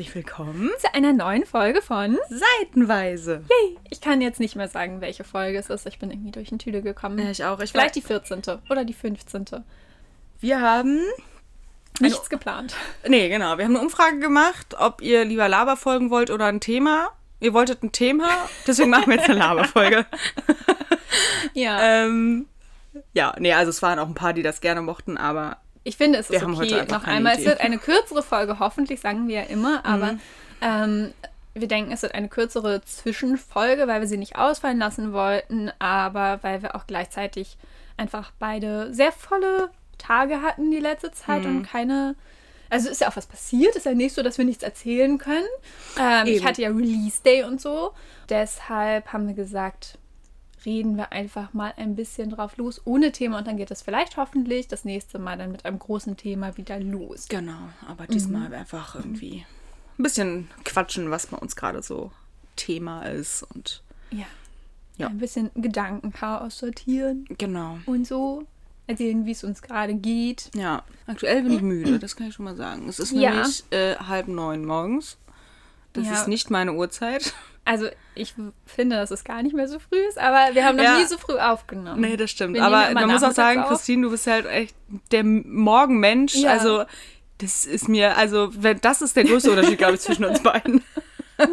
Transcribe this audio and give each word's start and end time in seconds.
herzlich 0.00 0.14
willkommen 0.14 0.70
zu 0.78 0.94
einer 0.94 1.12
neuen 1.12 1.44
Folge 1.44 1.82
von 1.82 2.16
Seitenweise. 2.30 3.44
Yay! 3.50 3.76
Ich 3.90 4.00
kann 4.00 4.22
jetzt 4.22 4.40
nicht 4.40 4.56
mehr 4.56 4.66
sagen, 4.66 5.02
welche 5.02 5.24
Folge 5.24 5.58
es 5.58 5.68
ist. 5.68 5.86
Ich 5.86 5.98
bin 5.98 6.10
irgendwie 6.10 6.30
durch 6.30 6.48
den 6.48 6.58
Tüde 6.58 6.80
gekommen. 6.80 7.18
Ja, 7.18 7.30
ich 7.30 7.44
auch. 7.44 7.60
Ich 7.60 7.72
Vielleicht 7.72 7.96
die 7.96 8.00
14. 8.00 8.40
oder 8.70 8.86
die 8.86 8.94
15. 8.94 9.44
Wir 10.40 10.62
haben 10.62 11.02
nichts 12.00 12.30
geplant. 12.30 12.74
Nee, 13.06 13.28
genau. 13.28 13.58
Wir 13.58 13.66
haben 13.66 13.76
eine 13.76 13.84
Umfrage 13.84 14.20
gemacht, 14.20 14.74
ob 14.78 15.02
ihr 15.02 15.26
lieber 15.26 15.50
Laber 15.50 15.76
folgen 15.76 16.08
wollt 16.08 16.30
oder 16.30 16.46
ein 16.46 16.60
Thema. 16.60 17.10
Ihr 17.40 17.52
wolltet 17.52 17.82
ein 17.82 17.92
Thema, 17.92 18.30
deswegen 18.66 18.88
machen 18.88 19.08
wir 19.08 19.16
jetzt 19.16 19.28
eine 19.28 19.38
Laberfolge. 19.38 20.06
ja. 21.52 22.06
ähm, 22.06 22.46
ja, 23.12 23.34
nee, 23.38 23.52
also 23.52 23.68
es 23.68 23.82
waren 23.82 23.98
auch 23.98 24.08
ein 24.08 24.14
paar, 24.14 24.32
die 24.32 24.42
das 24.42 24.62
gerne 24.62 24.80
mochten, 24.80 25.18
aber 25.18 25.58
ich 25.84 25.96
finde, 25.96 26.18
es 26.18 26.30
ist 26.30 26.40
wir 26.40 26.56
heute 26.56 26.82
okay. 26.82 26.92
Noch 26.92 27.04
einmal, 27.04 27.34
Idee. 27.34 27.42
es 27.42 27.48
wird 27.48 27.60
eine 27.60 27.78
kürzere 27.78 28.22
Folge, 28.22 28.58
hoffentlich, 28.58 29.00
sagen 29.00 29.28
wir 29.28 29.42
ja 29.42 29.46
immer, 29.46 29.84
aber 29.84 30.18
ähm, 30.60 31.12
wir 31.54 31.68
denken, 31.68 31.92
es 31.92 32.02
wird 32.02 32.14
eine 32.14 32.28
kürzere 32.28 32.82
Zwischenfolge, 32.82 33.88
weil 33.88 34.00
wir 34.00 34.08
sie 34.08 34.18
nicht 34.18 34.36
ausfallen 34.36 34.78
lassen 34.78 35.12
wollten, 35.12 35.70
aber 35.78 36.38
weil 36.42 36.62
wir 36.62 36.74
auch 36.74 36.86
gleichzeitig 36.86 37.56
einfach 37.96 38.32
beide 38.38 38.92
sehr 38.94 39.12
volle 39.12 39.70
Tage 39.98 40.42
hatten 40.42 40.70
die 40.70 40.78
letzte 40.78 41.12
Zeit 41.12 41.44
und 41.44 41.62
keine. 41.62 42.16
Also 42.70 42.88
ist 42.88 43.00
ja 43.00 43.08
auch 43.08 43.16
was 43.16 43.26
passiert, 43.26 43.74
ist 43.74 43.84
ja 43.84 43.94
nicht 43.94 44.14
so, 44.14 44.22
dass 44.22 44.38
wir 44.38 44.44
nichts 44.44 44.62
erzählen 44.62 45.18
können. 45.18 45.46
Ähm, 45.98 46.26
ich 46.28 46.44
hatte 46.44 46.62
ja 46.62 46.68
Release 46.68 47.20
Day 47.22 47.42
und 47.42 47.60
so. 47.60 47.92
Deshalb 48.28 49.12
haben 49.12 49.26
wir 49.26 49.34
gesagt, 49.34 49.98
reden 50.64 50.96
wir 50.96 51.12
einfach 51.12 51.52
mal 51.54 51.72
ein 51.76 51.96
bisschen 51.96 52.30
drauf 52.30 52.56
los, 52.56 52.80
ohne 52.84 53.12
Thema. 53.12 53.38
Und 53.38 53.46
dann 53.46 53.56
geht 53.56 53.70
es 53.70 53.82
vielleicht 53.82 54.16
hoffentlich 54.16 54.68
das 54.68 54.84
nächste 54.84 55.18
Mal 55.18 55.38
dann 55.38 55.52
mit 55.52 55.64
einem 55.64 55.78
großen 55.78 56.16
Thema 56.16 56.56
wieder 56.56 56.78
los. 56.80 57.26
genau. 57.28 57.58
Aber 57.88 58.06
diesmal 58.06 58.52
einfach 58.54 58.94
irgendwie 58.94 59.44
ein 59.98 60.02
bisschen 60.02 60.48
quatschen, 60.64 61.10
was 61.10 61.26
bei 61.26 61.36
uns 61.36 61.56
gerade 61.56 61.82
so 61.82 62.10
Thema 62.56 63.02
ist 63.06 63.42
und 63.54 63.82
Ja. 64.10 64.26
Ja. 64.96 65.06
Ein 65.06 65.16
bisschen 65.18 65.50
Gedankenchaos 65.54 66.58
sortieren 66.58 67.26
genau. 67.38 67.78
und 67.86 68.06
so. 68.06 68.46
Erzählen, 68.86 69.24
wie 69.24 69.30
es 69.30 69.44
uns 69.44 69.62
gerade 69.62 69.94
geht. 69.94 70.50
Ja, 70.54 70.82
aktuell 71.06 71.42
bin 71.42 71.52
ich 71.52 71.62
müde, 71.62 71.98
das 72.00 72.16
kann 72.16 72.26
ich 72.28 72.34
schon 72.34 72.44
mal 72.44 72.56
sagen. 72.56 72.88
Es 72.88 72.98
ist 72.98 73.12
Ja. 73.12 73.30
nämlich 73.30 73.64
äh, 73.70 73.94
halb 73.96 74.26
neun 74.28 74.64
morgens. 74.66 75.16
Das 75.92 76.06
Ja. 76.06 76.12
ist 76.14 76.28
nicht 76.28 76.50
meine 76.50 76.72
Uhrzeit. 76.72 77.32
Also, 77.64 77.88
ich 78.14 78.34
finde, 78.66 78.96
dass 78.96 79.10
es 79.10 79.22
gar 79.24 79.42
nicht 79.42 79.54
mehr 79.54 79.68
so 79.68 79.78
früh 79.78 79.98
ist, 80.08 80.18
aber 80.18 80.54
wir 80.54 80.64
haben 80.64 80.76
noch 80.76 80.84
Ja. 80.84 80.98
nie 80.98 81.04
so 81.04 81.18
früh 81.18 81.38
aufgenommen. 81.38 82.00
Nee, 82.00 82.16
das 82.16 82.30
stimmt. 82.30 82.54
Wir 82.54 82.64
Aber 82.64 82.90
man 82.94 83.08
muss 83.10 83.22
auch 83.22 83.32
sagen, 83.32 83.60
auf. 83.62 83.68
Christine, 83.68 84.02
du 84.02 84.10
bist 84.10 84.26
halt 84.26 84.46
echt 84.46 84.74
der 85.12 85.24
Morgenmensch. 85.24 86.34
Ja. 86.36 86.50
Also, 86.52 86.84
das 87.38 87.66
ist 87.66 87.88
mir, 87.88 88.16
also, 88.16 88.50
wenn, 88.62 88.80
das 88.80 89.02
ist 89.02 89.14
der 89.16 89.24
größte 89.24 89.50
Unterschied, 89.50 89.78
glaube 89.78 89.94
ich, 89.94 90.00
zwischen 90.00 90.24
uns 90.24 90.42
beiden. 90.42 90.82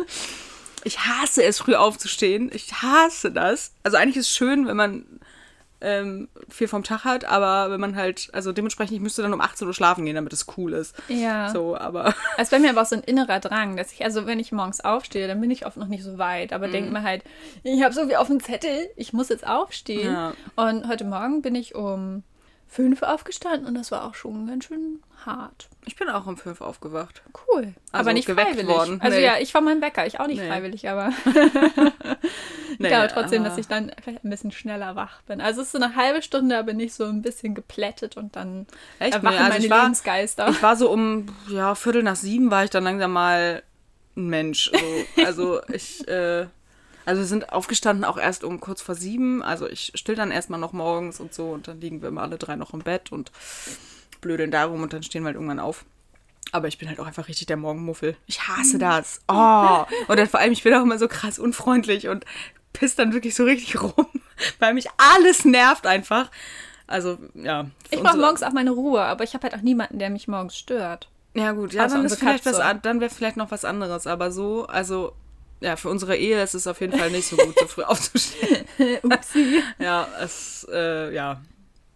Ich 0.84 1.00
hasse 1.00 1.44
es, 1.44 1.58
früh 1.60 1.76
aufzustehen. 1.76 2.50
Ich 2.54 2.72
hasse 2.82 3.32
das. 3.32 3.72
Also, 3.84 3.98
eigentlich 3.98 4.18
ist 4.18 4.28
es 4.30 4.36
schön, 4.36 4.68
wenn 4.68 4.78
man 4.78 5.06
ähm, 5.82 6.28
viel 6.50 6.68
vom 6.68 6.84
Tag 6.84 7.04
hat, 7.04 7.26
aber 7.26 7.72
wenn 7.72 7.80
man 7.80 7.96
halt, 7.96 8.30
also 8.34 8.52
dementsprechend, 8.52 8.96
ich 8.96 9.02
müsste 9.02 9.22
dann 9.22 9.34
um 9.34 9.42
18 9.42 9.68
Uhr 9.68 9.74
schlafen 9.74 10.06
gehen, 10.06 10.16
damit 10.16 10.34
es 10.34 10.46
cool 10.58 10.74
ist. 10.74 10.96
Ja. 11.08 11.50
So, 11.50 11.78
aber. 11.78 12.14
Es 12.38 12.50
bei 12.52 12.60
mir 12.60 12.72
aber 12.72 12.82
auch 12.82 12.86
so 12.86 12.96
ein 12.96 13.04
innerer 13.04 13.40
Drang, 13.40 13.78
dass 13.78 13.92
ich, 13.94 14.04
also 14.04 14.26
wenn 14.26 14.40
ich 14.40 14.52
morgens 14.52 14.82
aufstehe, 14.84 15.28
dann 15.28 15.40
bin 15.40 15.52
ich 15.52 15.66
oft 15.66 15.78
noch 15.78 15.88
nicht 15.88 16.04
so 16.04 16.18
weit, 16.18 16.54
aber 16.54 16.68
Mhm. 16.68 16.72
denke 16.72 16.92
mir 16.92 17.04
halt, 17.04 17.24
ich 17.64 17.84
habe 17.84 17.94
so 17.94 18.06
viel 18.08 18.16
auf 18.16 18.28
dem 18.28 18.42
Zettel, 18.42 18.90
ich 18.96 19.14
muss 19.14 19.30
jetzt 19.30 19.46
aufstehen. 19.48 20.14
Ja. 20.14 20.34
Und 20.56 20.88
heute 20.88 21.04
Morgen 21.06 21.42
bin 21.42 21.56
ich 21.56 21.76
um 21.76 22.24
fünf 22.70 23.02
aufgestanden 23.02 23.66
und 23.68 23.76
das 23.76 23.92
war 23.92 24.04
auch 24.06 24.14
schon 24.16 24.48
ganz 24.48 24.66
schön 24.66 25.02
hart. 25.26 25.68
Ich 25.86 25.96
bin 25.96 26.10
auch 26.10 26.28
um 26.28 26.38
5 26.38 26.62
aufgewacht. 26.62 27.22
Cool. 27.50 27.74
Also 27.92 28.02
aber 28.10 28.14
nicht 28.14 28.26
geweckt 28.28 28.50
freiwillig. 28.50 28.68
worden. 28.68 29.00
Also 29.02 29.18
Nee. 29.18 29.24
ja, 29.26 29.38
ich 29.40 29.54
war 29.54 29.62
mein 29.62 29.82
Wecker, 29.82 30.06
ich 30.06 30.20
auch 30.20 30.28
nicht 30.28 30.42
Nee. 30.42 30.48
freiwillig, 30.48 30.88
aber 30.90 31.12
ich 32.74 32.80
Nee, 32.80 32.90
glaube 32.90 33.08
trotzdem, 33.08 33.42
aber- 33.42 33.50
dass 33.50 33.58
ich 33.58 33.68
dann 33.68 33.92
vielleicht 34.04 34.24
ein 34.24 34.30
bisschen 34.30 34.52
schneller 34.52 34.96
wach 34.96 35.22
bin. 35.24 35.42
Also 35.42 35.62
es 35.62 35.68
ist 35.68 35.72
so 35.72 35.80
eine 35.80 35.96
halbe 35.96 36.22
Stunde, 36.22 36.56
da 36.56 36.62
bin 36.62 36.80
ich 36.80 36.94
so 36.94 37.06
ein 37.06 37.22
bisschen 37.22 37.56
geplättet 37.56 38.18
und 38.18 38.36
dann 38.36 38.68
Echt? 39.00 39.14
erwachen 39.16 39.38
also 39.38 39.50
meine 39.50 39.64
ich 39.66 39.70
war- 39.72 39.82
Lebensgeister. 39.84 40.50
Ich 40.50 40.62
war 40.62 40.76
so 40.76 40.92
um, 40.92 41.28
ja, 41.50 41.74
Viertel 41.76 42.04
nach 42.04 42.16
sieben 42.16 42.52
war 42.52 42.64
ich 42.64 42.70
dann 42.70 42.84
langsam 42.84 43.12
mal 43.14 43.64
ein 44.16 44.28
Mensch. 44.28 44.72
So. 44.72 45.24
Also 45.26 45.62
ich, 45.70 46.08
äh, 46.08 46.48
also 47.08 47.22
wir 47.22 47.28
sind 47.28 47.54
aufgestanden 47.54 48.04
auch 48.04 48.18
erst 48.18 48.44
um 48.44 48.60
kurz 48.60 48.82
vor 48.82 48.94
sieben. 48.94 49.42
Also 49.42 49.66
ich 49.66 49.94
still 49.96 50.16
dann 50.16 50.30
erstmal 50.30 50.60
noch 50.60 50.74
morgens 50.74 51.22
und 51.22 51.34
so 51.34 51.52
und 51.52 51.70
dann 51.70 51.80
liegen 51.80 52.02
wir 52.02 52.10
immer 52.10 52.22
alle 52.22 52.38
drei 52.38 52.58
noch 52.58 52.74
im 52.74 52.82
Bett 52.82 53.14
und 53.14 53.32
blödeln 54.20 54.52
darum 54.52 54.84
und 54.84 54.92
dann 54.92 55.04
stehen 55.04 55.24
wir 55.24 55.28
halt 55.28 55.36
irgendwann 55.36 55.62
auf. 55.62 55.86
Aber 56.52 56.68
ich 56.68 56.78
bin 56.78 56.90
halt 56.90 57.00
auch 57.00 57.08
einfach 57.08 57.30
richtig 57.30 57.48
der 57.48 57.56
Morgenmuffel. 57.56 58.18
Ich 58.26 58.50
hasse 58.50 58.78
das. 58.78 59.22
Oh. 59.30 59.86
Und 60.10 60.20
dann 60.20 60.28
vor 60.28 60.42
allem, 60.42 60.52
ich 60.52 60.64
bin 60.64 60.74
auch 60.74 60.82
immer 60.82 61.00
so 61.00 61.08
krass 61.08 61.40
unfreundlich 61.40 62.10
und 62.10 62.26
piss 62.74 62.98
dann 62.98 63.14
wirklich 63.14 63.36
so 63.36 63.46
richtig 63.46 63.82
rum, 63.82 64.08
weil 64.60 64.74
mich 64.74 64.88
alles 64.98 65.46
nervt 65.46 65.88
einfach. 65.88 66.30
Also, 66.88 67.18
ja. 67.36 67.68
Ich 67.90 68.02
brauche 68.02 68.18
morgens 68.18 68.44
auch 68.44 68.52
meine 68.52 68.72
Ruhe, 68.72 69.02
aber 69.02 69.24
ich 69.24 69.34
habe 69.34 69.44
halt 69.44 69.56
auch 69.56 69.62
niemanden, 69.62 69.98
der 70.00 70.10
mich 70.10 70.28
morgens 70.28 70.58
stört. 70.58 71.08
Ja, 71.36 71.54
gut, 71.54 71.72
ja, 71.72 71.86
Außer 71.86 71.96
dann 71.96 72.06
ist 72.06 72.20
vielleicht 72.20 72.46
was 72.46 72.62
dann 72.82 73.00
wäre 73.00 73.10
vielleicht 73.10 73.38
noch 73.38 73.52
was 73.52 73.64
anderes. 73.64 74.08
Aber 74.08 74.30
so, 74.30 74.66
also, 74.68 75.14
ja, 75.60 75.76
für 75.76 75.90
unsere 75.90 76.16
Ehe 76.18 76.42
ist 76.44 76.54
es 76.54 76.68
auf 76.68 76.80
jeden 76.82 76.98
Fall 76.98 77.10
nicht 77.12 77.28
so 77.28 77.36
gut, 77.36 77.58
so 77.60 77.68
früh 77.68 77.84
aufzustehen. 77.84 78.66
Upsi. 79.04 79.62
Ja, 79.80 80.08
es, 80.22 80.66
äh, 80.72 81.14
ja. 81.14 81.42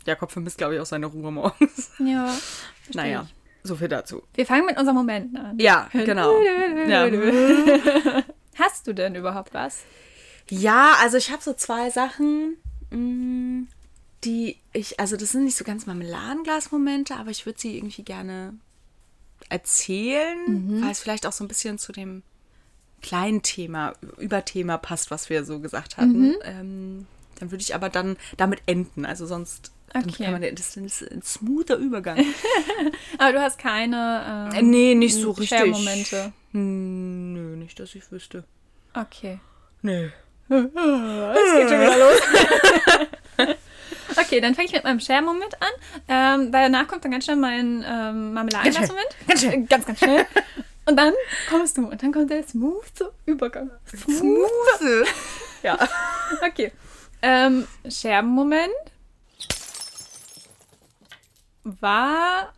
Jakob 0.06 0.32
vermisst, 0.32 0.58
glaube 0.58 0.76
ich, 0.76 0.80
auch 0.82 0.86
seine 0.86 1.06
Ruhe 1.06 1.32
morgens. 1.32 1.92
ja. 2.00 2.34
Naja, 2.94 3.26
ich. 3.30 3.68
so 3.70 3.76
viel 3.76 3.88
dazu. 3.88 4.24
Wir 4.34 4.46
fangen 4.46 4.66
mit 4.66 4.78
unseren 4.78 4.96
Momenten 4.96 5.38
an. 5.38 5.58
Ja, 5.60 5.88
genau. 5.94 6.34
Ja. 6.88 7.08
Hast 8.58 8.86
du 8.88 8.94
denn 8.94 9.16
überhaupt 9.16 9.54
was? 9.54 9.84
Ja, 10.50 10.96
also 11.02 11.16
ich 11.18 11.32
habe 11.32 11.42
so 11.42 11.54
zwei 11.54 11.90
Sachen, 11.90 12.58
mh, 12.90 13.68
die 14.26 14.58
ich, 14.74 15.00
also 15.00 15.16
das 15.16 15.32
sind 15.32 15.46
nicht 15.46 15.56
so 15.56 15.64
ganz 15.64 15.86
Marmeladenglas-Momente, 15.86 17.16
aber 17.16 17.30
ich 17.30 17.46
würde 17.46 17.60
sie 17.60 17.78
irgendwie 17.78 18.04
gerne 18.04 18.56
erzählen, 19.50 20.82
weil 20.82 20.92
es 20.92 21.00
vielleicht 21.00 21.26
auch 21.26 21.32
so 21.32 21.44
ein 21.44 21.48
bisschen 21.48 21.78
zu 21.78 21.92
dem 21.92 22.24
kleinen 23.02 23.42
Thema, 23.42 23.94
Überthema 24.18 24.78
passt, 24.78 25.12
was 25.12 25.30
wir 25.30 25.44
so 25.46 25.60
gesagt 25.60 25.98
hatten. 25.98 26.36
Ähm, 26.44 27.08
dann 27.40 27.52
würde 27.52 27.62
ich 27.64 27.74
aber 27.76 27.90
dann 27.90 28.18
damit 28.38 28.62
enden. 28.66 29.06
Also 29.06 29.26
sonst 29.26 29.72
Okay. 29.94 30.24
kann 30.24 30.32
man, 30.32 30.42
das 30.42 30.78
ist 30.78 31.02
ein 31.12 31.22
smoother 31.22 31.76
Übergang. 31.76 32.18
Aber 33.18 33.34
du 33.34 33.42
hast 33.42 33.58
keine 33.60 34.50
Äh, 34.54 34.60
ähm, 34.60 34.70
nee, 34.70 34.96
nicht 34.96 35.16
so 35.16 35.32
richtig. 35.32 35.50
Share-Momente. 35.50 36.32
Hm, 36.54 37.34
nö, 37.34 37.58
nicht, 37.58 37.78
dass 37.78 37.94
ich 37.94 38.10
wüsste. 38.10 38.46
Okay. 38.94 39.40
Nee. 39.82 40.10
Es 40.50 40.58
geht 40.64 41.70
schon 41.70 41.82
wieder 41.82 41.98
los. 41.98 42.22
okay, 44.18 44.40
dann 44.42 44.56
fange 44.56 44.68
ich 44.68 44.74
mit 44.74 44.84
meinem 44.86 45.00
Share-Moment 45.00 45.56
an. 45.62 45.70
Ähm, 46.08 46.52
danach 46.52 46.88
kommt 46.88 47.04
dann 47.04 47.12
ganz 47.12 47.26
schnell 47.26 47.38
mein 47.38 47.84
ähm, 47.88 48.34
Marmeladenglas-Moment. 48.34 49.08
Ganz 49.28 49.42
schnell. 49.42 49.54
Äh, 49.56 49.62
Ganz, 49.66 49.86
ganz 49.86 50.00
schnell. 50.00 50.26
Und 50.86 50.97
dann 50.97 51.14
kommst 51.50 51.78
du. 51.78 51.88
Und 51.88 52.02
dann 52.02 52.12
kommt 52.12 52.30
der 52.30 52.44
smooth 52.47 53.12
Übergang. 53.25 53.72
Smooth. 53.86 55.08
ja. 55.64 55.78
Okay. 56.46 56.72
Ähm, 57.22 57.68
Scherbenmoment 57.88 58.72
war 61.64 62.52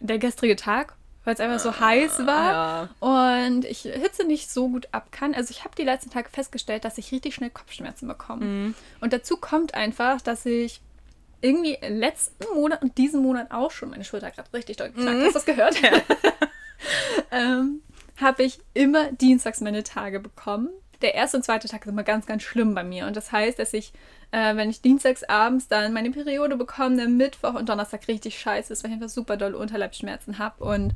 der 0.00 0.18
gestrige 0.18 0.56
Tag, 0.56 0.94
weil 1.24 1.34
es 1.34 1.40
einfach 1.40 1.60
so 1.60 1.78
heiß 1.78 2.26
war 2.26 2.88
und 3.00 3.66
ich 3.66 3.82
Hitze 3.82 4.24
nicht 4.24 4.50
so 4.50 4.68
gut 4.68 4.88
ab 4.92 5.12
kann. 5.12 5.34
Also 5.34 5.50
ich 5.50 5.64
habe 5.64 5.74
die 5.76 5.84
letzten 5.84 6.10
Tage 6.10 6.30
festgestellt, 6.30 6.84
dass 6.84 6.96
ich 6.96 7.12
richtig 7.12 7.34
schnell 7.34 7.50
Kopfschmerzen 7.50 8.08
bekomme. 8.08 8.74
Und 9.00 9.12
dazu 9.12 9.36
kommt 9.36 9.74
einfach, 9.74 10.22
dass 10.22 10.46
ich 10.46 10.80
irgendwie 11.42 11.76
letzten 11.86 12.44
Monat 12.54 12.82
und 12.82 12.96
diesen 12.96 13.20
Monat 13.20 13.50
auch 13.50 13.70
schon 13.70 13.90
meine 13.90 14.04
Schulter 14.04 14.30
gerade 14.30 14.52
richtig 14.54 14.78
doll 14.78 14.90
geknackt. 14.90 15.20
Hast 15.20 15.28
du 15.28 15.32
das 15.32 15.44
gehört? 15.44 15.76
ähm, 17.30 17.80
habe 18.16 18.42
ich 18.42 18.58
immer 18.74 19.12
dienstags 19.12 19.60
meine 19.60 19.82
Tage 19.82 20.20
bekommen. 20.20 20.68
Der 21.00 21.14
erste 21.14 21.38
und 21.38 21.42
zweite 21.42 21.68
Tag 21.68 21.84
ist 21.84 21.90
immer 21.90 22.04
ganz, 22.04 22.26
ganz 22.26 22.42
schlimm 22.42 22.74
bei 22.74 22.84
mir. 22.84 23.06
Und 23.06 23.16
das 23.16 23.32
heißt, 23.32 23.58
dass 23.58 23.72
ich, 23.72 23.92
äh, 24.30 24.54
wenn 24.54 24.70
ich 24.70 24.82
dienstags 24.82 25.24
abends 25.24 25.66
dann 25.66 25.92
meine 25.92 26.10
Periode 26.10 26.56
bekomme, 26.56 26.96
dann 26.96 27.16
Mittwoch 27.16 27.54
und 27.54 27.68
Donnerstag 27.68 28.06
richtig 28.06 28.38
scheiße 28.38 28.72
ist, 28.72 28.84
weil 28.84 28.90
ich 28.90 28.96
einfach 28.96 29.08
super 29.08 29.36
dolle 29.36 29.58
Unterleibsschmerzen 29.58 30.38
habe. 30.38 30.62
Und 30.62 30.92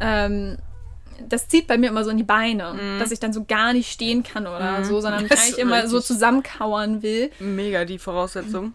ähm, 0.00 0.58
das 1.28 1.48
zieht 1.48 1.66
bei 1.66 1.76
mir 1.76 1.88
immer 1.88 2.04
so 2.04 2.10
in 2.10 2.16
die 2.16 2.22
Beine, 2.22 2.78
dass 3.00 3.10
ich 3.10 3.18
dann 3.18 3.32
so 3.32 3.44
gar 3.44 3.72
nicht 3.72 3.90
stehen 3.90 4.22
kann 4.22 4.46
oder 4.46 4.84
so, 4.84 5.00
sondern 5.00 5.22
mich 5.22 5.30
Das 5.30 5.40
eigentlich 5.40 5.58
immer 5.58 5.88
so 5.88 6.00
zusammenkauern 6.00 7.02
will. 7.02 7.30
Mega 7.40 7.84
die 7.84 7.98
Voraussetzung. 7.98 8.74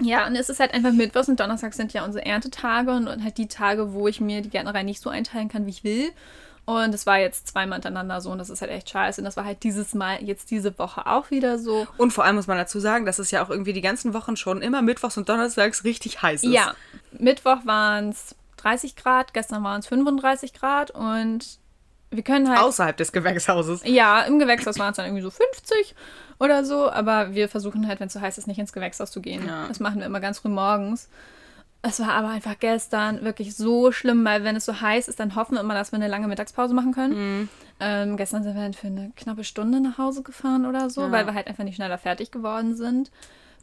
Ja, 0.00 0.26
und 0.26 0.36
es 0.36 0.48
ist 0.48 0.60
halt 0.60 0.74
einfach 0.74 0.92
Mittwochs 0.92 1.28
und 1.28 1.38
Donnerstags 1.38 1.76
sind 1.76 1.92
ja 1.92 2.04
unsere 2.04 2.26
Erntetage 2.26 2.90
und, 2.90 3.08
und 3.08 3.22
halt 3.22 3.38
die 3.38 3.48
Tage, 3.48 3.92
wo 3.92 4.08
ich 4.08 4.20
mir 4.20 4.42
die 4.42 4.50
Gärtnerei 4.50 4.82
nicht 4.82 5.00
so 5.00 5.10
einteilen 5.10 5.48
kann, 5.48 5.66
wie 5.66 5.70
ich 5.70 5.84
will. 5.84 6.10
Und 6.66 6.94
es 6.94 7.04
war 7.04 7.18
jetzt 7.18 7.48
zweimal 7.48 7.76
hintereinander 7.76 8.22
so 8.22 8.30
und 8.30 8.38
das 8.38 8.48
ist 8.48 8.62
halt 8.62 8.70
echt 8.70 8.88
scheiße. 8.88 9.20
Und 9.20 9.26
das 9.26 9.36
war 9.36 9.44
halt 9.44 9.62
dieses 9.62 9.94
Mal, 9.94 10.22
jetzt 10.22 10.50
diese 10.50 10.78
Woche 10.78 11.06
auch 11.06 11.30
wieder 11.30 11.58
so. 11.58 11.86
Und 11.98 12.12
vor 12.12 12.24
allem 12.24 12.36
muss 12.36 12.46
man 12.46 12.56
dazu 12.56 12.80
sagen, 12.80 13.04
dass 13.04 13.18
es 13.18 13.30
ja 13.30 13.44
auch 13.44 13.50
irgendwie 13.50 13.74
die 13.74 13.82
ganzen 13.82 14.14
Wochen 14.14 14.36
schon 14.36 14.62
immer 14.62 14.80
mittwochs 14.80 15.18
und 15.18 15.28
donnerstags 15.28 15.84
richtig 15.84 16.22
heiß 16.22 16.42
ist. 16.44 16.52
Ja, 16.52 16.74
Mittwoch 17.12 17.66
waren 17.66 18.08
es 18.08 18.34
30 18.56 18.96
Grad, 18.96 19.34
gestern 19.34 19.62
waren 19.62 19.80
es 19.80 19.86
35 19.86 20.54
Grad 20.54 20.90
und 20.90 21.58
wir 22.16 22.22
können 22.22 22.48
halt. 22.48 22.60
Außerhalb 22.60 22.96
des 22.96 23.12
Gewächshauses. 23.12 23.82
Ja, 23.84 24.22
im 24.22 24.38
Gewächshaus 24.38 24.78
waren 24.78 24.90
es 24.90 24.96
dann 24.96 25.06
irgendwie 25.06 25.22
so 25.22 25.30
50 25.30 25.94
oder 26.38 26.64
so, 26.64 26.90
aber 26.90 27.34
wir 27.34 27.48
versuchen 27.48 27.86
halt, 27.88 28.00
wenn 28.00 28.08
es 28.08 28.12
so 28.12 28.20
heiß 28.20 28.38
ist, 28.38 28.46
nicht 28.46 28.58
ins 28.58 28.72
Gewächshaus 28.72 29.10
zu 29.10 29.20
gehen. 29.20 29.46
Ja. 29.46 29.66
Das 29.68 29.80
machen 29.80 30.00
wir 30.00 30.06
immer 30.06 30.20
ganz 30.20 30.38
früh 30.40 30.48
morgens. 30.48 31.08
Es 31.86 32.00
war 32.00 32.12
aber 32.12 32.28
einfach 32.28 32.58
gestern 32.58 33.24
wirklich 33.24 33.54
so 33.54 33.92
schlimm, 33.92 34.24
weil 34.24 34.42
wenn 34.42 34.56
es 34.56 34.64
so 34.64 34.80
heiß 34.80 35.06
ist, 35.06 35.20
dann 35.20 35.36
hoffen 35.36 35.56
wir 35.56 35.60
immer, 35.60 35.74
dass 35.74 35.92
wir 35.92 35.98
eine 35.98 36.08
lange 36.08 36.28
Mittagspause 36.28 36.72
machen 36.72 36.92
können. 36.92 37.40
Mhm. 37.40 37.48
Ähm, 37.78 38.16
gestern 38.16 38.42
sind 38.42 38.54
wir 38.54 38.62
halt 38.62 38.76
für 38.76 38.86
eine 38.86 39.12
knappe 39.16 39.44
Stunde 39.44 39.80
nach 39.80 39.98
Hause 39.98 40.22
gefahren 40.22 40.64
oder 40.64 40.88
so, 40.88 41.02
ja. 41.02 41.12
weil 41.12 41.26
wir 41.26 41.34
halt 41.34 41.46
einfach 41.46 41.64
nicht 41.64 41.76
schneller 41.76 41.98
fertig 41.98 42.30
geworden 42.30 42.74
sind. 42.74 43.10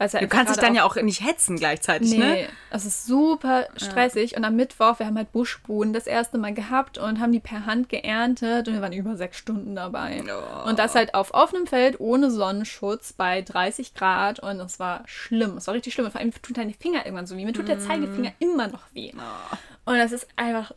Ja 0.02 0.20
du 0.20 0.28
kannst 0.28 0.56
dich 0.56 0.62
dann 0.62 0.76
ja 0.76 0.84
auch 0.84 0.96
nicht 0.96 1.24
hetzen 1.24 1.58
gleichzeitig, 1.58 2.12
ne? 2.12 2.18
nee, 2.18 2.42
ne? 2.44 2.50
Es 2.72 2.86
ist 2.86 3.06
super 3.06 3.68
stressig. 3.76 4.32
Ja. 4.32 4.38
Und 4.38 4.46
am 4.46 4.56
Mittwoch, 4.56 5.00
wir 5.00 5.06
haben 5.06 5.18
halt 5.18 5.32
Buschbohnen 5.32 5.94
das 5.94 6.08
erste 6.08 6.38
Mal 6.38 6.54
gehabt 6.54 6.98
und 6.98 7.20
haben 7.20 7.32
die 7.32 7.40
per 7.40 7.66
Hand 7.66 7.90
geerntet 7.90 8.68
und 8.68 8.74
wir 8.74 8.82
waren 8.82 8.94
über 8.94 9.16
sechs 9.16 9.38
Stunden 9.38 9.76
dabei. 9.76 10.24
Oh. 10.26 10.70
Und 10.70 10.80
das 10.80 10.96
halt 10.96 11.14
auf 11.14 11.34
offenem 11.34 11.68
Feld 11.68 12.00
ohne 12.00 12.32
Sonnenschutz 12.32 13.14
bei 13.14 13.42
30 13.42 13.94
Grad 13.94 14.40
und 14.40 14.60
es 14.60 14.80
war 14.80 15.04
schlimm. 15.06 15.58
Es 15.58 15.68
war 15.68 15.76
richtig 15.76 15.94
schlimm. 15.94 16.06
Und 16.06 16.12
vor 16.12 16.22
allem 16.22 16.32
tun 16.32 16.56
deine 16.56 16.74
Finger 16.74 17.06
irgendwann 17.06 17.28
so 17.28 17.38
weh. 17.38 17.46
Mir 17.46 17.54
tut 17.54 17.68
der 17.68 17.78
mm. 17.78 17.82
Zeigefinger 17.82 18.32
immer 18.40 18.68
noch 18.68 18.84
weh. 18.94 19.12
Oh. 19.16 19.92
Und 19.92 19.98
das 19.98 20.12
ist 20.12 20.28
einfach 20.36 20.72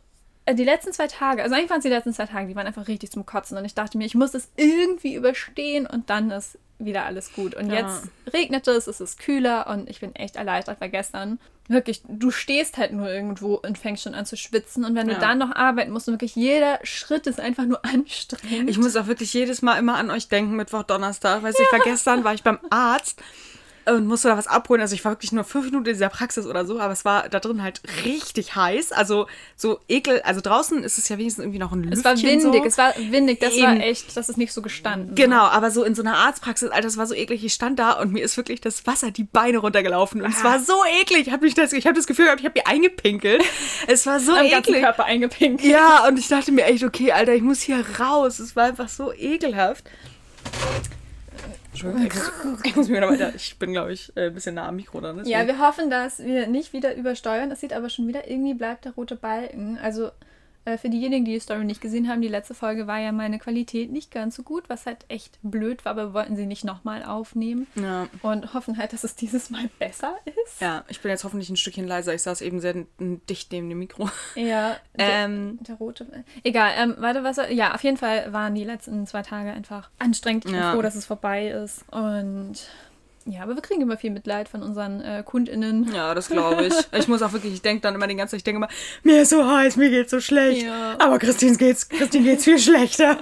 äh, 0.45 0.55
die 0.55 0.63
letzten 0.63 0.93
zwei 0.93 1.07
Tage, 1.07 1.43
also 1.43 1.55
eigentlich 1.55 1.69
waren 1.69 1.79
es 1.79 1.83
die 1.83 1.89
letzten 1.89 2.13
zwei 2.13 2.25
Tage, 2.25 2.47
die 2.47 2.55
waren 2.55 2.67
einfach 2.67 2.87
richtig 2.87 3.11
zum 3.11 3.25
Kotzen. 3.25 3.57
Und 3.57 3.65
ich 3.65 3.73
dachte 3.73 3.97
mir, 3.97 4.05
ich 4.05 4.15
muss 4.15 4.33
es 4.33 4.49
irgendwie 4.55 5.15
überstehen 5.15 5.87
und 5.87 6.09
dann 6.09 6.31
ist 6.31 6.57
wieder 6.79 7.05
alles 7.05 7.33
gut. 7.33 7.55
Und 7.55 7.69
ja. 7.69 7.81
jetzt 7.81 8.09
regnet 8.33 8.67
es, 8.67 8.87
es 8.87 8.99
ist 9.01 9.19
kühler 9.19 9.67
und 9.67 9.89
ich 9.89 9.99
bin 9.99 10.13
echt 10.15 10.35
erleichtert, 10.35 10.81
weil 10.81 10.89
gestern 10.89 11.39
wirklich, 11.67 12.01
du 12.07 12.31
stehst 12.31 12.77
halt 12.77 12.91
nur 12.91 13.09
irgendwo 13.09 13.55
und 13.55 13.77
fängst 13.77 14.03
schon 14.03 14.13
an 14.13 14.25
zu 14.25 14.37
schwitzen. 14.37 14.85
Und 14.85 14.95
wenn 14.95 15.07
ja. 15.07 15.15
du 15.15 15.19
dann 15.19 15.37
noch 15.37 15.55
arbeiten 15.55 15.91
musst, 15.91 16.07
und 16.07 16.15
wirklich 16.15 16.35
jeder 16.35 16.79
Schritt 16.83 17.27
ist 17.27 17.39
einfach 17.39 17.65
nur 17.65 17.83
anstrengend. 17.93 18.69
Ich 18.69 18.77
muss 18.77 18.95
auch 18.95 19.07
wirklich 19.07 19.33
jedes 19.33 19.61
Mal 19.61 19.77
immer 19.77 19.95
an 19.95 20.11
euch 20.11 20.27
denken, 20.27 20.55
Mittwoch, 20.55 20.83
Donnerstag. 20.83 21.43
Weißt 21.43 21.57
du, 21.57 21.63
ja. 21.63 21.69
ich 21.69 21.77
war 21.77 21.83
gestern, 21.85 22.23
war 22.23 22.33
ich 22.33 22.43
beim 22.43 22.59
Arzt 22.69 23.21
und 23.85 24.07
musste 24.07 24.29
da 24.29 24.37
was 24.37 24.47
abholen. 24.47 24.81
Also 24.81 24.95
ich 24.95 25.05
war 25.05 25.11
wirklich 25.11 25.31
nur 25.31 25.43
fünf 25.43 25.65
Minuten 25.65 25.85
in 25.85 25.93
dieser 25.93 26.09
Praxis 26.09 26.45
oder 26.45 26.65
so, 26.65 26.79
aber 26.79 26.93
es 26.93 27.05
war 27.05 27.29
da 27.29 27.39
drin 27.39 27.61
halt 27.61 27.81
richtig 28.03 28.55
heiß. 28.55 28.91
Also 28.91 29.27
so 29.55 29.79
ekel. 29.87 30.21
Also 30.23 30.41
draußen 30.41 30.83
ist 30.83 30.97
es 30.97 31.07
ja 31.09 31.17
wenigstens 31.17 31.43
irgendwie 31.43 31.59
noch 31.59 31.71
ein 31.71 31.83
Lüftchen. 31.83 31.99
Es 31.99 32.03
war 32.03 32.17
windig, 32.17 32.61
so. 32.61 32.67
es 32.67 32.77
war 32.77 32.93
windig. 32.97 33.39
Das 33.39 33.53
Eben. 33.53 33.63
war 33.63 33.79
echt, 33.79 34.17
das 34.17 34.29
ist 34.29 34.37
nicht 34.37 34.53
so 34.53 34.61
gestanden. 34.61 35.15
Genau, 35.15 35.43
aber 35.43 35.71
so 35.71 35.83
in 35.83 35.95
so 35.95 36.01
einer 36.01 36.17
Arztpraxis, 36.17 36.69
Alter, 36.69 36.87
das 36.87 36.97
war 36.97 37.05
so 37.05 37.13
eklig. 37.13 37.43
Ich 37.43 37.53
stand 37.53 37.79
da 37.79 37.93
und 37.93 38.11
mir 38.11 38.23
ist 38.23 38.37
wirklich 38.37 38.61
das 38.61 38.85
Wasser 38.87 39.11
die 39.11 39.23
Beine 39.23 39.59
runtergelaufen 39.59 40.21
und 40.21 40.27
ah. 40.27 40.35
es 40.35 40.43
war 40.43 40.59
so 40.59 40.73
eklig. 41.01 41.27
Ich 41.27 41.33
habe 41.33 41.49
das, 41.49 41.73
ich 41.73 41.85
habe 41.85 41.95
das 41.95 42.07
Gefühl 42.07 42.25
gehabt, 42.25 42.39
ich 42.41 42.45
habe 42.45 42.59
mir 42.59 42.67
eingepinkelt. 42.67 43.43
Es 43.87 44.05
war 44.05 44.19
so 44.19 44.31
Am 44.35 44.39
eklig. 44.39 44.51
ganzen 44.51 44.73
Körper 44.81 45.05
eingepinkelt. 45.05 45.71
Ja, 45.71 46.07
und 46.07 46.17
ich 46.17 46.27
dachte 46.27 46.51
mir 46.51 46.65
echt, 46.65 46.83
okay, 46.83 47.11
Alter, 47.11 47.33
ich 47.33 47.41
muss 47.43 47.61
hier 47.61 47.83
raus. 47.99 48.39
Es 48.39 48.55
war 48.55 48.65
einfach 48.65 48.89
so 48.89 49.13
ekelhaft. 49.13 49.83
Entschuldigung, 51.75 52.21
ich 52.63 52.75
muss, 52.75 52.87
mir 52.87 52.97
wieder 52.97 53.09
weiter. 53.09 53.35
Ich 53.35 53.59
bin, 53.59 53.73
glaube 53.73 53.91
ich, 53.91 54.15
äh, 54.15 54.27
ein 54.27 54.33
bisschen 54.33 54.55
nah 54.55 54.67
am 54.67 54.77
Mikro 54.77 55.01
dann. 55.01 55.17
Deswegen. 55.17 55.37
Ja, 55.37 55.45
wir 55.45 55.59
hoffen, 55.59 55.89
dass 55.89 56.19
wir 56.19 56.47
nicht 56.47 56.71
wieder 56.71 56.95
übersteuern. 56.95 57.51
Es 57.51 57.59
sieht 57.59 57.73
aber 57.73 57.89
schon 57.89 58.07
wieder, 58.07 58.29
irgendwie 58.29 58.53
bleibt 58.53 58.85
der 58.85 58.93
rote 58.93 59.15
Balken. 59.15 59.77
Also 59.81 60.11
äh, 60.65 60.77
für 60.77 60.89
diejenigen, 60.89 61.25
die 61.25 61.33
die 61.33 61.39
Story 61.39 61.63
nicht 61.63 61.81
gesehen 61.81 62.09
haben, 62.09 62.21
die 62.21 62.27
letzte 62.27 62.53
Folge 62.53 62.87
war 62.87 62.99
ja 62.99 63.11
meine 63.11 63.39
Qualität 63.39 63.91
nicht 63.91 64.11
ganz 64.11 64.35
so 64.35 64.43
gut, 64.43 64.67
was 64.67 64.85
halt 64.85 65.05
echt 65.07 65.37
blöd 65.43 65.85
war, 65.85 65.91
aber 65.91 66.07
wir 66.07 66.13
wollten 66.13 66.35
sie 66.35 66.45
nicht 66.45 66.65
nochmal 66.65 67.03
aufnehmen. 67.03 67.67
Ja. 67.75 68.07
Und 68.21 68.53
hoffen 68.53 68.77
halt, 68.77 68.91
dass 68.91 69.03
es 69.03 69.15
dieses 69.15 69.49
Mal 69.49 69.69
besser 69.79 70.15
ist. 70.25 70.59
Ja, 70.59 70.83
ich 70.87 71.01
bin 71.01 71.11
jetzt 71.11 71.23
hoffentlich 71.23 71.49
ein 71.49 71.57
Stückchen 71.57 71.87
leiser. 71.87 72.13
Ich 72.13 72.23
saß 72.23 72.41
eben 72.41 72.59
sehr 72.59 72.85
dicht 72.99 73.51
neben 73.51 73.69
dem 73.69 73.79
Mikro. 73.79 74.09
Ja, 74.35 74.77
ähm, 74.97 75.57
der, 75.61 75.67
der 75.67 75.75
rote. 75.75 76.07
Egal, 76.43 76.71
ähm, 76.77 76.95
warte, 76.97 77.23
was. 77.23 77.39
Ja, 77.49 77.75
auf 77.75 77.83
jeden 77.83 77.97
Fall 77.97 78.33
waren 78.33 78.55
die 78.55 78.63
letzten 78.63 79.05
zwei 79.05 79.21
Tage 79.21 79.51
einfach 79.51 79.89
anstrengend. 79.99 80.45
Ich 80.45 80.51
bin 80.51 80.59
ja. 80.59 80.73
froh, 80.73 80.81
dass 80.81 80.95
es 80.95 81.05
vorbei 81.05 81.49
ist. 81.49 81.85
Und 81.91 82.67
ja, 83.25 83.41
aber 83.41 83.55
wir 83.55 83.61
kriegen 83.61 83.81
immer 83.81 83.97
viel 83.97 84.11
Mitleid 84.11 84.47
von 84.47 84.61
unseren 84.61 85.01
äh, 85.01 85.23
KundInnen. 85.25 85.91
Ja, 85.93 86.13
das 86.13 86.29
glaube 86.29 86.67
ich. 86.67 86.73
Ich 86.97 87.07
muss 87.07 87.21
auch 87.21 87.33
wirklich, 87.33 87.53
ich 87.53 87.61
denke 87.61 87.81
dann 87.81 87.95
immer 87.95 88.07
den 88.07 88.17
ganzen 88.17 88.31
Tag, 88.33 88.37
ich 88.37 88.43
denke 88.43 88.57
immer, 88.57 88.69
mir 89.03 89.21
ist 89.23 89.29
so 89.29 89.45
heiß, 89.45 89.77
mir 89.77 89.89
geht's 89.89 90.11
so 90.11 90.19
schlecht. 90.19 90.63
Ja. 90.63 90.95
Aber 90.99 91.17
Christine 91.19 91.57
geht's, 91.57 91.89
Christine 91.89 92.23
geht's 92.23 92.43
viel 92.43 92.59
schlechter. 92.59 93.17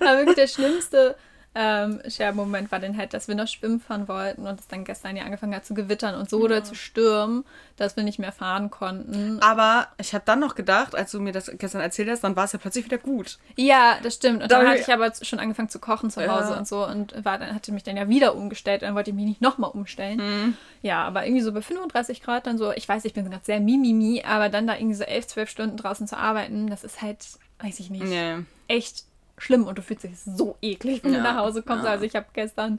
aber 0.00 0.18
wirklich 0.18 0.36
der 0.36 0.46
schlimmste 0.46 1.16
ähm, 1.52 2.00
Share-Moment 2.06 2.70
war 2.70 2.78
dann 2.78 2.96
halt, 2.96 3.12
dass 3.12 3.26
wir 3.26 3.34
noch 3.34 3.48
schwimmen 3.48 3.80
fahren 3.80 4.06
wollten 4.06 4.46
und 4.46 4.60
es 4.60 4.68
dann 4.68 4.84
gestern 4.84 5.16
ja 5.16 5.24
angefangen 5.24 5.54
hat 5.54 5.66
zu 5.66 5.74
gewittern 5.74 6.14
und 6.14 6.30
so 6.30 6.38
ja. 6.38 6.44
oder 6.44 6.64
zu 6.64 6.76
stürmen, 6.76 7.44
dass 7.76 7.96
wir 7.96 8.04
nicht 8.04 8.20
mehr 8.20 8.30
fahren 8.30 8.70
konnten. 8.70 9.40
Aber 9.40 9.88
ich 9.98 10.14
habe 10.14 10.22
dann 10.24 10.38
noch 10.38 10.54
gedacht, 10.54 10.94
als 10.94 11.10
du 11.10 11.20
mir 11.20 11.32
das 11.32 11.50
gestern 11.58 11.80
erzählt 11.80 12.08
hast, 12.08 12.22
dann 12.22 12.36
war 12.36 12.44
es 12.44 12.52
ja 12.52 12.60
plötzlich 12.60 12.84
wieder 12.84 12.98
gut. 12.98 13.38
Ja, 13.56 13.96
das 14.00 14.14
stimmt. 14.14 14.44
Und 14.44 14.52
dann, 14.52 14.60
dann 14.60 14.70
hatte 14.70 14.82
ich 14.82 14.92
aber 14.92 15.12
schon 15.20 15.40
angefangen 15.40 15.68
zu 15.68 15.80
kochen 15.80 16.10
zu 16.10 16.20
Hause 16.20 16.52
ja. 16.52 16.58
und 16.58 16.68
so 16.68 16.86
und 16.86 17.24
war, 17.24 17.38
dann 17.38 17.52
hatte 17.52 17.72
mich 17.72 17.82
dann 17.82 17.96
ja 17.96 18.08
wieder 18.08 18.36
umgestellt 18.36 18.82
und 18.82 18.88
dann 18.88 18.94
wollte 18.94 19.10
ich 19.10 19.16
mich 19.16 19.26
nicht 19.26 19.40
nochmal 19.40 19.70
umstellen. 19.70 20.18
Mhm. 20.18 20.56
Ja, 20.82 21.02
aber 21.04 21.26
irgendwie 21.26 21.42
so 21.42 21.52
bei 21.52 21.62
35 21.62 22.22
Grad 22.22 22.46
dann 22.46 22.58
so, 22.58 22.70
ich 22.72 22.88
weiß, 22.88 23.04
ich 23.04 23.12
bin 23.12 23.28
gerade 23.28 23.44
sehr 23.44 23.58
mimimi, 23.58 24.22
aber 24.24 24.50
dann 24.50 24.68
da 24.68 24.76
irgendwie 24.76 24.94
so 24.94 25.04
11, 25.04 25.26
12 25.26 25.50
Stunden 25.50 25.76
draußen 25.76 26.06
zu 26.06 26.16
arbeiten, 26.16 26.70
das 26.70 26.84
ist 26.84 27.02
halt, 27.02 27.18
weiß 27.58 27.80
ich 27.80 27.90
nicht, 27.90 28.04
nee. 28.04 28.36
echt 28.68 29.09
schlimm 29.40 29.66
und 29.66 29.78
du 29.78 29.82
fühlst 29.82 30.04
dich 30.04 30.18
so 30.18 30.56
eklig, 30.62 31.02
wenn 31.02 31.12
ja, 31.12 31.18
du 31.18 31.24
nach 31.24 31.36
Hause 31.36 31.62
kommst. 31.62 31.84
Ja. 31.84 31.90
Also 31.90 32.04
ich 32.04 32.14
habe 32.14 32.26
gestern 32.32 32.78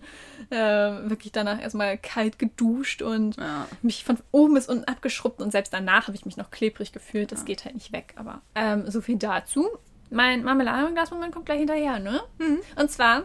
äh, 0.49 0.57
wirklich 0.57 1.31
danach 1.31 1.61
erstmal 1.61 1.97
kalt 1.97 2.39
geduscht 2.39 3.01
und 3.01 3.37
ja. 3.37 3.67
mich 3.81 4.03
von 4.03 4.17
oben 4.31 4.53
bis 4.53 4.67
unten 4.67 4.85
abgeschrubbt 4.85 5.41
und 5.41 5.51
selbst 5.51 5.73
danach 5.73 6.07
habe 6.07 6.15
ich 6.15 6.25
mich 6.25 6.37
noch 6.37 6.51
klebrig 6.51 6.91
gefühlt. 6.91 7.31
Das 7.31 7.45
geht 7.45 7.65
halt 7.65 7.75
nicht 7.75 7.91
weg. 7.91 8.13
Aber 8.15 8.41
ähm, 8.55 8.89
so 8.89 9.01
viel 9.01 9.17
dazu. 9.17 9.67
Mein 10.09 10.43
Marmeladenglas-Moment 10.43 11.33
kommt 11.33 11.45
gleich 11.45 11.59
hinterher, 11.59 11.99
ne? 11.99 12.21
Mhm. 12.37 12.59
Und 12.75 12.91
zwar 12.91 13.23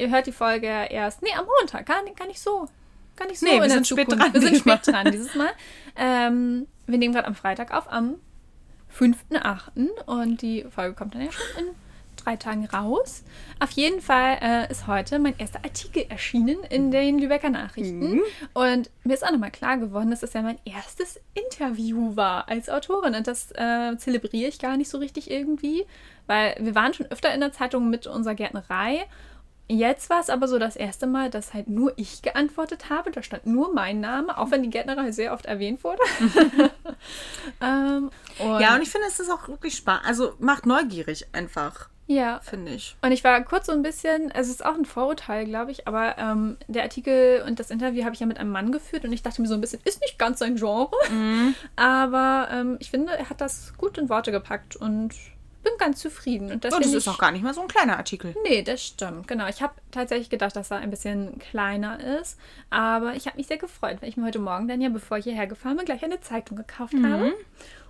Ihr 0.00 0.10
hört 0.10 0.26
die 0.26 0.32
Folge 0.32 0.66
erst. 0.66 1.22
Nee, 1.22 1.32
am 1.36 1.44
Montag. 1.44 1.84
Gar, 1.84 2.02
gar 2.16 2.26
nicht 2.26 2.40
so. 2.40 2.68
Gar 3.16 3.28
nicht 3.28 3.38
so. 3.38 3.46
Nee, 3.46 3.60
wir 3.60 3.68
sind 3.68 3.86
spät 3.86 4.10
dran. 4.10 4.32
Wir 4.32 4.40
sind 4.40 4.56
spät 4.56 4.86
dran 4.86 5.10
dieses 5.12 5.34
Mal. 5.34 5.50
Ähm, 5.96 6.66
wir 6.86 6.96
nehmen 6.96 7.12
gerade 7.12 7.26
am 7.26 7.34
Freitag 7.34 7.74
auf, 7.74 7.90
am 7.92 8.14
5.8. 8.98 9.88
Und 10.06 10.42
die 10.42 10.64
Folge 10.70 10.94
kommt 10.94 11.14
dann 11.14 11.22
ja 11.22 11.32
schon 11.32 11.64
in 11.64 11.74
drei 12.24 12.36
Tagen 12.36 12.66
raus. 12.66 13.24
Auf 13.58 13.70
jeden 13.72 14.00
Fall 14.00 14.38
äh, 14.40 14.70
ist 14.70 14.86
heute 14.86 15.18
mein 15.18 15.38
erster 15.38 15.64
Artikel 15.64 16.04
erschienen 16.08 16.58
in 16.68 16.90
den 16.90 17.18
Lübecker 17.18 17.50
Nachrichten. 17.50 18.14
Mhm. 18.14 18.22
Und 18.54 18.90
mir 19.04 19.14
ist 19.14 19.24
auch 19.24 19.32
nochmal 19.32 19.50
klar 19.50 19.78
geworden, 19.78 20.10
dass 20.10 20.20
das 20.20 20.32
ja 20.32 20.42
mein 20.42 20.58
erstes 20.64 21.20
Interview 21.34 22.16
war 22.16 22.48
als 22.48 22.68
Autorin. 22.68 23.14
Und 23.14 23.26
das 23.26 23.52
äh, 23.52 23.96
zelebriere 23.96 24.48
ich 24.48 24.58
gar 24.58 24.76
nicht 24.76 24.90
so 24.90 24.98
richtig 24.98 25.30
irgendwie, 25.30 25.84
weil 26.26 26.56
wir 26.60 26.74
waren 26.74 26.94
schon 26.94 27.06
öfter 27.06 27.32
in 27.34 27.40
der 27.40 27.52
Zeitung 27.52 27.90
mit 27.90 28.06
unserer 28.06 28.34
Gärtnerei 28.34 29.06
Jetzt 29.72 30.10
war 30.10 30.18
es 30.18 30.30
aber 30.30 30.48
so 30.48 30.58
das 30.58 30.74
erste 30.74 31.06
Mal, 31.06 31.30
dass 31.30 31.54
halt 31.54 31.68
nur 31.68 31.92
ich 31.94 32.22
geantwortet 32.22 32.90
habe. 32.90 33.12
Da 33.12 33.22
stand 33.22 33.46
nur 33.46 33.72
mein 33.72 34.00
Name, 34.00 34.36
auch 34.36 34.50
wenn 34.50 34.64
die 34.64 34.70
Gärtnerei 34.70 35.12
sehr 35.12 35.32
oft 35.32 35.46
erwähnt 35.46 35.84
wurde. 35.84 36.00
ähm, 37.60 38.10
und 38.40 38.60
ja, 38.60 38.74
und 38.74 38.82
ich 38.82 38.90
finde, 38.90 39.06
es 39.06 39.20
ist 39.20 39.30
auch 39.30 39.46
wirklich 39.46 39.76
spannend. 39.76 40.06
Also 40.06 40.34
macht 40.40 40.66
neugierig 40.66 41.28
einfach. 41.30 41.88
Ja. 42.08 42.40
Finde 42.42 42.72
ich. 42.72 42.96
Und 43.00 43.12
ich 43.12 43.22
war 43.22 43.40
kurz 43.44 43.66
so 43.66 43.72
ein 43.72 43.82
bisschen, 43.82 44.32
also 44.32 44.48
es 44.50 44.56
ist 44.56 44.64
auch 44.64 44.74
ein 44.74 44.84
Vorurteil, 44.84 45.44
glaube 45.44 45.70
ich, 45.70 45.86
aber 45.86 46.18
ähm, 46.18 46.56
der 46.66 46.82
Artikel 46.82 47.44
und 47.46 47.60
das 47.60 47.70
Interview 47.70 48.02
habe 48.02 48.14
ich 48.14 48.20
ja 48.20 48.26
mit 48.26 48.38
einem 48.38 48.50
Mann 48.50 48.72
geführt 48.72 49.04
und 49.04 49.12
ich 49.12 49.22
dachte 49.22 49.40
mir 49.40 49.46
so 49.46 49.54
ein 49.54 49.60
bisschen, 49.60 49.80
ist 49.84 50.00
nicht 50.00 50.18
ganz 50.18 50.40
sein 50.40 50.56
Genre. 50.56 50.90
Mhm. 51.08 51.54
Aber 51.76 52.48
ähm, 52.50 52.76
ich 52.80 52.90
finde, 52.90 53.16
er 53.16 53.30
hat 53.30 53.40
das 53.40 53.74
gut 53.78 53.96
in 53.98 54.08
Worte 54.08 54.32
gepackt 54.32 54.74
und 54.74 55.14
bin 55.62 55.72
ganz 55.78 56.00
zufrieden. 56.00 56.50
Und 56.52 56.64
das, 56.64 56.74
und 56.74 56.84
das 56.84 56.92
ist 56.92 57.08
auch 57.08 57.18
gar 57.18 57.30
nicht 57.32 57.42
mal 57.42 57.54
so 57.54 57.60
ein 57.62 57.68
kleiner 57.68 57.96
Artikel. 57.96 58.34
Nee, 58.44 58.62
das 58.62 58.82
stimmt. 58.82 59.28
Genau. 59.28 59.48
Ich 59.48 59.62
habe 59.62 59.74
tatsächlich 59.90 60.30
gedacht, 60.30 60.56
dass 60.56 60.70
er 60.70 60.78
ein 60.78 60.90
bisschen 60.90 61.38
kleiner 61.38 62.18
ist. 62.20 62.38
Aber 62.70 63.14
ich 63.14 63.26
habe 63.26 63.36
mich 63.36 63.46
sehr 63.46 63.58
gefreut, 63.58 63.98
weil 64.00 64.08
ich 64.08 64.16
mir 64.16 64.26
heute 64.26 64.38
Morgen 64.38 64.68
dann 64.68 64.80
ja, 64.80 64.88
bevor 64.88 65.18
ich 65.18 65.24
hierher 65.24 65.46
gefahren 65.46 65.76
bin, 65.76 65.86
gleich 65.86 66.04
eine 66.04 66.20
Zeitung 66.20 66.56
gekauft 66.56 66.94
mhm. 66.94 67.06
habe. 67.06 67.34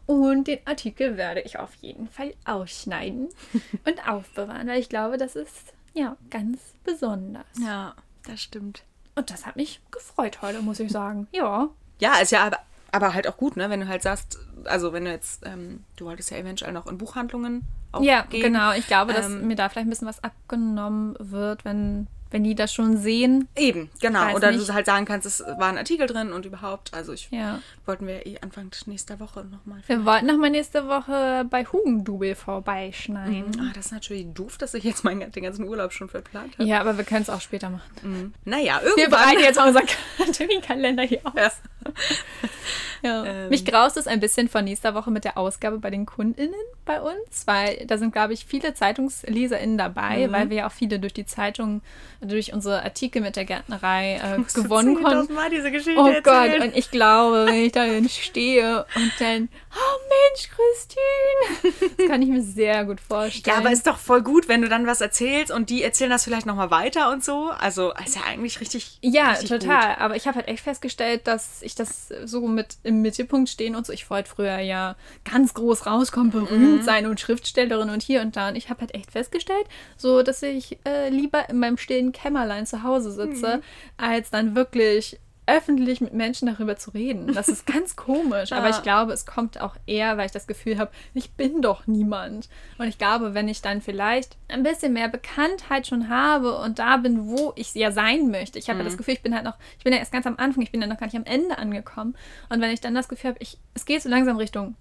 Und 0.06 0.48
den 0.48 0.58
Artikel 0.64 1.16
werde 1.16 1.40
ich 1.40 1.58
auf 1.58 1.74
jeden 1.74 2.08
Fall 2.08 2.34
ausschneiden 2.44 3.28
und 3.84 4.08
aufbewahren, 4.08 4.66
weil 4.66 4.80
ich 4.80 4.88
glaube, 4.88 5.18
das 5.18 5.36
ist 5.36 5.72
ja 5.94 6.16
ganz 6.30 6.74
besonders. 6.84 7.44
Ja, 7.60 7.94
das 8.26 8.40
stimmt. 8.40 8.82
Und 9.14 9.30
das 9.30 9.46
hat 9.46 9.56
mich 9.56 9.80
gefreut 9.90 10.42
heute, 10.42 10.62
muss 10.62 10.80
ich 10.80 10.90
sagen. 10.90 11.28
Ja. 11.32 11.68
Ja, 12.00 12.16
ist 12.16 12.32
ja 12.32 12.44
aber 12.44 12.58
aber 12.92 13.14
halt 13.14 13.26
auch 13.28 13.36
gut, 13.36 13.56
ne? 13.56 13.70
Wenn 13.70 13.80
du 13.80 13.88
halt 13.88 14.02
sagst, 14.02 14.38
also 14.64 14.92
wenn 14.92 15.04
du 15.04 15.10
jetzt, 15.10 15.46
ähm, 15.46 15.84
du 15.96 16.06
wolltest 16.06 16.30
ja 16.30 16.36
eventuell 16.38 16.72
noch 16.72 16.86
in 16.86 16.98
Buchhandlungen 16.98 17.62
auch 17.92 18.02
Ja, 18.02 18.22
gehen. 18.22 18.42
genau. 18.42 18.72
Ich 18.72 18.86
glaube, 18.86 19.12
dass 19.12 19.26
ähm, 19.26 19.46
mir 19.48 19.56
da 19.56 19.68
vielleicht 19.68 19.86
ein 19.86 19.90
bisschen 19.90 20.08
was 20.08 20.22
abgenommen 20.24 21.14
wird, 21.18 21.64
wenn 21.64 22.06
wenn 22.30 22.44
die 22.44 22.54
das 22.54 22.72
schon 22.72 22.96
sehen. 22.96 23.48
Eben, 23.56 23.90
genau. 24.00 24.34
Oder 24.34 24.52
nicht. 24.52 24.68
du 24.68 24.74
halt 24.74 24.86
sagen 24.86 25.04
kannst, 25.04 25.26
es 25.26 25.40
war 25.40 25.68
ein 25.68 25.78
Artikel 25.78 26.06
drin 26.06 26.32
und 26.32 26.46
überhaupt. 26.46 26.94
Also 26.94 27.12
ich 27.12 27.28
ja. 27.30 27.60
wollten 27.86 28.06
wir 28.06 28.26
eh 28.26 28.38
Anfang 28.40 28.70
nächster 28.86 29.20
Woche 29.20 29.44
nochmal. 29.44 29.82
Wir 29.86 30.04
wollten 30.04 30.26
nochmal 30.26 30.50
nächste 30.50 30.86
Woche 30.86 31.44
bei 31.48 31.64
Hugendubel 31.64 32.34
vorbeischneiden. 32.34 33.50
Mhm. 33.50 33.60
Ah, 33.60 33.72
das 33.74 33.86
ist 33.86 33.92
natürlich 33.92 34.26
doof, 34.32 34.58
dass 34.58 34.74
ich 34.74 34.84
jetzt 34.84 35.04
meinen, 35.04 35.30
den 35.30 35.42
ganzen 35.42 35.66
Urlaub 35.66 35.92
schon 35.92 36.08
verplant 36.08 36.58
habe. 36.58 36.68
Ja, 36.68 36.80
aber 36.80 36.96
wir 36.96 37.04
können 37.04 37.22
es 37.22 37.30
auch 37.30 37.40
später 37.40 37.70
machen. 37.70 37.90
Mhm. 38.02 38.34
Naja, 38.44 38.80
irgendwann. 38.82 38.96
Wir 38.96 39.10
bereiten 39.10 39.40
jetzt 39.40 39.58
unseren 39.64 40.32
Terminkalender 40.32 41.02
hier 41.02 41.20
aus. 41.24 41.34
Ja. 41.36 41.50
Ja. 43.02 43.24
Ähm. 43.24 43.48
Mich 43.48 43.64
graust 43.64 43.96
es 43.96 44.06
ein 44.06 44.20
bisschen 44.20 44.48
von 44.48 44.64
nächster 44.64 44.94
Woche 44.94 45.10
mit 45.10 45.24
der 45.24 45.38
Ausgabe 45.38 45.78
bei 45.78 45.90
den 45.90 46.06
KundInnen 46.06 46.54
bei 46.84 47.00
uns, 47.00 47.46
weil 47.46 47.84
da 47.86 47.98
sind, 47.98 48.12
glaube 48.12 48.32
ich, 48.32 48.44
viele 48.46 48.74
ZeitungsleserInnen 48.74 49.78
dabei, 49.78 50.26
mhm. 50.26 50.32
weil 50.32 50.50
wir 50.50 50.56
ja 50.58 50.66
auch 50.66 50.72
viele 50.72 50.98
durch 50.98 51.12
die 51.12 51.26
Zeitung, 51.26 51.82
durch 52.20 52.52
unsere 52.52 52.82
Artikel 52.82 53.22
mit 53.22 53.36
der 53.36 53.44
Gärtnerei 53.44 54.16
äh, 54.16 54.42
gewonnen 54.60 55.02
konnten. 55.02 55.34
Mal 55.34 55.50
diese 55.50 55.70
Geschichte 55.70 56.00
oh 56.00 56.08
erzählen. 56.08 56.58
Gott, 56.58 56.68
und 56.68 56.76
ich 56.76 56.90
glaube, 56.90 57.46
wenn 57.46 57.64
ich 57.64 57.72
da 57.72 57.86
stehe 58.08 58.84
und 58.96 59.12
dann, 59.18 59.48
oh 59.72 59.98
Mensch, 60.08 60.50
Christine, 60.50 61.86
das 61.96 62.06
kann 62.08 62.22
ich 62.22 62.28
mir 62.28 62.42
sehr 62.42 62.84
gut 62.84 63.00
vorstellen. 63.00 63.56
Ja, 63.56 63.60
aber 63.60 63.72
ist 63.72 63.86
doch 63.86 63.98
voll 63.98 64.22
gut, 64.22 64.48
wenn 64.48 64.62
du 64.62 64.68
dann 64.68 64.86
was 64.86 65.00
erzählst 65.00 65.52
und 65.52 65.70
die 65.70 65.82
erzählen 65.82 66.10
das 66.10 66.24
vielleicht 66.24 66.46
nochmal 66.46 66.70
weiter 66.70 67.12
und 67.12 67.22
so. 67.22 67.50
Also 67.58 67.92
ist 68.04 68.16
ja 68.16 68.22
eigentlich 68.26 68.60
richtig. 68.60 68.98
Ja, 69.02 69.30
richtig 69.30 69.50
total. 69.50 69.94
Gut. 69.94 70.00
Aber 70.00 70.16
ich 70.16 70.26
habe 70.26 70.36
halt 70.36 70.48
echt 70.48 70.64
festgestellt, 70.64 71.26
dass 71.26 71.62
ich 71.62 71.74
das 71.74 72.08
so 72.24 72.46
mit 72.48 72.78
im 72.90 73.02
Mittelpunkt 73.02 73.48
stehen 73.48 73.74
und 73.74 73.86
so. 73.86 73.92
Ich 73.92 74.10
wollte 74.10 74.28
früher 74.28 74.58
ja 74.58 74.96
ganz 75.30 75.54
groß 75.54 75.86
rauskommen, 75.86 76.30
berühmt 76.30 76.80
mhm. 76.80 76.82
sein 76.82 77.06
und 77.06 77.18
Schriftstellerin 77.18 77.88
und 77.88 78.02
hier 78.02 78.20
und 78.20 78.36
da. 78.36 78.48
Und 78.48 78.56
ich 78.56 78.68
habe 78.68 78.80
halt 78.80 78.94
echt 78.94 79.10
festgestellt, 79.10 79.66
so 79.96 80.22
dass 80.22 80.42
ich 80.42 80.78
äh, 80.86 81.08
lieber 81.08 81.48
in 81.48 81.58
meinem 81.58 81.78
stillen 81.78 82.12
Kämmerlein 82.12 82.66
zu 82.66 82.82
Hause 82.82 83.12
sitze, 83.12 83.56
mhm. 83.58 83.62
als 83.96 84.30
dann 84.30 84.54
wirklich 84.54 85.18
öffentlich 85.46 86.00
mit 86.00 86.14
Menschen 86.14 86.46
darüber 86.46 86.76
zu 86.76 86.90
reden. 86.90 87.34
Das 87.34 87.48
ist 87.48 87.66
ganz 87.66 87.96
komisch, 87.96 88.52
aber 88.52 88.70
ich 88.70 88.82
glaube, 88.82 89.12
es 89.12 89.26
kommt 89.26 89.60
auch 89.60 89.76
eher, 89.86 90.16
weil 90.16 90.26
ich 90.26 90.32
das 90.32 90.46
Gefühl 90.46 90.78
habe, 90.78 90.90
ich 91.14 91.32
bin 91.32 91.60
doch 91.60 91.86
niemand. 91.86 92.48
Und 92.78 92.86
ich 92.86 92.98
glaube, 92.98 93.34
wenn 93.34 93.48
ich 93.48 93.62
dann 93.62 93.80
vielleicht 93.80 94.36
ein 94.48 94.62
bisschen 94.62 94.92
mehr 94.92 95.08
Bekanntheit 95.08 95.86
schon 95.86 96.08
habe 96.08 96.58
und 96.58 96.78
da 96.78 96.98
bin, 96.98 97.26
wo 97.26 97.52
ich 97.56 97.74
ja 97.74 97.90
sein 97.90 98.30
möchte. 98.30 98.58
Ich 98.58 98.68
habe 98.68 98.76
mhm. 98.76 98.84
ja 98.84 98.90
das 98.90 98.98
Gefühl, 98.98 99.14
ich 99.14 99.22
bin 99.22 99.34
halt 99.34 99.44
noch, 99.44 99.56
ich 99.78 99.84
bin 99.84 99.92
ja 99.92 99.98
erst 99.98 100.12
ganz 100.12 100.26
am 100.26 100.36
Anfang, 100.36 100.62
ich 100.62 100.70
bin 100.70 100.80
ja 100.80 100.86
noch 100.86 100.98
gar 100.98 101.06
nicht 101.06 101.16
am 101.16 101.24
Ende 101.24 101.58
angekommen. 101.58 102.14
Und 102.48 102.60
wenn 102.60 102.70
ich 102.70 102.80
dann 102.80 102.94
das 102.94 103.08
Gefühl 103.08 103.30
habe, 103.30 103.40
ich, 103.40 103.58
es 103.74 103.84
geht 103.84 104.02
so 104.02 104.08
langsam 104.08 104.36
Richtung 104.36 104.76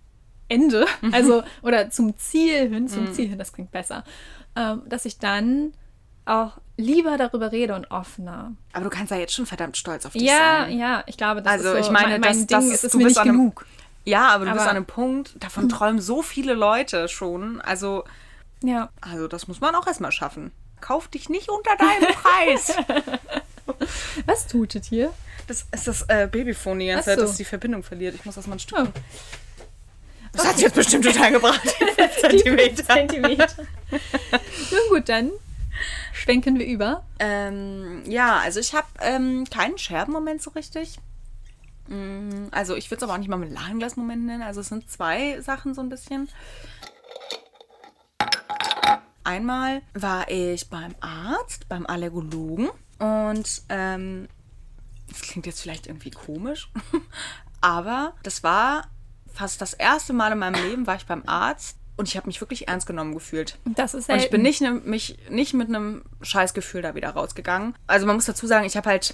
Ende, 0.50 0.86
also 1.12 1.44
oder 1.62 1.90
zum 1.90 2.18
Ziel 2.18 2.70
hin, 2.70 2.88
zum 2.88 3.06
mhm. 3.06 3.14
Ziel 3.14 3.30
hin, 3.30 3.38
das 3.38 3.54
klingt 3.54 3.72
besser, 3.72 4.04
ähm, 4.56 4.82
dass 4.88 5.06
ich 5.06 5.20
dann 5.20 5.74
auch 6.26 6.60
lieber 6.80 7.18
darüber 7.18 7.52
rede 7.52 7.76
und 7.76 7.92
offener. 7.92 8.54
Aber 8.74 8.86
du 8.86 8.90
kannst 8.90 9.12
ja 9.12 9.18
jetzt 9.18 9.34
schon 9.34 9.46
verdammt 9.46 9.78
stolz 9.78 10.06
auf 10.06 10.14
dich 10.14 10.24
ja, 10.24 10.64
sein. 10.64 10.78
Ja, 10.78 10.88
ja, 10.88 11.04
ich 11.08 11.18
glaube, 11.18 11.42
das 11.42 11.54
also, 11.54 11.74
ist 11.74 11.74
so 11.74 11.80
ich 11.80 11.92
meine, 11.92 12.12
mein, 12.12 12.22
mein 12.22 12.48
das, 12.48 12.64
Ding, 12.64 12.72
das, 12.72 12.84
ist 12.84 12.96
mir 12.96 13.06
nicht 13.06 13.18
einem, 13.18 13.34
genug. 13.34 13.66
Ja, 14.06 14.30
aber 14.30 14.46
du 14.46 14.52
aber, 14.52 14.60
bist 14.60 14.70
an 14.70 14.76
einem 14.78 14.86
Punkt, 14.86 15.36
davon 15.44 15.64
hm. 15.64 15.70
träumen 15.70 16.02
so 16.02 16.22
viele 16.22 16.54
Leute 16.54 17.10
schon. 17.10 17.60
Also, 17.62 18.06
ja. 18.64 18.90
Also, 19.02 19.28
das 19.28 19.48
muss 19.48 19.60
man 19.60 19.76
auch 19.76 19.86
erstmal 19.88 20.12
schaffen. 20.12 20.52
Kauf 20.80 21.10
dich 21.10 21.28
nicht 21.28 21.50
unter 21.50 21.76
deinem 21.76 22.14
Preis. 22.16 22.74
Was 24.26 24.48
tutet 24.48 24.86
hier? 24.86 25.14
Das 25.48 25.66
ist 25.72 25.88
das 25.88 26.04
äh, 26.04 26.28
Babyphone 26.32 26.80
die 26.80 26.88
ganze 26.88 27.06
Zeit, 27.06 27.20
so. 27.20 27.26
dass 27.26 27.36
die 27.36 27.46
Verbindung 27.46 27.84
verliert. 27.84 28.16
Ich 28.16 28.24
muss 28.24 28.36
das 28.36 28.48
mal 28.48 28.56
ein 28.56 28.60
Stück. 28.60 28.80
Oh. 28.80 28.88
Das 30.32 30.42
okay. 30.42 30.54
hat 30.54 30.62
jetzt 30.62 30.76
bestimmt 30.76 31.06
total 31.06 31.32
gebracht. 31.32 31.62
Zentimeter. 32.22 32.86
Zentimeter. 32.86 33.48
Nun 34.72 34.82
gut, 34.90 35.10
dann 35.10 35.32
Schwenken 36.14 36.60
wir 36.60 36.66
über? 36.66 37.06
Ähm, 37.20 38.04
ja, 38.06 38.38
also 38.40 38.60
ich 38.60 38.74
habe 38.74 38.88
ähm, 39.02 39.46
keinen 39.50 39.78
Scherbenmoment 39.78 40.42
so 40.42 40.52
richtig. 40.52 41.00
Mm, 41.88 42.48
also 42.52 42.76
ich 42.76 42.90
würde 42.90 42.98
es 42.98 43.04
aber 43.04 43.14
auch 43.14 43.18
nicht 43.18 43.30
mal 43.30 43.38
mit 43.38 43.52
Lachenglas-Moment 43.52 44.26
nennen. 44.26 44.44
Also 44.44 44.62
es 44.62 44.70
sind 44.70 44.90
zwei 44.90 45.42
Sachen 45.42 45.74
so 45.74 45.82
ein 45.82 45.90
bisschen. 45.90 46.30
Einmal 49.24 49.82
war 49.94 50.30
ich 50.30 50.70
beim 50.70 50.96
Arzt, 51.02 51.70
beim 51.70 51.86
Allergologen 51.86 52.70
und 52.98 53.62
ähm, 53.70 54.28
das 55.08 55.22
klingt 55.22 55.46
jetzt 55.46 55.62
vielleicht 55.62 55.88
irgendwie 55.88 56.12
komisch, 56.12 56.72
aber 57.62 58.14
das 58.24 58.44
war 58.44 58.90
fast 59.34 59.62
das 59.62 59.74
erste 59.74 60.14
Mal 60.14 60.32
in 60.32 60.40
meinem 60.40 60.64
Leben 60.64 60.88
war 60.88 60.96
ich 60.96 61.06
beim 61.06 61.24
Arzt 61.28 61.79
und 62.00 62.08
ich 62.08 62.16
habe 62.16 62.28
mich 62.28 62.40
wirklich 62.40 62.70
ernst 62.70 62.88
genommen 62.88 63.14
gefühlt. 63.14 63.58
Das 63.66 63.94
ist 63.94 64.06
selten. 64.06 64.20
Und 64.20 64.26
ich 64.26 64.32
bin 64.32 64.42
nicht, 64.42 64.62
ne, 64.62 64.72
mich, 64.72 65.18
nicht 65.30 65.54
mit 65.54 65.68
einem 65.68 66.04
Scheißgefühl 66.22 66.82
da 66.82 66.96
wieder 66.96 67.10
rausgegangen. 67.10 67.76
Also 67.88 68.08
man 68.08 68.16
muss 68.16 68.24
dazu 68.24 68.48
sagen, 68.48 68.66
ich 68.66 68.78
habe 68.78 68.90
halt 68.90 69.14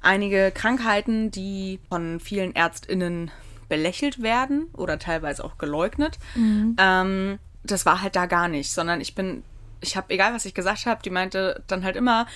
einige 0.00 0.50
Krankheiten, 0.50 1.30
die 1.30 1.78
von 1.90 2.18
vielen 2.18 2.56
ÄrztInnen 2.56 3.30
belächelt 3.68 4.22
werden 4.22 4.68
oder 4.72 4.98
teilweise 4.98 5.44
auch 5.44 5.58
geleugnet. 5.58 6.18
Mhm. 6.36 6.74
Ähm, 6.78 7.38
das 7.64 7.84
war 7.84 8.00
halt 8.00 8.16
da 8.16 8.24
gar 8.24 8.48
nicht, 8.48 8.72
sondern 8.72 9.02
ich 9.02 9.14
bin, 9.14 9.42
ich 9.82 9.94
habe, 9.94 10.14
egal 10.14 10.32
was 10.32 10.46
ich 10.46 10.54
gesagt 10.54 10.86
habe, 10.86 11.02
die 11.02 11.10
meinte 11.10 11.62
dann 11.66 11.84
halt 11.84 11.96
immer, 11.96 12.26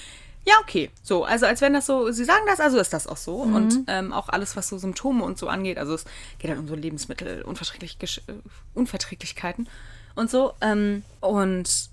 ja, 0.46 0.54
okay. 0.60 0.90
So, 1.02 1.24
also 1.24 1.46
als 1.46 1.60
wenn 1.62 1.72
das 1.72 1.86
so, 1.86 2.10
sie 2.10 2.24
sagen 2.24 2.44
das, 2.46 2.60
also 2.60 2.78
ist 2.78 2.92
das 2.92 3.06
auch 3.06 3.16
so. 3.16 3.44
Mhm. 3.44 3.54
Und 3.54 3.84
ähm, 3.86 4.12
auch 4.12 4.28
alles, 4.28 4.56
was 4.56 4.68
so 4.68 4.76
Symptome 4.76 5.24
und 5.24 5.38
so 5.38 5.48
angeht, 5.48 5.78
also 5.78 5.94
es 5.94 6.04
geht 6.38 6.50
halt 6.50 6.60
um 6.60 6.68
so 6.68 6.74
Lebensmittel, 6.74 7.42
Unverträglich 7.42 8.22
äh, 8.26 8.32
Unverträglichkeiten 8.74 9.68
und 10.14 10.30
so. 10.30 10.52
Ähm, 10.60 11.02
und 11.20 11.88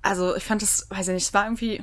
also 0.00 0.34
ich 0.34 0.44
fand 0.44 0.62
das, 0.62 0.86
weiß 0.88 1.08
ich 1.08 1.14
nicht, 1.14 1.24
es 1.24 1.34
war 1.34 1.44
irgendwie 1.44 1.82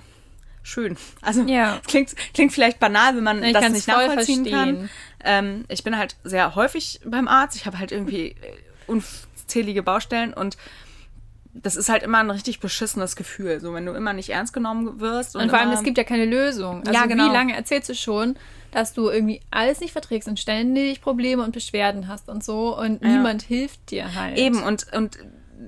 schön. 0.64 0.98
Also 1.22 1.44
ja. 1.44 1.80
klingt, 1.88 2.16
klingt 2.34 2.52
vielleicht 2.52 2.80
banal, 2.80 3.16
wenn 3.16 3.24
man 3.24 3.44
ich 3.44 3.54
das 3.54 3.70
nicht 3.70 3.88
nachvollziehen 3.88 4.46
verstehen. 4.46 4.52
kann. 4.52 4.90
Ähm, 5.24 5.66
ich 5.68 5.84
bin 5.84 5.98
halt 5.98 6.16
sehr 6.24 6.56
häufig 6.56 7.00
beim 7.06 7.28
Arzt. 7.28 7.56
Ich 7.56 7.66
habe 7.68 7.78
halt 7.78 7.92
irgendwie 7.92 8.30
äh, 8.30 8.36
unzählige 8.88 9.84
Baustellen 9.84 10.34
und 10.34 10.58
das 11.54 11.76
ist 11.76 11.90
halt 11.90 12.04
immer 12.04 12.18
ein 12.18 12.32
richtig 12.32 12.60
beschissenes 12.60 13.16
Gefühl, 13.16 13.60
so 13.60 13.74
wenn 13.74 13.86
du 13.86 13.94
immer 13.94 14.14
nicht 14.14 14.30
ernst 14.30 14.54
genommen 14.54 15.00
wirst. 15.00 15.36
Und, 15.36 15.44
und 15.44 15.50
vor 15.50 15.60
allem, 15.60 15.72
es 15.72 15.84
gibt 15.84 15.98
ja 15.98 16.04
keine 16.04 16.26
Lösung. 16.26 16.82
Also 16.86 16.94
ja, 16.94 17.06
genau. 17.06 17.30
wie 17.30 17.34
lange 17.34 17.56
erzählst 17.56 17.90
du 17.90 17.96
schon, 17.96 18.36
dass 18.72 18.94
du 18.94 19.10
irgendwie 19.10 19.42
alles 19.52 19.80
nicht 19.80 19.92
verträgst 19.92 20.28
und 20.28 20.40
ständig 20.40 21.02
Probleme 21.02 21.44
und 21.44 21.52
Beschwerden 21.52 22.08
hast 22.08 22.28
und 22.28 22.44
so 22.44 22.78
und 22.78 23.04
ja. 23.04 23.10
niemand 23.10 23.44
hilft 23.44 23.92
dir 23.92 24.16
halt. 24.16 24.38
Eben 24.38 24.64
und, 24.64 24.92
und 24.94 25.20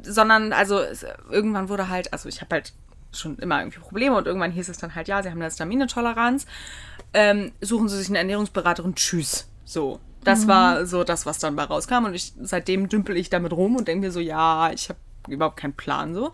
sondern 0.01 0.54
also 0.54 0.80
es, 0.80 1.06
irgendwann 1.30 1.70
wurde 1.70 1.89
halt, 1.89 2.12
also 2.13 2.27
ich 2.27 2.42
habe 2.42 2.56
halt 2.56 2.74
schon 3.12 3.38
immer 3.38 3.60
irgendwie 3.60 3.80
Probleme 3.80 4.15
und 4.15 4.25
irgendwann 4.25 4.51
hieß 4.51 4.70
es 4.70 4.80
dann 4.80 4.96
halt, 4.96 5.08
ja, 5.08 5.22
sie 5.22 5.30
haben 5.30 5.42
eine 5.42 5.51
Staminetoleranz, 5.51 6.48
ähm, 7.13 7.51
suchen 7.62 7.89
sie 7.89 7.98
sich 7.98 8.10
eine 8.10 8.18
Ernährungsberaterin, 8.18 8.96
tschüss. 8.96 9.48
So. 9.63 10.00
Das 10.24 10.46
mhm. 10.46 10.48
war 10.48 10.86
so 10.88 11.04
das, 11.04 11.27
was 11.27 11.38
dann 11.38 11.56
bei 11.56 11.63
rauskam 11.63 12.06
und 12.06 12.15
ich 12.15 12.34
seitdem 12.42 12.89
dümpel 12.89 13.15
ich 13.15 13.30
damit 13.30 13.54
rum 13.54 13.75
und 13.75 13.88
denke 13.88 14.08
mir 14.08 14.12
so, 14.12 14.20
ja, 14.20 14.72
ich 14.72 14.89
habe 14.89 15.00
überhaupt 15.27 15.58
keinen 15.58 15.74
Plan 15.74 16.13
so. 16.13 16.32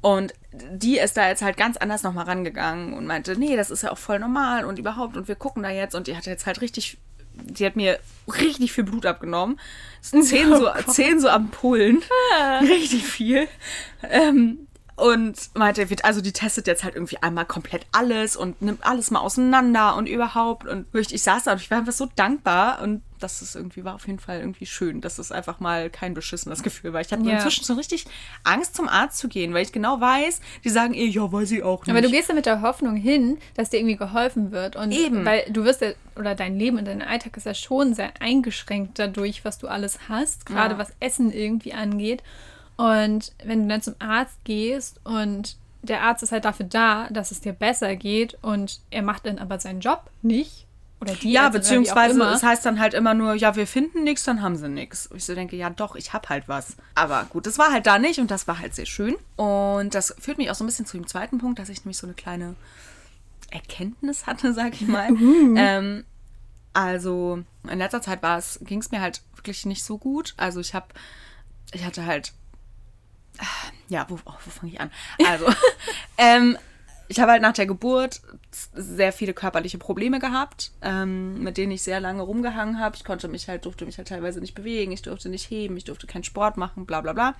Und 0.00 0.34
die 0.52 0.98
ist 0.98 1.16
da 1.16 1.28
jetzt 1.28 1.42
halt 1.42 1.56
ganz 1.56 1.76
anders 1.76 2.02
nochmal 2.02 2.24
rangegangen 2.24 2.92
und 2.92 3.06
meinte, 3.06 3.38
nee, 3.38 3.56
das 3.56 3.70
ist 3.70 3.82
ja 3.82 3.92
auch 3.92 3.98
voll 3.98 4.18
normal 4.18 4.64
und 4.64 4.78
überhaupt 4.78 5.16
und 5.16 5.28
wir 5.28 5.36
gucken 5.36 5.62
da 5.62 5.70
jetzt 5.70 5.94
und 5.94 6.08
die 6.08 6.16
hat 6.16 6.26
jetzt 6.26 6.44
halt 6.44 6.60
richtig, 6.60 6.98
die 7.34 7.64
hat 7.64 7.76
mir 7.76 8.00
richtig 8.26 8.72
viel 8.72 8.82
Blut 8.82 9.06
abgenommen. 9.06 9.60
Zehn, 10.02 10.52
oh 10.52 10.56
so, 10.58 10.92
zehn 10.92 11.20
so 11.20 11.28
am 11.28 11.50
Pullen. 11.50 12.02
Ah. 12.36 12.58
Richtig 12.62 13.04
viel. 13.04 13.46
Ähm, 14.02 14.66
und 14.96 15.50
meinte, 15.54 15.86
also 16.02 16.20
die 16.20 16.32
testet 16.32 16.66
jetzt 16.66 16.84
halt 16.84 16.94
irgendwie 16.94 17.16
einmal 17.18 17.46
komplett 17.46 17.86
alles 17.92 18.36
und 18.36 18.60
nimmt 18.60 18.84
alles 18.84 19.10
mal 19.10 19.20
auseinander 19.20 19.96
und 19.96 20.06
überhaupt. 20.06 20.66
Und 20.66 20.86
ich 20.94 21.22
saß 21.22 21.44
da 21.44 21.52
und 21.52 21.60
ich 21.60 21.70
war 21.70 21.78
einfach 21.78 21.92
so 21.92 22.08
dankbar 22.14 22.82
und 22.82 23.02
das 23.18 23.40
ist 23.40 23.54
irgendwie, 23.54 23.84
war 23.84 23.94
auf 23.94 24.06
jeden 24.06 24.18
Fall 24.18 24.40
irgendwie 24.40 24.66
schön, 24.66 25.00
dass 25.00 25.18
es 25.18 25.32
einfach 25.32 25.60
mal 25.60 25.90
kein 25.90 26.12
beschissenes 26.12 26.62
Gefühl 26.62 26.92
war. 26.92 27.00
Ich 27.00 27.12
hatte 27.12 27.24
ja. 27.24 27.36
inzwischen 27.36 27.64
so 27.64 27.74
richtig 27.74 28.06
Angst, 28.44 28.74
zum 28.74 28.88
Arzt 28.88 29.18
zu 29.18 29.28
gehen, 29.28 29.54
weil 29.54 29.62
ich 29.62 29.72
genau 29.72 30.00
weiß, 30.00 30.40
die 30.64 30.70
sagen 30.70 30.94
eh, 30.94 31.06
ja, 31.06 31.32
weiß 31.32 31.52
ich 31.52 31.62
auch 31.62 31.86
nicht. 31.86 31.90
Aber 31.90 32.02
du 32.02 32.10
gehst 32.10 32.28
ja 32.28 32.34
mit 32.34 32.46
der 32.46 32.62
Hoffnung 32.62 32.96
hin, 32.96 33.38
dass 33.54 33.70
dir 33.70 33.78
irgendwie 33.78 33.96
geholfen 33.96 34.52
wird. 34.52 34.76
Und 34.76 34.92
Eben. 34.92 35.24
Weil 35.24 35.44
du 35.50 35.64
wirst 35.64 35.80
ja, 35.80 35.92
oder 36.16 36.34
dein 36.34 36.58
Leben 36.58 36.78
und 36.78 36.86
dein 36.86 37.02
Alltag 37.02 37.36
ist 37.36 37.46
ja 37.46 37.54
schon 37.54 37.94
sehr 37.94 38.12
eingeschränkt 38.20 38.98
dadurch, 38.98 39.44
was 39.44 39.58
du 39.58 39.68
alles 39.68 40.00
hast, 40.08 40.44
gerade 40.44 40.74
ja. 40.74 40.78
was 40.78 40.92
Essen 41.00 41.32
irgendwie 41.32 41.72
angeht. 41.72 42.22
Und 42.76 43.32
wenn 43.44 43.62
du 43.62 43.68
dann 43.68 43.82
zum 43.82 43.94
Arzt 43.98 44.42
gehst 44.44 45.00
und 45.04 45.56
der 45.82 46.02
Arzt 46.02 46.22
ist 46.22 46.32
halt 46.32 46.44
dafür 46.44 46.66
da, 46.66 47.08
dass 47.10 47.30
es 47.30 47.40
dir 47.40 47.52
besser 47.52 47.96
geht 47.96 48.38
und 48.42 48.80
er 48.90 49.02
macht 49.02 49.26
dann 49.26 49.38
aber 49.38 49.58
seinen 49.58 49.80
Job 49.80 50.10
nicht. 50.22 50.66
Oder 51.00 51.14
die 51.14 51.32
ja, 51.32 51.48
beziehungsweise 51.48 52.22
es 52.22 52.44
heißt 52.44 52.64
dann 52.64 52.78
halt 52.78 52.94
immer 52.94 53.12
nur, 53.12 53.34
ja, 53.34 53.56
wir 53.56 53.66
finden 53.66 54.04
nichts, 54.04 54.22
dann 54.22 54.40
haben 54.40 54.54
sie 54.54 54.68
nichts. 54.68 55.10
Ich 55.12 55.24
so 55.24 55.34
denke, 55.34 55.56
ja 55.56 55.68
doch, 55.68 55.96
ich 55.96 56.12
hab 56.12 56.28
halt 56.28 56.44
was. 56.46 56.76
Aber 56.94 57.24
gut, 57.24 57.46
das 57.46 57.58
war 57.58 57.72
halt 57.72 57.88
da 57.88 57.98
nicht 57.98 58.20
und 58.20 58.30
das 58.30 58.46
war 58.46 58.60
halt 58.60 58.76
sehr 58.76 58.86
schön. 58.86 59.16
Und 59.34 59.96
das 59.96 60.14
führt 60.20 60.38
mich 60.38 60.48
auch 60.48 60.54
so 60.54 60.62
ein 60.62 60.68
bisschen 60.68 60.86
zu 60.86 60.96
dem 60.96 61.08
zweiten 61.08 61.38
Punkt, 61.38 61.58
dass 61.58 61.70
ich 61.70 61.84
nämlich 61.84 61.98
so 61.98 62.06
eine 62.06 62.14
kleine 62.14 62.54
Erkenntnis 63.50 64.26
hatte, 64.28 64.52
sag 64.54 64.74
ich 64.74 64.86
mal. 64.86 65.10
Mhm. 65.10 65.56
Ähm, 65.58 66.04
also 66.72 67.42
in 67.68 67.78
letzter 67.78 68.00
Zeit 68.00 68.20
ging 68.60 68.78
es 68.78 68.92
mir 68.92 69.00
halt 69.00 69.22
wirklich 69.34 69.66
nicht 69.66 69.82
so 69.82 69.98
gut. 69.98 70.34
Also 70.36 70.60
ich 70.60 70.72
habe, 70.72 70.86
ich 71.72 71.84
hatte 71.84 72.06
halt 72.06 72.32
ja, 73.88 74.06
wo, 74.08 74.18
oh, 74.24 74.34
wo 74.44 74.50
fange 74.50 74.72
ich 74.72 74.80
an? 74.80 74.90
Also, 75.26 75.46
ähm, 76.18 76.56
ich 77.08 77.20
habe 77.20 77.32
halt 77.32 77.42
nach 77.42 77.52
der 77.52 77.66
Geburt 77.66 78.22
sehr 78.50 79.12
viele 79.12 79.34
körperliche 79.34 79.78
Probleme 79.78 80.18
gehabt, 80.18 80.72
ähm, 80.80 81.42
mit 81.42 81.56
denen 81.56 81.72
ich 81.72 81.82
sehr 81.82 82.00
lange 82.00 82.22
rumgehangen 82.22 82.78
habe. 82.78 82.96
Ich 82.96 83.04
konnte 83.04 83.28
mich 83.28 83.48
halt, 83.48 83.64
durfte 83.64 83.84
mich 83.84 83.98
halt 83.98 84.08
teilweise 84.08 84.40
nicht 84.40 84.54
bewegen, 84.54 84.92
ich 84.92 85.02
durfte 85.02 85.28
nicht 85.28 85.50
heben, 85.50 85.76
ich 85.76 85.84
durfte 85.84 86.06
keinen 86.06 86.24
Sport 86.24 86.56
machen, 86.56 86.86
bla 86.86 87.00
bla 87.00 87.12
bla. 87.12 87.34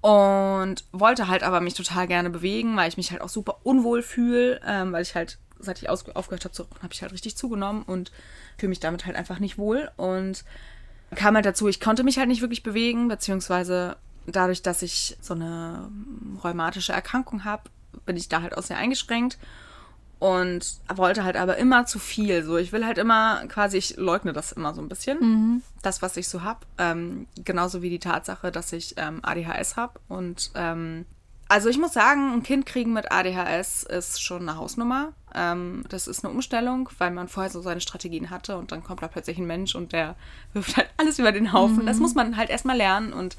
Und 0.00 0.84
wollte 0.92 1.28
halt 1.28 1.42
aber 1.42 1.60
mich 1.60 1.74
total 1.74 2.06
gerne 2.06 2.30
bewegen, 2.30 2.76
weil 2.76 2.88
ich 2.88 2.96
mich 2.96 3.10
halt 3.10 3.20
auch 3.20 3.28
super 3.28 3.58
unwohl 3.62 4.02
fühle, 4.02 4.60
ähm, 4.66 4.92
weil 4.92 5.02
ich 5.02 5.14
halt 5.14 5.38
seit 5.60 5.82
ich 5.82 5.88
aufgehört 5.88 6.44
habe 6.44 6.52
zu 6.52 6.62
rauchen, 6.62 6.82
habe 6.82 6.94
ich 6.94 7.02
halt 7.02 7.12
richtig 7.12 7.36
zugenommen 7.36 7.82
und 7.82 8.12
fühle 8.56 8.70
mich 8.70 8.80
damit 8.80 9.06
halt 9.06 9.16
einfach 9.16 9.38
nicht 9.38 9.58
wohl. 9.58 9.90
Und 9.96 10.44
kam 11.14 11.34
halt 11.34 11.46
dazu, 11.46 11.68
ich 11.68 11.80
konnte 11.80 12.04
mich 12.04 12.18
halt 12.18 12.28
nicht 12.28 12.42
wirklich 12.42 12.62
bewegen, 12.62 13.08
beziehungsweise 13.08 13.96
dadurch, 14.32 14.62
dass 14.62 14.82
ich 14.82 15.16
so 15.20 15.34
eine 15.34 15.90
rheumatische 16.42 16.92
Erkrankung 16.92 17.44
habe, 17.44 17.64
bin 18.06 18.16
ich 18.16 18.28
da 18.28 18.42
halt 18.42 18.56
auch 18.56 18.62
sehr 18.62 18.78
eingeschränkt 18.78 19.38
und 20.18 20.78
wollte 20.94 21.24
halt 21.24 21.36
aber 21.36 21.56
immer 21.58 21.86
zu 21.86 21.98
viel. 21.98 22.44
So, 22.44 22.56
ich 22.56 22.72
will 22.72 22.84
halt 22.84 22.98
immer 22.98 23.46
quasi, 23.48 23.78
ich 23.78 23.96
leugne 23.96 24.32
das 24.32 24.52
immer 24.52 24.74
so 24.74 24.80
ein 24.80 24.88
bisschen, 24.88 25.18
mhm. 25.20 25.62
das, 25.82 26.02
was 26.02 26.16
ich 26.16 26.28
so 26.28 26.42
habe. 26.42 26.60
Ähm, 26.76 27.26
genauso 27.44 27.82
wie 27.82 27.90
die 27.90 28.00
Tatsache, 28.00 28.50
dass 28.50 28.72
ich 28.72 28.94
ähm, 28.96 29.20
ADHS 29.22 29.76
habe. 29.76 30.00
Und 30.08 30.50
ähm, 30.54 31.06
also 31.48 31.70
ich 31.70 31.78
muss 31.78 31.94
sagen, 31.94 32.32
ein 32.32 32.42
Kind 32.42 32.66
kriegen 32.66 32.92
mit 32.92 33.10
ADHS 33.10 33.82
ist 33.84 34.22
schon 34.22 34.42
eine 34.42 34.58
Hausnummer. 34.58 35.12
Ähm, 35.34 35.84
das 35.88 36.06
ist 36.06 36.24
eine 36.24 36.32
Umstellung, 36.32 36.90
weil 36.98 37.10
man 37.10 37.28
vorher 37.28 37.50
so 37.50 37.62
seine 37.62 37.80
Strategien 37.80 38.28
hatte 38.28 38.58
und 38.58 38.70
dann 38.70 38.84
kommt 38.84 39.02
da 39.02 39.08
plötzlich 39.08 39.38
ein 39.38 39.46
Mensch 39.46 39.74
und 39.74 39.92
der 39.92 40.14
wirft 40.52 40.76
halt 40.76 40.90
alles 40.98 41.18
über 41.18 41.32
den 41.32 41.52
Haufen. 41.52 41.82
Mhm. 41.82 41.86
Das 41.86 41.98
muss 41.98 42.14
man 42.14 42.36
halt 42.36 42.50
erstmal 42.50 42.76
lernen 42.76 43.14
und 43.14 43.36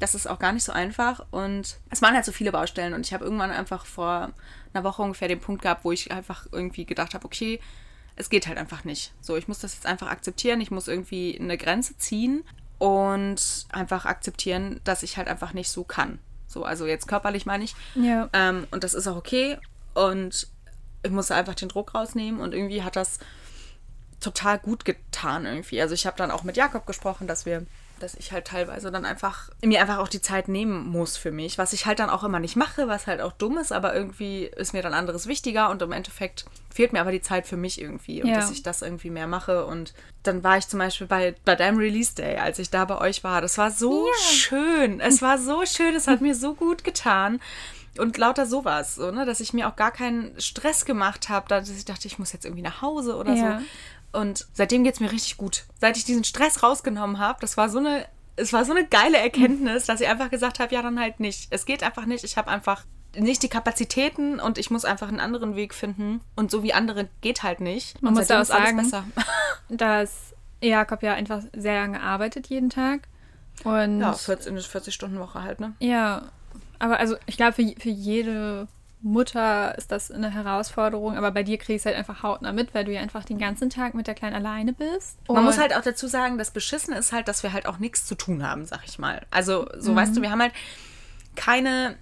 das 0.00 0.16
ist 0.16 0.26
auch 0.26 0.40
gar 0.40 0.52
nicht 0.52 0.64
so 0.64 0.72
einfach. 0.72 1.24
Und 1.30 1.78
es 1.90 2.02
waren 2.02 2.14
halt 2.14 2.24
so 2.24 2.32
viele 2.32 2.50
Baustellen 2.50 2.94
und 2.94 3.06
ich 3.06 3.14
habe 3.14 3.24
irgendwann 3.24 3.52
einfach 3.52 3.86
vor 3.86 4.32
einer 4.74 4.84
Woche 4.84 5.02
ungefähr 5.02 5.28
den 5.28 5.40
Punkt 5.40 5.62
gehabt, 5.62 5.84
wo 5.84 5.92
ich 5.92 6.10
einfach 6.10 6.46
irgendwie 6.50 6.84
gedacht 6.84 7.14
habe, 7.14 7.24
okay, 7.24 7.60
es 8.16 8.28
geht 8.28 8.48
halt 8.48 8.58
einfach 8.58 8.84
nicht. 8.84 9.12
So, 9.20 9.36
ich 9.36 9.46
muss 9.46 9.60
das 9.60 9.74
jetzt 9.74 9.86
einfach 9.86 10.08
akzeptieren, 10.08 10.60
ich 10.60 10.72
muss 10.72 10.88
irgendwie 10.88 11.38
eine 11.40 11.56
Grenze 11.56 11.96
ziehen 11.96 12.42
und 12.78 13.66
einfach 13.70 14.04
akzeptieren, 14.04 14.80
dass 14.82 15.04
ich 15.04 15.16
halt 15.16 15.28
einfach 15.28 15.52
nicht 15.52 15.70
so 15.70 15.84
kann. 15.84 16.18
So, 16.52 16.64
also 16.64 16.86
jetzt 16.86 17.08
körperlich 17.08 17.46
meine 17.46 17.64
ich. 17.64 17.74
Ja. 17.94 18.28
Ähm, 18.32 18.66
und 18.70 18.84
das 18.84 18.94
ist 18.94 19.06
auch 19.06 19.16
okay. 19.16 19.58
Und 19.94 20.48
ich 21.02 21.10
musste 21.10 21.34
einfach 21.34 21.54
den 21.54 21.68
Druck 21.68 21.94
rausnehmen 21.94 22.40
und 22.40 22.54
irgendwie 22.54 22.82
hat 22.82 22.96
das 22.96 23.18
total 24.20 24.58
gut 24.58 24.84
getan 24.84 25.46
irgendwie. 25.46 25.80
Also 25.80 25.94
ich 25.94 26.06
habe 26.06 26.16
dann 26.16 26.30
auch 26.30 26.44
mit 26.44 26.56
Jakob 26.56 26.86
gesprochen, 26.86 27.26
dass 27.26 27.44
wir 27.46 27.66
dass 28.02 28.14
ich 28.14 28.32
halt 28.32 28.46
teilweise 28.46 28.90
dann 28.90 29.04
einfach 29.04 29.50
mir 29.62 29.80
einfach 29.80 29.98
auch 29.98 30.08
die 30.08 30.20
Zeit 30.20 30.48
nehmen 30.48 30.86
muss 30.86 31.16
für 31.16 31.30
mich, 31.30 31.58
was 31.58 31.72
ich 31.72 31.86
halt 31.86 31.98
dann 31.98 32.10
auch 32.10 32.24
immer 32.24 32.40
nicht 32.40 32.56
mache, 32.56 32.88
was 32.88 33.06
halt 33.06 33.20
auch 33.20 33.32
dumm 33.32 33.58
ist, 33.58 33.72
aber 33.72 33.94
irgendwie 33.94 34.44
ist 34.44 34.72
mir 34.72 34.82
dann 34.82 34.94
anderes 34.94 35.26
wichtiger 35.26 35.70
und 35.70 35.82
im 35.82 35.92
Endeffekt 35.92 36.44
fehlt 36.72 36.92
mir 36.92 37.00
aber 37.00 37.12
die 37.12 37.20
Zeit 37.20 37.46
für 37.46 37.56
mich 37.56 37.80
irgendwie 37.80 38.22
und 38.22 38.28
ja. 38.28 38.36
dass 38.36 38.50
ich 38.50 38.62
das 38.62 38.82
irgendwie 38.82 39.10
mehr 39.10 39.26
mache 39.26 39.66
und 39.66 39.94
dann 40.22 40.42
war 40.44 40.58
ich 40.58 40.68
zum 40.68 40.78
Beispiel 40.78 41.06
bei, 41.06 41.34
bei 41.44 41.56
deinem 41.56 41.78
Release 41.78 42.14
Day, 42.14 42.36
als 42.36 42.58
ich 42.58 42.70
da 42.70 42.84
bei 42.84 42.98
euch 42.98 43.24
war. 43.24 43.40
Das 43.40 43.58
war 43.58 43.70
so 43.70 44.06
ja. 44.06 44.24
schön. 44.24 45.00
Es 45.00 45.20
war 45.20 45.38
so 45.38 45.66
schön. 45.66 45.94
Es 45.96 46.06
hat 46.06 46.20
mir 46.20 46.34
so 46.34 46.54
gut 46.54 46.84
getan. 46.84 47.40
Und 47.98 48.16
lauter 48.16 48.46
sowas, 48.46 48.94
so, 48.94 49.10
ne, 49.10 49.26
dass 49.26 49.40
ich 49.40 49.52
mir 49.52 49.68
auch 49.68 49.76
gar 49.76 49.90
keinen 49.90 50.40
Stress 50.40 50.86
gemacht 50.86 51.28
habe, 51.28 51.46
dass 51.48 51.68
ich 51.68 51.84
dachte, 51.84 52.08
ich 52.08 52.18
muss 52.18 52.32
jetzt 52.32 52.46
irgendwie 52.46 52.62
nach 52.62 52.80
Hause 52.80 53.16
oder 53.16 53.34
ja. 53.34 53.58
so. 53.58 53.64
Und 54.12 54.46
seitdem 54.52 54.84
geht 54.84 54.94
es 54.94 55.00
mir 55.00 55.10
richtig 55.10 55.36
gut. 55.36 55.64
Seit 55.80 55.96
ich 55.96 56.04
diesen 56.04 56.24
Stress 56.24 56.62
rausgenommen 56.62 57.18
habe, 57.18 57.38
das 57.40 57.56
war 57.56 57.68
so 57.68 57.78
eine, 57.78 58.06
es 58.36 58.52
war 58.52 58.64
so 58.64 58.72
eine 58.72 58.86
geile 58.86 59.18
Erkenntnis, 59.18 59.86
dass 59.86 60.00
ich 60.00 60.08
einfach 60.08 60.30
gesagt 60.30 60.60
habe, 60.60 60.74
ja, 60.74 60.82
dann 60.82 61.00
halt 61.00 61.20
nicht. 61.20 61.48
Es 61.50 61.64
geht 61.64 61.82
einfach 61.82 62.06
nicht. 62.06 62.24
Ich 62.24 62.36
habe 62.36 62.50
einfach 62.50 62.84
nicht 63.16 63.42
die 63.42 63.48
Kapazitäten 63.48 64.40
und 64.40 64.58
ich 64.58 64.70
muss 64.70 64.84
einfach 64.84 65.08
einen 65.08 65.20
anderen 65.20 65.56
Weg 65.56 65.74
finden. 65.74 66.20
Und 66.36 66.50
so 66.50 66.62
wie 66.62 66.72
andere 66.72 67.08
geht 67.20 67.42
halt 67.42 67.60
nicht. 67.60 68.00
Man 68.02 68.12
und 68.12 68.18
muss 68.18 68.30
auch 68.30 68.44
sagen, 68.44 68.90
dass 69.68 70.34
Jakob 70.60 71.02
ja 71.02 71.14
einfach 71.14 71.42
sehr 71.54 71.80
lange 71.80 72.00
arbeitet 72.00 72.48
jeden 72.48 72.70
Tag. 72.70 73.08
Und 73.64 74.00
ja, 74.00 74.12
40, 74.12 74.66
40 74.66 74.94
Stunden 74.94 75.18
Woche 75.18 75.42
halt, 75.42 75.60
ne? 75.60 75.74
Ja, 75.78 76.30
aber 76.78 76.98
also 76.98 77.16
ich 77.26 77.36
glaube, 77.36 77.52
für, 77.52 77.80
für 77.80 77.90
jede 77.90 78.66
Mutter 79.02 79.76
ist 79.76 79.90
das 79.90 80.10
eine 80.10 80.30
Herausforderung, 80.30 81.16
aber 81.16 81.32
bei 81.32 81.42
dir 81.42 81.58
kriegst 81.58 81.84
du 81.84 81.90
halt 81.90 81.98
einfach 81.98 82.22
hautnah 82.22 82.52
mit, 82.52 82.74
weil 82.74 82.84
du 82.84 82.92
ja 82.92 83.00
einfach 83.00 83.24
den 83.24 83.38
ganzen 83.38 83.68
Tag 83.68 83.94
mit 83.94 84.06
der 84.06 84.14
Kleinen 84.14 84.36
alleine 84.36 84.72
bist. 84.72 85.18
Und 85.26 85.34
Man 85.34 85.44
muss 85.44 85.58
halt 85.58 85.74
auch 85.74 85.82
dazu 85.82 86.06
sagen, 86.06 86.38
das 86.38 86.52
Beschissene 86.52 86.98
ist 86.98 87.12
halt, 87.12 87.28
dass 87.28 87.42
wir 87.42 87.52
halt 87.52 87.66
auch 87.66 87.78
nichts 87.78 88.06
zu 88.06 88.14
tun 88.14 88.46
haben, 88.48 88.64
sag 88.64 88.82
ich 88.86 88.98
mal. 88.98 89.26
Also, 89.30 89.66
so 89.78 89.92
mhm. 89.92 89.96
weißt 89.96 90.16
du, 90.16 90.22
wir 90.22 90.30
haben 90.30 90.40
halt 90.40 90.52
keine 91.34 91.96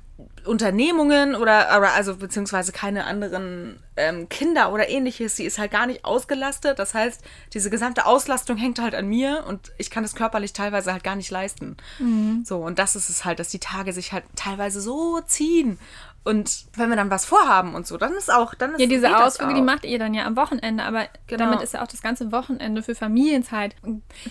Unternehmungen 0.45 1.35
oder, 1.35 1.71
also 1.95 2.17
beziehungsweise 2.17 2.73
keine 2.73 3.05
anderen 3.05 3.79
ähm, 3.97 4.29
Kinder 4.29 4.73
oder 4.73 4.89
ähnliches. 4.89 5.37
Sie 5.37 5.45
ist 5.45 5.59
halt 5.59 5.71
gar 5.71 5.87
nicht 5.87 6.05
ausgelastet. 6.05 6.79
Das 6.79 6.95
heißt, 6.95 7.23
diese 7.53 7.71
gesamte 7.71 8.07
Auslastung 8.07 8.57
hängt 8.57 8.81
halt 8.81 8.95
an 8.95 9.07
mir 9.07 9.45
und 9.47 9.73
ich 9.79 9.91
kann 9.91 10.03
das 10.03 10.15
körperlich 10.15 10.53
teilweise 10.53 10.93
halt 10.93 11.05
gar 11.05 11.17
nicht 11.17 11.31
leisten. 11.31 11.77
Mhm. 11.99 12.43
So, 12.45 12.59
und 12.59 12.79
das 12.79 12.97
ist 12.97 13.11
es 13.11 13.25
halt, 13.25 13.39
dass 13.39 13.49
die 13.49 13.59
Tage 13.59 13.93
sich 13.93 14.13
halt 14.13 14.25
teilweise 14.35 14.81
so 14.81 15.21
ziehen. 15.27 15.79
Und 16.23 16.67
wenn 16.75 16.91
wir 16.91 16.97
dann 16.97 17.09
was 17.09 17.25
vorhaben 17.25 17.75
und 17.75 17.87
so, 17.87 17.97
dann 17.97 18.13
ist 18.13 18.31
auch, 18.31 18.55
dann 18.55 18.73
ist 18.73 18.81
Ja, 18.81 18.87
diese 18.87 19.17
Ausflüge, 19.17 19.55
die 19.55 19.63
macht 19.63 19.87
ihr 19.87 19.99
dann 19.99 20.13
ja 20.13 20.27
am 20.27 20.37
Wochenende, 20.37 20.85
aber 20.85 21.07
genau. 21.27 21.47
damit 21.47 21.63
ist 21.63 21.73
ja 21.73 21.83
auch 21.83 21.87
das 21.87 22.03
ganze 22.03 22.31
Wochenende 22.31 22.83
für 22.83 22.95
Familienzeit 22.95 23.75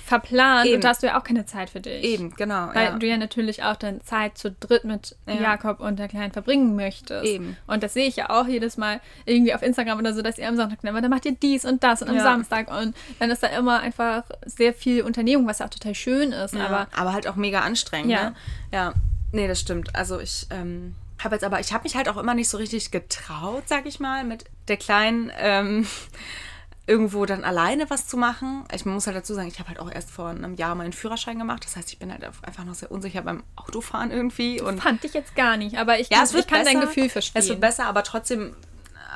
verplant 0.05 0.67
Eben. 0.67 0.75
und 0.75 0.83
da 0.83 0.89
hast 0.89 1.01
du 1.01 1.07
ja 1.07 1.19
auch 1.19 1.23
keine 1.23 1.47
Zeit 1.47 1.71
für 1.71 1.79
dich. 1.79 2.03
Eben, 2.03 2.35
genau. 2.35 2.69
Weil 2.73 2.85
ja. 2.85 2.97
du 2.97 3.07
ja 3.07 3.17
natürlich 3.17 3.63
auch 3.63 3.75
dann 3.75 4.01
Zeit 4.01 4.37
zu 4.37 4.51
dritt 4.51 4.83
mit 4.83 5.15
ja. 5.25 5.33
Jakob 5.33 5.79
und 5.79 5.97
der 5.97 6.07
Kleinen 6.07 6.31
verbringen 6.31 6.75
möchtest. 6.75 7.25
Eben. 7.25 7.57
Und 7.65 7.81
das 7.81 7.95
sehe 7.95 8.07
ich 8.07 8.15
ja 8.17 8.29
auch 8.29 8.45
jedes 8.45 8.77
Mal 8.77 9.01
irgendwie 9.25 9.55
auf 9.55 9.63
Instagram 9.63 9.97
oder 9.97 10.13
so, 10.13 10.21
dass 10.21 10.37
ihr 10.37 10.47
am 10.47 10.57
Sonntag, 10.57 10.77
aber 10.87 11.01
dann 11.01 11.09
macht 11.09 11.25
ihr 11.25 11.31
dies 11.33 11.65
und 11.65 11.83
das 11.83 12.03
und 12.03 12.09
am 12.09 12.17
ja. 12.17 12.21
Samstag 12.21 12.69
und 12.69 12.95
dann 13.17 13.31
ist 13.31 13.41
da 13.41 13.47
immer 13.47 13.79
einfach 13.79 14.25
sehr 14.45 14.75
viel 14.75 15.01
Unternehmung, 15.01 15.47
was 15.47 15.57
ja 15.57 15.65
auch 15.65 15.71
total 15.71 15.95
schön 15.95 16.33
ist. 16.33 16.55
Aber, 16.55 16.87
aber 16.95 17.13
halt 17.13 17.27
auch 17.27 17.35
mega 17.35 17.61
anstrengend, 17.61 18.11
ja. 18.11 18.29
Ne? 18.29 18.35
Ja. 18.71 18.93
Nee, 19.31 19.47
das 19.47 19.59
stimmt. 19.59 19.95
Also 19.95 20.19
ich, 20.19 20.47
ähm, 20.51 20.95
habe 21.23 21.35
jetzt 21.35 21.43
aber, 21.43 21.59
ich 21.59 21.73
habe 21.73 21.83
mich 21.83 21.95
halt 21.95 22.09
auch 22.09 22.17
immer 22.17 22.33
nicht 22.33 22.49
so 22.49 22.57
richtig 22.57 22.91
getraut, 22.91 23.63
sag 23.67 23.85
ich 23.85 23.99
mal, 23.99 24.23
mit 24.23 24.45
der 24.67 24.77
Kleinen 24.77 25.31
ähm, 25.37 25.87
irgendwo 26.87 27.25
dann 27.25 27.43
alleine 27.43 27.89
was 27.89 28.07
zu 28.07 28.17
machen. 28.17 28.63
Ich 28.73 28.85
muss 28.85 29.05
halt 29.05 29.15
dazu 29.15 29.35
sagen, 29.35 29.47
ich 29.47 29.59
habe 29.59 29.69
halt 29.69 29.79
auch 29.79 29.91
erst 29.91 30.09
vor 30.09 30.29
einem 30.29 30.55
Jahr 30.55 30.73
meinen 30.73 30.91
Führerschein 30.93 31.37
gemacht. 31.37 31.63
Das 31.63 31.75
heißt, 31.75 31.91
ich 31.91 31.99
bin 31.99 32.11
halt 32.11 32.23
einfach 32.23 32.65
noch 32.65 32.73
sehr 32.73 32.91
unsicher 32.91 33.21
beim 33.21 33.43
Autofahren 33.55 34.09
irgendwie. 34.09 34.59
Und 34.59 34.81
Fand 34.81 35.05
ich 35.05 35.13
jetzt 35.13 35.35
gar 35.35 35.55
nicht, 35.55 35.77
aber 35.77 35.99
ich, 35.99 36.09
ja, 36.09 36.25
kann, 36.25 36.39
ich 36.39 36.47
kann 36.47 36.65
dein 36.65 36.79
Gefühl 36.81 37.09
verstehen. 37.09 37.39
Es 37.39 37.47
wird 37.47 37.61
besser, 37.61 37.85
aber 37.85 38.03
trotzdem 38.03 38.55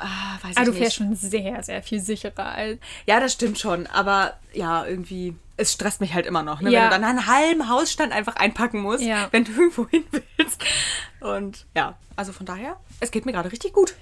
Ah, 0.00 0.38
weiß 0.42 0.56
ah, 0.56 0.64
du 0.64 0.72
fährst 0.72 0.96
schon 0.96 1.14
sehr, 1.14 1.62
sehr 1.62 1.82
viel 1.82 2.00
sicherer 2.00 2.46
als. 2.46 2.78
Ja, 3.06 3.20
das 3.20 3.32
stimmt 3.32 3.58
schon. 3.58 3.86
Aber 3.86 4.34
ja, 4.52 4.84
irgendwie, 4.84 5.36
es 5.56 5.72
stresst 5.72 6.00
mich 6.00 6.14
halt 6.14 6.26
immer 6.26 6.42
noch, 6.42 6.60
ne? 6.60 6.70
Ja. 6.70 6.82
wenn 6.82 6.84
du 6.86 6.94
dann 6.96 7.04
einen 7.04 7.26
halben 7.26 7.68
Hausstand 7.68 8.12
einfach 8.12 8.36
einpacken 8.36 8.80
musst, 8.80 9.02
ja. 9.02 9.28
wenn 9.30 9.44
du 9.44 9.52
irgendwo 9.52 9.88
hin 9.90 10.04
willst. 10.10 10.62
Und 11.20 11.66
ja, 11.74 11.96
also 12.16 12.32
von 12.32 12.46
daher, 12.46 12.76
es 13.00 13.10
geht 13.10 13.26
mir 13.26 13.32
gerade 13.32 13.52
richtig 13.52 13.72
gut. 13.72 13.94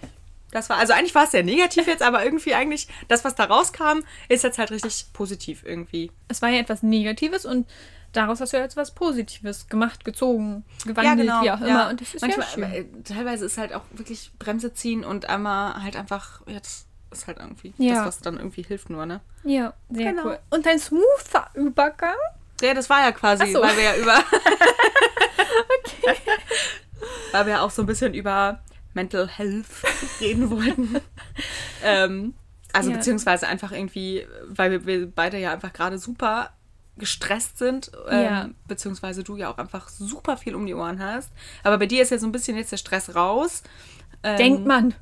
Das 0.50 0.68
war, 0.68 0.76
also 0.76 0.92
eigentlich 0.92 1.14
war 1.14 1.24
es 1.24 1.30
sehr 1.30 1.42
negativ 1.42 1.86
jetzt, 1.86 2.02
aber 2.02 2.24
irgendwie 2.24 2.54
eigentlich, 2.54 2.86
das, 3.08 3.24
was 3.24 3.34
da 3.34 3.44
rauskam, 3.44 4.00
ist 4.28 4.44
jetzt 4.44 4.58
halt 4.58 4.70
richtig 4.70 5.06
positiv 5.14 5.62
irgendwie. 5.64 6.10
Es 6.28 6.42
war 6.42 6.50
ja 6.50 6.60
etwas 6.60 6.82
Negatives 6.82 7.46
und 7.46 7.66
daraus 8.12 8.40
hast 8.40 8.52
du 8.52 8.58
ja 8.58 8.62
jetzt 8.62 8.76
was 8.76 8.92
Positives 8.94 9.68
gemacht, 9.68 10.04
gezogen, 10.04 10.64
gewandelt, 10.84 11.26
ja, 11.26 11.40
genau. 11.40 11.42
wie 11.42 11.50
auch 11.50 11.60
immer. 11.60 11.68
Ja. 11.68 11.90
Und 11.90 12.00
das 12.00 12.14
ist 12.14 12.20
Manchmal, 12.22 12.46
ja 12.46 12.52
schön. 12.52 12.64
Äh, 12.64 13.02
teilweise 13.02 13.44
ist 13.46 13.58
halt 13.58 13.72
auch 13.72 13.82
wirklich 13.92 14.30
Bremse 14.38 14.72
ziehen 14.74 15.04
und 15.04 15.28
einmal 15.28 15.82
halt 15.82 15.96
einfach, 15.96 16.40
jetzt 16.46 16.86
ist 17.10 17.26
halt 17.26 17.38
irgendwie 17.38 17.74
ja. 17.78 17.94
das, 17.96 18.06
was 18.06 18.18
dann 18.20 18.36
irgendwie 18.36 18.62
hilft 18.62 18.90
nur, 18.90 19.06
ne? 19.06 19.20
Ja, 19.44 19.74
sehr 19.90 20.12
genau. 20.12 20.26
cool. 20.26 20.38
Und 20.50 20.66
dein 20.66 20.78
smoother 20.78 21.50
Übergang? 21.54 22.16
Ja, 22.62 22.74
das 22.74 22.88
war 22.88 23.00
ja 23.00 23.12
quasi, 23.12 23.52
so. 23.52 23.60
weil 23.60 23.76
wir 23.76 23.84
ja 23.84 23.96
über. 23.96 24.18
okay. 25.78 26.16
weil 27.32 27.46
wir 27.46 27.52
ja 27.54 27.60
auch 27.62 27.70
so 27.70 27.82
ein 27.82 27.86
bisschen 27.86 28.14
über 28.14 28.60
Mental 28.94 29.28
Health 29.28 29.66
reden 30.20 30.50
wollten. 30.50 31.00
ähm, 31.82 32.34
also 32.72 32.90
ja. 32.90 32.96
beziehungsweise 32.96 33.48
einfach 33.48 33.72
irgendwie, 33.72 34.26
weil 34.46 34.70
wir, 34.70 34.86
wir 34.86 35.10
beide 35.10 35.38
ja 35.38 35.52
einfach 35.52 35.72
gerade 35.72 35.98
super 35.98 36.50
gestresst 36.96 37.58
sind, 37.58 37.90
ähm, 38.08 38.22
ja. 38.22 38.48
beziehungsweise 38.68 39.24
du 39.24 39.36
ja 39.36 39.50
auch 39.50 39.58
einfach 39.58 39.88
super 39.88 40.36
viel 40.36 40.54
um 40.54 40.66
die 40.66 40.74
Ohren 40.74 41.02
hast. 41.02 41.30
Aber 41.64 41.78
bei 41.78 41.86
dir 41.86 42.02
ist 42.02 42.10
ja 42.10 42.18
so 42.18 42.26
ein 42.26 42.32
bisschen 42.32 42.56
jetzt 42.56 42.72
der 42.72 42.76
Stress 42.76 43.14
raus. 43.14 43.62
Ähm, 44.22 44.36
Denkt 44.36 44.66
man. 44.66 44.94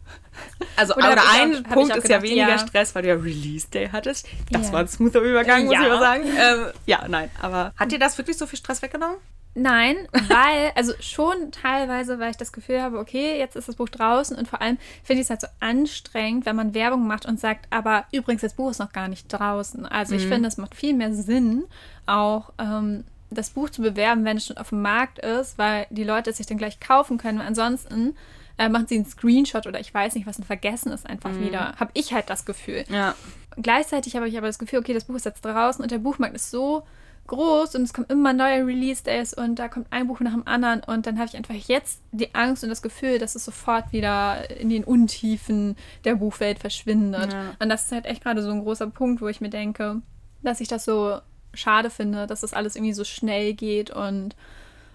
Also, 0.77 0.95
oder, 0.95 1.13
oder 1.13 1.23
ein 1.31 1.67
auch, 1.67 1.71
Punkt 1.71 1.95
ist 1.95 2.03
gedacht, 2.03 2.09
ja 2.09 2.23
weniger 2.23 2.49
ja. 2.49 2.59
Stress, 2.59 2.95
weil 2.95 3.03
du 3.03 3.09
ja 3.09 3.15
Release 3.15 3.69
Day 3.69 3.89
hattest. 3.91 4.27
Das 4.51 4.69
ja. 4.69 4.73
war 4.73 4.81
ein 4.81 4.89
smoother 4.89 5.21
Übergang, 5.21 5.65
muss 5.65 5.75
ich 5.75 5.81
mal 5.81 5.99
sagen. 5.99 6.25
Ähm, 6.25 6.67
ja, 6.87 7.07
nein. 7.09 7.31
Aber 7.43 7.75
hat 7.77 7.93
dir 7.93 7.99
das 7.99 8.17
wirklich 8.17 8.39
so 8.39 8.47
viel 8.47 8.59
Stress 8.59 8.81
weggenommen? 8.81 9.17
Nein, 9.55 9.97
weil, 10.13 10.73
also 10.75 10.93
schon 11.01 11.51
teilweise, 11.53 12.19
weil 12.19 12.31
ich 12.31 12.37
das 12.37 12.53
Gefühl 12.53 12.81
habe, 12.81 12.99
okay, 12.99 13.39
jetzt 13.39 13.57
ist 13.57 13.69
das 13.69 13.77
Buch 13.77 13.89
draußen 13.89 14.37
und 14.37 14.49
vor 14.49 14.61
allem 14.61 14.79
finde 15.03 15.21
ich 15.21 15.27
es 15.27 15.31
halt 15.31 15.41
so 15.41 15.49
anstrengend, 15.61 16.47
wenn 16.47 16.57
man 16.57 16.75
Werbung 16.75 17.07
macht 17.07 17.27
und 17.27 17.41
sagt, 17.41 17.67
aber 17.71 18.05
übrigens, 18.13 18.43
das 18.43 18.55
Buch 18.55 18.71
ist 18.71 18.79
noch 18.79 18.93
gar 18.93 19.09
nicht 19.09 19.27
draußen. 19.29 19.87
Also 19.87 20.15
ich 20.15 20.25
mhm. 20.27 20.29
finde, 20.29 20.49
es 20.49 20.57
macht 20.57 20.75
viel 20.75 20.95
mehr 20.95 21.13
Sinn, 21.15 21.65
auch 22.07 22.53
ähm, 22.59 23.05
das 23.31 23.51
Buch 23.51 23.71
zu 23.71 23.83
bewerben, 23.83 24.25
wenn 24.25 24.37
es 24.37 24.47
schon 24.47 24.59
auf 24.59 24.71
dem 24.71 24.83
Markt 24.83 25.19
ist, 25.19 25.59
weil 25.59 25.87
die 25.91 26.05
Leute 26.05 26.31
es 26.31 26.37
sich 26.37 26.47
dann 26.47 26.59
gleich 26.59 26.81
kaufen 26.81 27.19
können. 27.19 27.41
Ansonsten 27.41 28.17
äh, 28.59 28.69
machen 28.69 28.87
sie 28.87 28.97
einen 28.97 29.07
Screenshot 29.07 29.67
oder 29.67 29.81
ich 29.81 29.93
weiß 29.93 30.15
nicht 30.15 30.27
was 30.27 30.39
und 30.39 30.45
vergessen 30.45 30.93
es 30.93 31.07
einfach 31.07 31.31
mhm. 31.31 31.47
wieder. 31.47 31.75
Habe 31.77 31.91
ich 31.95 32.13
halt 32.13 32.29
das 32.29 32.45
Gefühl. 32.45 32.85
Ja. 32.89 33.15
Gleichzeitig 33.57 34.17
habe 34.17 34.29
ich 34.29 34.37
aber 34.37 34.47
das 34.47 34.59
Gefühl, 34.59 34.79
okay, 34.79 34.95
das 34.95 35.05
Buch 35.05 35.17
ist 35.17 35.25
jetzt 35.25 35.45
draußen 35.45 35.83
und 35.83 35.91
der 35.91 35.99
Buchmarkt 35.99 36.35
ist 36.35 36.51
so 36.51 36.85
groß 37.27 37.77
und 37.77 37.83
es 37.83 37.93
kommen 37.93 38.09
immer 38.09 38.33
neue 38.33 38.67
Release-Days 38.67 39.35
und 39.35 39.59
da 39.59 39.69
kommt 39.69 39.87
ein 39.91 40.09
Buch 40.09 40.21
nach 40.21 40.33
dem 40.33 40.47
anderen 40.47 40.83
und 40.83 41.07
dann 41.07 41.19
habe 41.19 41.29
ich 41.29 41.37
einfach 41.37 41.55
jetzt 41.55 42.03
die 42.13 42.35
Angst 42.35 42.65
und 42.65 42.71
das 42.71 42.83
Gefühl, 42.83 43.19
dass 43.19 43.35
es 43.35 43.45
sofort 43.45 43.93
wieder 43.93 44.51
in 44.59 44.69
den 44.69 44.85
Untiefen 44.85 45.77
der 46.05 46.17
Buchwelt 46.17 46.59
verschwindet. 46.59 47.33
Ja. 47.33 47.55
Und 47.61 47.69
das 47.69 47.87
ist 47.87 47.93
halt 47.93 48.07
echt 48.07 48.23
gerade 48.23 48.43
so 48.43 48.51
ein 48.51 48.63
großer 48.63 48.89
Punkt, 48.89 49.23
wo 49.23 49.29
ich 49.29 49.41
mir 49.41 49.51
denke, 49.51 50.03
dass 50.43 50.61
ich 50.61 50.69
das 50.69 50.85
so 50.85 51.21
schade 51.55 51.91
finde, 51.91 52.27
dass 52.27 52.41
das 52.41 52.53
alles 52.53 52.77
irgendwie 52.77 52.95
so 52.95 53.05
schnell 53.05 53.55
geht 53.55 53.91
und 53.91 54.35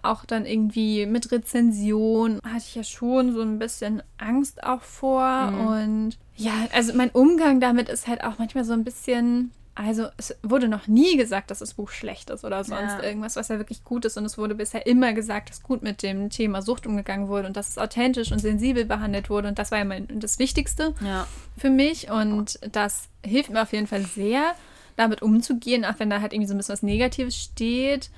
auch 0.06 0.24
dann 0.24 0.46
irgendwie 0.46 1.06
mit 1.06 1.32
Rezension 1.32 2.40
hatte 2.46 2.66
ich 2.68 2.76
ja 2.76 2.84
schon 2.84 3.34
so 3.34 3.42
ein 3.42 3.60
bisschen 3.60 4.04
Angst 4.18 4.64
auch 4.64 4.82
vor. 4.82 5.52
Mhm. 5.52 5.68
Und 5.68 6.18
ja, 6.36 6.54
also 6.74 6.94
mein 6.94 7.10
Umgang 7.10 7.60
damit 7.60 7.90
ist 7.90 8.08
halt 8.08 8.24
auch 8.24 8.38
manchmal 8.38 8.64
so 8.64 8.74
ein 8.74 8.84
bisschen. 8.84 9.52
Also 9.76 10.08
es 10.16 10.34
wurde 10.42 10.70
noch 10.70 10.88
nie 10.88 11.18
gesagt, 11.18 11.52
dass 11.52 11.60
das 11.60 11.74
Buch 11.74 11.90
schlecht 11.90 12.30
ist 12.30 12.46
oder 12.46 12.64
sonst 12.64 12.94
ja. 12.94 13.04
irgendwas, 13.04 13.36
was 13.36 13.50
ja 13.50 13.58
wirklich 13.58 13.84
gut 13.84 14.06
ist. 14.06 14.18
Und 14.18 14.24
es 14.24 14.38
wurde 14.38 14.56
bisher 14.56 14.88
immer 14.88 15.12
gesagt, 15.12 15.50
dass 15.50 15.64
gut 15.64 15.84
mit 15.84 16.02
dem 16.02 16.30
Thema 16.30 16.62
Sucht 16.62 16.88
umgegangen 16.88 17.28
wurde 17.28 17.48
und 17.48 17.58
dass 17.58 17.68
es 17.68 17.78
authentisch 17.78 18.32
und 18.32 18.40
sensibel 18.40 18.86
behandelt 18.86 19.30
wurde. 19.30 19.50
Und 19.50 19.60
das 19.60 19.72
war 19.72 19.80
ja 19.80 19.86
mein, 19.86 20.08
das 20.20 20.40
Wichtigste 20.40 20.94
ja. 21.02 21.28
für 21.58 21.70
mich. 21.70 22.10
Und 22.10 22.58
das 22.72 23.10
hilft 23.22 23.50
mir 23.50 23.62
auf 23.62 23.74
jeden 23.74 23.88
Fall 23.88 24.06
sehr, 24.06 24.56
damit 24.96 25.22
umzugehen, 25.22 25.84
auch 25.84 26.00
wenn 26.00 26.10
da 26.10 26.22
halt 26.22 26.32
irgendwie 26.32 26.48
so 26.48 26.54
ein 26.54 26.58
bisschen 26.58 26.74
was 26.74 26.82
Negatives 26.84 27.36
steht. 27.36 28.10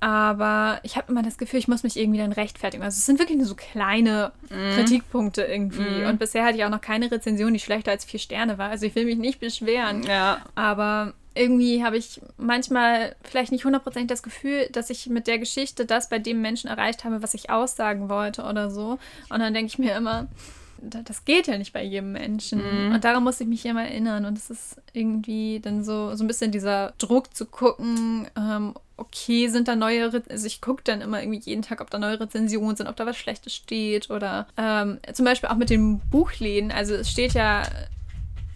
Aber 0.00 0.80
ich 0.82 0.96
habe 0.96 1.10
immer 1.10 1.22
das 1.22 1.38
Gefühl, 1.38 1.58
ich 1.60 1.68
muss 1.68 1.82
mich 1.82 1.96
irgendwie 1.96 2.18
dann 2.18 2.32
rechtfertigen. 2.32 2.82
Also 2.82 2.98
es 2.98 3.06
sind 3.06 3.18
wirklich 3.18 3.38
nur 3.38 3.46
so 3.46 3.54
kleine 3.54 4.32
mm. 4.50 4.74
Kritikpunkte 4.74 5.42
irgendwie. 5.42 6.02
Mm. 6.02 6.08
Und 6.08 6.18
bisher 6.18 6.44
hatte 6.44 6.58
ich 6.58 6.64
auch 6.64 6.70
noch 6.70 6.82
keine 6.82 7.10
Rezension, 7.10 7.54
die 7.54 7.60
schlechter 7.60 7.90
als 7.90 8.04
vier 8.04 8.20
Sterne 8.20 8.58
war. 8.58 8.68
Also 8.68 8.84
ich 8.84 8.94
will 8.94 9.06
mich 9.06 9.16
nicht 9.16 9.40
beschweren. 9.40 10.02
Ja. 10.02 10.44
Aber 10.54 11.14
irgendwie 11.34 11.82
habe 11.82 11.96
ich 11.96 12.20
manchmal 12.36 13.16
vielleicht 13.22 13.50
nicht 13.50 13.64
hundertprozentig 13.64 14.08
das 14.08 14.22
Gefühl, 14.22 14.68
dass 14.72 14.90
ich 14.90 15.08
mit 15.08 15.26
der 15.26 15.38
Geschichte 15.38 15.86
das 15.86 16.08
bei 16.08 16.18
dem 16.18 16.40
Menschen 16.40 16.68
erreicht 16.68 17.04
habe, 17.04 17.22
was 17.22 17.34
ich 17.34 17.50
aussagen 17.50 18.08
wollte 18.08 18.42
oder 18.42 18.70
so. 18.70 18.98
Und 19.30 19.40
dann 19.40 19.54
denke 19.54 19.66
ich 19.66 19.78
mir 19.78 19.96
immer, 19.96 20.28
das 20.78 21.24
geht 21.24 21.46
ja 21.46 21.58
nicht 21.58 21.72
bei 21.72 21.82
jedem 21.82 22.12
Menschen. 22.12 22.60
Mhm. 22.60 22.94
Und 22.94 23.04
daran 23.04 23.24
muss 23.24 23.40
ich 23.40 23.46
mich 23.46 23.64
immer 23.64 23.84
erinnern. 23.84 24.24
Und 24.24 24.38
es 24.38 24.50
ist 24.50 24.76
irgendwie 24.92 25.60
dann 25.60 25.82
so, 25.82 26.14
so 26.14 26.24
ein 26.24 26.26
bisschen 26.26 26.52
dieser 26.52 26.92
Druck 26.98 27.34
zu 27.34 27.46
gucken, 27.46 28.28
ähm, 28.36 28.74
okay, 28.96 29.48
sind 29.48 29.68
da 29.68 29.76
neue, 29.76 30.12
Re 30.12 30.22
also 30.28 30.46
ich 30.46 30.60
gucke 30.60 30.82
dann 30.84 31.00
immer 31.00 31.22
irgendwie 31.22 31.40
jeden 31.40 31.62
Tag, 31.62 31.80
ob 31.80 31.90
da 31.90 31.98
neue 31.98 32.20
Rezensionen 32.20 32.76
sind, 32.76 32.86
ob 32.86 32.96
da 32.96 33.06
was 33.06 33.16
Schlechtes 33.16 33.54
steht 33.54 34.10
oder 34.10 34.46
ähm, 34.56 35.00
zum 35.12 35.24
Beispiel 35.24 35.48
auch 35.48 35.56
mit 35.56 35.70
den 35.70 36.00
Buchläden. 36.10 36.70
Also 36.70 36.94
es 36.94 37.10
steht 37.10 37.34
ja 37.34 37.62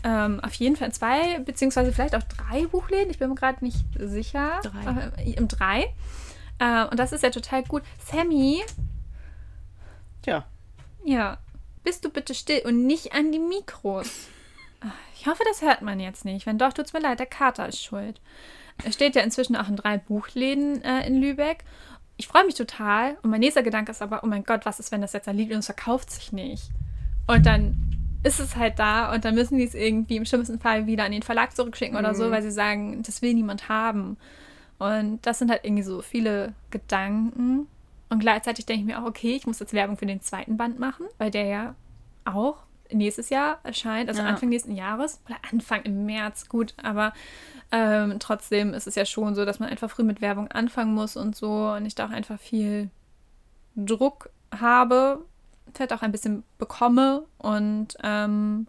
ähm, 0.05 0.40
auf 0.40 0.55
jeden 0.55 0.77
Fall 0.77 0.92
zwei, 0.92 1.40
beziehungsweise 1.40 1.92
vielleicht 1.92 2.14
auch 2.14 2.22
drei 2.22 2.66
Buchläden. 2.66 3.11
Ich 3.11 3.18
bin 3.18 3.29
mir 3.29 3.35
gerade 3.35 3.64
nicht 3.64 3.85
sicher. 3.98 4.61
Drei. 4.62 5.11
Äh, 5.24 5.33
Im 5.33 5.48
drei. 5.48 5.92
Äh, 6.59 6.85
und 6.85 6.98
das 6.98 7.12
ist 7.12 7.22
ja 7.22 7.31
total 7.31 7.64
gut. 7.64 7.83
Sammy. 8.05 8.62
Ja. 10.24 10.46
Ja. 11.05 11.38
Bist 11.83 12.05
du 12.05 12.11
bitte 12.11 12.35
still 12.35 12.62
und 12.64 12.87
nicht 12.87 13.12
an 13.12 13.33
die 13.33 13.38
Mikros. 13.38 14.29
Ich 15.18 15.27
hoffe, 15.27 15.42
das 15.48 15.62
hört 15.62 15.83
man 15.83 15.98
jetzt 15.98 16.24
nicht. 16.24 16.46
Wenn 16.46 16.59
doch, 16.59 16.72
tut's 16.72 16.92
mir 16.92 17.01
leid, 17.01 17.18
der 17.18 17.27
Kater 17.27 17.68
ist 17.68 17.83
schuld. 17.83 18.20
Es 18.85 18.95
steht 18.95 19.14
ja 19.17 19.23
inzwischen 19.23 19.57
auch 19.57 19.69
in 19.69 19.77
drei 19.77 19.99
Buchläden 19.99 20.83
äh, 20.83 21.07
in 21.07 21.21
Lübeck. 21.21 21.64
Ich 22.17 22.29
freue 22.29 22.45
mich 22.45 22.55
total. 22.55 23.17
Und 23.23 23.31
mein 23.31 23.41
nächster 23.41 23.62
Gedanke 23.62 23.91
ist 23.91 24.03
aber, 24.03 24.23
oh 24.25 24.27
mein 24.27 24.45
Gott, 24.45 24.67
was 24.67 24.81
ist, 24.81 24.93
wenn 24.93 25.01
das 25.01 25.12
jetzt 25.12 25.27
da 25.27 25.33
liegt 25.33 25.53
und 25.53 25.59
es 25.59 25.67
verkauft 25.67 26.11
sich 26.11 26.33
nicht? 26.33 26.71
Und 27.27 27.47
dann 27.47 27.77
ist 28.23 28.41
es 28.41 28.57
halt 28.57 28.79
da 28.79 29.12
und 29.12 29.25
dann 29.25 29.35
müssen 29.35 29.59
die 29.59 29.64
es 29.64 29.75
irgendwie 29.75 30.17
im 30.17 30.25
schlimmsten 30.25 30.59
Fall 30.59 30.87
wieder 30.87 31.05
an 31.05 31.12
den 31.12 31.23
Verlag 31.23 31.55
zurückschicken 31.55 31.95
mhm. 31.95 32.01
oder 32.01 32.14
so, 32.14 32.27
mhm. 32.27 32.31
weil 32.33 32.43
sie 32.43 32.51
sagen, 32.51 33.03
das 33.03 33.23
will 33.23 33.35
niemand 33.35 33.69
haben. 33.69 34.17
Und 34.79 35.25
das 35.27 35.38
sind 35.38 35.51
halt 35.51 35.64
irgendwie 35.64 35.83
so 35.83 36.03
viele 36.03 36.55
Gedanken. 36.71 37.67
Und 38.11 38.21
gleichzeitig 38.21 38.67
denke 38.67 38.81
ich 38.83 38.87
mir 38.87 39.03
auch, 39.03 39.07
okay, 39.07 39.35
ich 39.37 39.47
muss 39.47 39.59
jetzt 39.59 39.73
Werbung 39.73 39.97
für 39.97 40.07
den 40.07 40.23
zweiten 40.23 40.57
Band 40.57 40.79
machen, 40.79 41.07
weil 41.19 41.31
der 41.31 41.45
ja 41.45 41.75
auch 42.25 42.62
nächstes 42.90 43.31
Jahr 43.31 43.61
erscheint, 43.62 44.09
also 44.09 44.22
ja. 44.22 44.29
Anfang 44.29 44.48
nächsten 44.48 44.74
Jahres 44.74 45.20
oder 45.27 45.37
Anfang 45.51 45.83
im 45.83 46.07
März, 46.07 46.48
gut, 46.48 46.74
aber 46.83 47.12
ähm, 47.70 48.18
trotzdem 48.18 48.72
ist 48.74 48.87
es 48.87 48.94
ja 48.94 49.05
schon 49.05 49.35
so, 49.35 49.44
dass 49.44 49.59
man 49.59 49.68
einfach 49.68 49.90
früh 49.90 50.03
mit 50.03 50.20
Werbung 50.20 50.48
anfangen 50.48 50.94
muss 50.94 51.16
und 51.16 51.37
so 51.37 51.72
und 51.72 51.87
ich 51.87 51.94
da 51.94 52.07
auch 52.07 52.11
einfach 52.11 52.40
viel 52.40 52.90
Druck 53.77 54.31
habe, 54.59 55.24
vielleicht 55.74 55.92
auch 55.92 56.03
ein 56.03 56.12
bisschen 56.12 56.44
bekomme 56.59 57.24
und 57.38 57.96
ähm, 58.03 58.66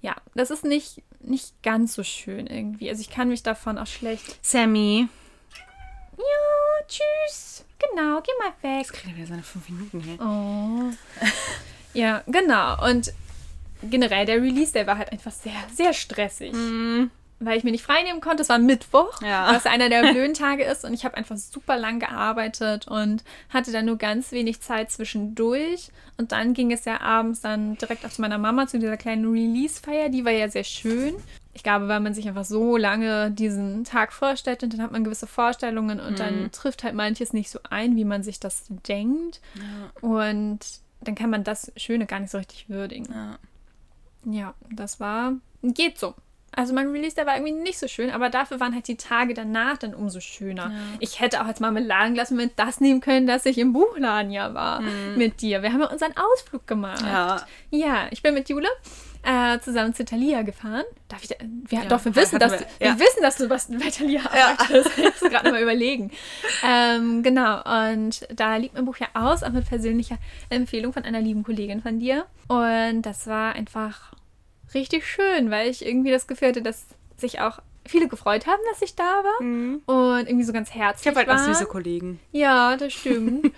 ja, 0.00 0.16
das 0.34 0.50
ist 0.50 0.64
nicht, 0.64 1.02
nicht 1.20 1.62
ganz 1.62 1.94
so 1.94 2.02
schön 2.02 2.46
irgendwie. 2.46 2.88
Also 2.88 3.02
ich 3.02 3.10
kann 3.10 3.28
mich 3.28 3.42
davon 3.42 3.78
auch 3.78 3.86
schlecht. 3.86 4.38
Sammy. 4.44 5.08
Ja, 6.16 6.86
tschüss. 6.86 7.64
Genau, 7.78 8.20
geh 8.20 8.32
mal 8.38 8.52
weg. 8.62 8.86
Das 8.86 8.92
kriegt 8.92 9.08
er 9.08 9.16
wieder 9.16 9.26
seine 9.26 9.42
fünf 9.42 9.68
Minuten 9.68 10.00
hin. 10.00 10.20
Oh. 10.20 10.92
ja, 11.94 12.22
genau. 12.26 12.88
Und 12.88 13.12
generell 13.82 14.26
der 14.26 14.42
Release, 14.42 14.72
der 14.72 14.86
war 14.86 14.98
halt 14.98 15.12
einfach 15.12 15.32
sehr, 15.32 15.52
sehr 15.74 15.92
stressig. 15.92 16.52
Mm. 16.52 17.10
Weil 17.42 17.56
ich 17.56 17.64
mir 17.64 17.70
nicht 17.70 17.84
freinehmen 17.84 18.20
konnte. 18.20 18.42
Es 18.42 18.50
war 18.50 18.58
Mittwoch, 18.58 19.22
ja. 19.22 19.54
was 19.54 19.64
einer 19.64 19.88
der 19.88 20.02
blöden 20.12 20.34
Tage 20.34 20.62
ist. 20.64 20.84
Und 20.84 20.92
ich 20.92 21.06
habe 21.06 21.16
einfach 21.16 21.38
super 21.38 21.78
lang 21.78 21.98
gearbeitet 21.98 22.86
und 22.86 23.24
hatte 23.48 23.72
dann 23.72 23.86
nur 23.86 23.96
ganz 23.96 24.30
wenig 24.32 24.60
Zeit 24.60 24.90
zwischendurch. 24.90 25.90
Und 26.18 26.32
dann 26.32 26.52
ging 26.52 26.70
es 26.70 26.84
ja 26.84 27.00
abends 27.00 27.40
dann 27.40 27.78
direkt 27.78 28.04
auch 28.04 28.10
zu 28.10 28.20
meiner 28.20 28.36
Mama 28.36 28.66
zu 28.66 28.78
dieser 28.78 28.98
kleinen 28.98 29.24
Release-Feier. 29.24 30.10
Die 30.10 30.26
war 30.26 30.32
ja 30.32 30.50
sehr 30.50 30.64
schön. 30.64 31.14
Ich 31.54 31.62
glaube, 31.62 31.88
weil 31.88 32.00
man 32.00 32.12
sich 32.12 32.28
einfach 32.28 32.44
so 32.44 32.76
lange 32.76 33.30
diesen 33.30 33.84
Tag 33.84 34.12
vorstellt 34.12 34.62
und 34.62 34.74
dann 34.74 34.82
hat 34.82 34.92
man 34.92 35.02
gewisse 35.02 35.26
Vorstellungen 35.26 35.98
und 35.98 36.12
mhm. 36.12 36.16
dann 36.16 36.50
trifft 36.52 36.84
halt 36.84 36.94
manches 36.94 37.32
nicht 37.32 37.50
so 37.50 37.58
ein, 37.68 37.96
wie 37.96 38.04
man 38.04 38.22
sich 38.22 38.38
das 38.38 38.64
denkt. 38.86 39.40
Ja. 39.54 40.06
Und 40.06 40.58
dann 41.00 41.14
kann 41.14 41.30
man 41.30 41.42
das 41.42 41.72
Schöne 41.76 42.06
gar 42.06 42.20
nicht 42.20 42.30
so 42.30 42.38
richtig 42.38 42.68
würdigen. 42.68 43.08
Ja. 43.12 43.38
Ja, 44.24 44.54
das 44.70 45.00
war. 45.00 45.34
Geht 45.62 45.98
so. 45.98 46.14
Also 46.52 46.74
mein 46.74 46.88
Release, 46.88 47.14
der 47.14 47.26
war 47.26 47.36
irgendwie 47.36 47.52
nicht 47.52 47.78
so 47.78 47.86
schön, 47.86 48.10
aber 48.10 48.28
dafür 48.28 48.58
waren 48.58 48.74
halt 48.74 48.88
die 48.88 48.96
Tage 48.96 49.34
danach 49.34 49.78
dann 49.78 49.94
umso 49.94 50.20
schöner. 50.20 50.70
Ja. 50.70 50.78
Ich 50.98 51.20
hätte 51.20 51.40
auch 51.42 51.46
als 51.46 51.60
Marmeladenglas 51.60 52.30
mit 52.30 52.52
das 52.56 52.80
nehmen 52.80 53.00
können, 53.00 53.26
dass 53.26 53.46
ich 53.46 53.58
im 53.58 53.72
Buchladen 53.72 54.32
ja 54.32 54.52
war 54.52 54.80
mhm. 54.80 55.16
mit 55.16 55.40
dir. 55.42 55.62
Wir 55.62 55.72
haben 55.72 55.80
ja 55.80 55.90
unseren 55.90 56.14
Ausflug 56.16 56.66
gemacht. 56.66 57.02
Ja, 57.02 57.46
ja 57.70 58.06
ich 58.10 58.22
bin 58.22 58.34
mit 58.34 58.48
Jule 58.48 58.68
äh, 59.22 59.60
zusammen 59.60 59.94
zu 59.94 60.04
Thalia 60.04 60.42
gefahren. 60.42 60.84
Darf 61.08 61.22
ich, 61.22 61.30
wir, 61.30 61.78
ja, 61.78 61.84
doch, 61.84 62.04
wir 62.04 62.16
wissen, 62.16 62.38
dass, 62.38 62.52
wir, 62.52 62.58
du, 62.58 62.64
ja. 62.80 62.98
wir 62.98 63.00
wissen, 63.00 63.22
dass 63.22 63.36
du 63.36 63.50
was 63.50 63.68
bei 63.68 63.90
Thalia 63.90 64.22
arbeitest. 64.24 64.98
Ja. 64.98 65.08
Ich 65.08 65.20
muss 65.20 65.30
gerade 65.30 65.50
mal 65.50 65.62
überlegen. 65.62 66.10
Ähm, 66.64 67.22
genau, 67.22 67.62
und 67.62 68.26
da 68.34 68.56
liegt 68.56 68.74
mein 68.74 68.84
Buch 68.84 68.96
ja 68.96 69.08
aus, 69.14 69.42
auch 69.42 69.50
mit 69.50 69.68
persönlicher 69.68 70.18
Empfehlung 70.48 70.92
von 70.92 71.04
einer 71.04 71.20
lieben 71.20 71.42
Kollegin 71.42 71.82
von 71.82 72.00
dir. 72.00 72.26
Und 72.48 73.02
das 73.02 73.26
war 73.26 73.54
einfach 73.54 74.12
richtig 74.74 75.06
schön, 75.06 75.50
weil 75.50 75.68
ich 75.68 75.84
irgendwie 75.84 76.10
das 76.10 76.26
Gefühl 76.26 76.48
hatte, 76.48 76.62
dass 76.62 76.86
sich 77.16 77.40
auch 77.40 77.60
viele 77.86 78.08
gefreut 78.08 78.46
haben, 78.46 78.60
dass 78.70 78.82
ich 78.82 78.94
da 78.94 79.04
war. 79.04 79.42
Mhm. 79.42 79.82
Und 79.86 80.28
irgendwie 80.28 80.44
so 80.44 80.52
ganz 80.52 80.70
herzlich. 80.70 81.06
Ich 81.12 81.18
habe 81.18 81.28
halt 81.28 81.40
auch 81.40 81.44
süße 81.44 81.66
Kollegen. 81.66 82.20
Ja, 82.32 82.76
das 82.76 82.92
stimmt. 82.94 83.52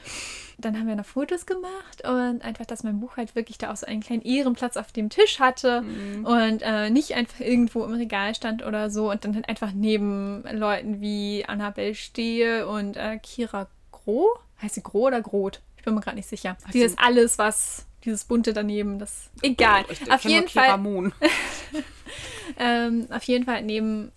dann 0.58 0.78
haben 0.78 0.86
wir 0.86 0.96
noch 0.96 1.06
Fotos 1.06 1.46
gemacht 1.46 2.04
und 2.04 2.42
einfach, 2.42 2.64
dass 2.66 2.84
mein 2.84 3.00
Buch 3.00 3.16
halt 3.16 3.34
wirklich 3.34 3.58
da 3.58 3.72
auch 3.72 3.76
so 3.76 3.86
einen 3.86 4.00
kleinen 4.00 4.22
Ehrenplatz 4.22 4.76
auf 4.76 4.92
dem 4.92 5.10
Tisch 5.10 5.40
hatte 5.40 5.82
mhm. 5.82 6.24
und 6.24 6.62
äh, 6.62 6.88
nicht 6.90 7.14
einfach 7.14 7.40
irgendwo 7.40 7.84
im 7.84 7.94
Regal 7.94 8.34
stand 8.34 8.64
oder 8.64 8.90
so 8.90 9.10
und 9.10 9.24
dann 9.24 9.34
halt 9.34 9.48
einfach 9.48 9.72
neben 9.72 10.44
Leuten 10.52 11.00
wie 11.00 11.44
Annabelle 11.46 11.94
Stehe 11.94 12.66
und 12.68 12.96
äh, 12.96 13.18
Kira 13.18 13.68
Groh. 13.90 14.28
Heißt 14.60 14.76
sie 14.76 14.82
Groh 14.82 15.06
oder 15.06 15.20
Groth? 15.20 15.60
Ich 15.76 15.84
bin 15.84 15.94
mir 15.94 16.00
gerade 16.00 16.16
nicht 16.16 16.28
sicher. 16.28 16.56
Ach, 16.64 16.70
Dieses 16.70 16.96
alles, 16.96 17.38
was 17.38 17.86
dieses 18.04 18.24
bunte 18.24 18.52
daneben, 18.52 18.98
das 18.98 19.30
egal. 19.42 19.84
Ich, 19.90 20.02
ich 20.02 20.10
auf 20.10 20.24
jeden 20.24 20.48
Fall. 20.48 21.12
ähm, 22.58 23.06
auf 23.10 23.22
jeden 23.24 23.44
Fall 23.44 23.62
neben 23.62 24.12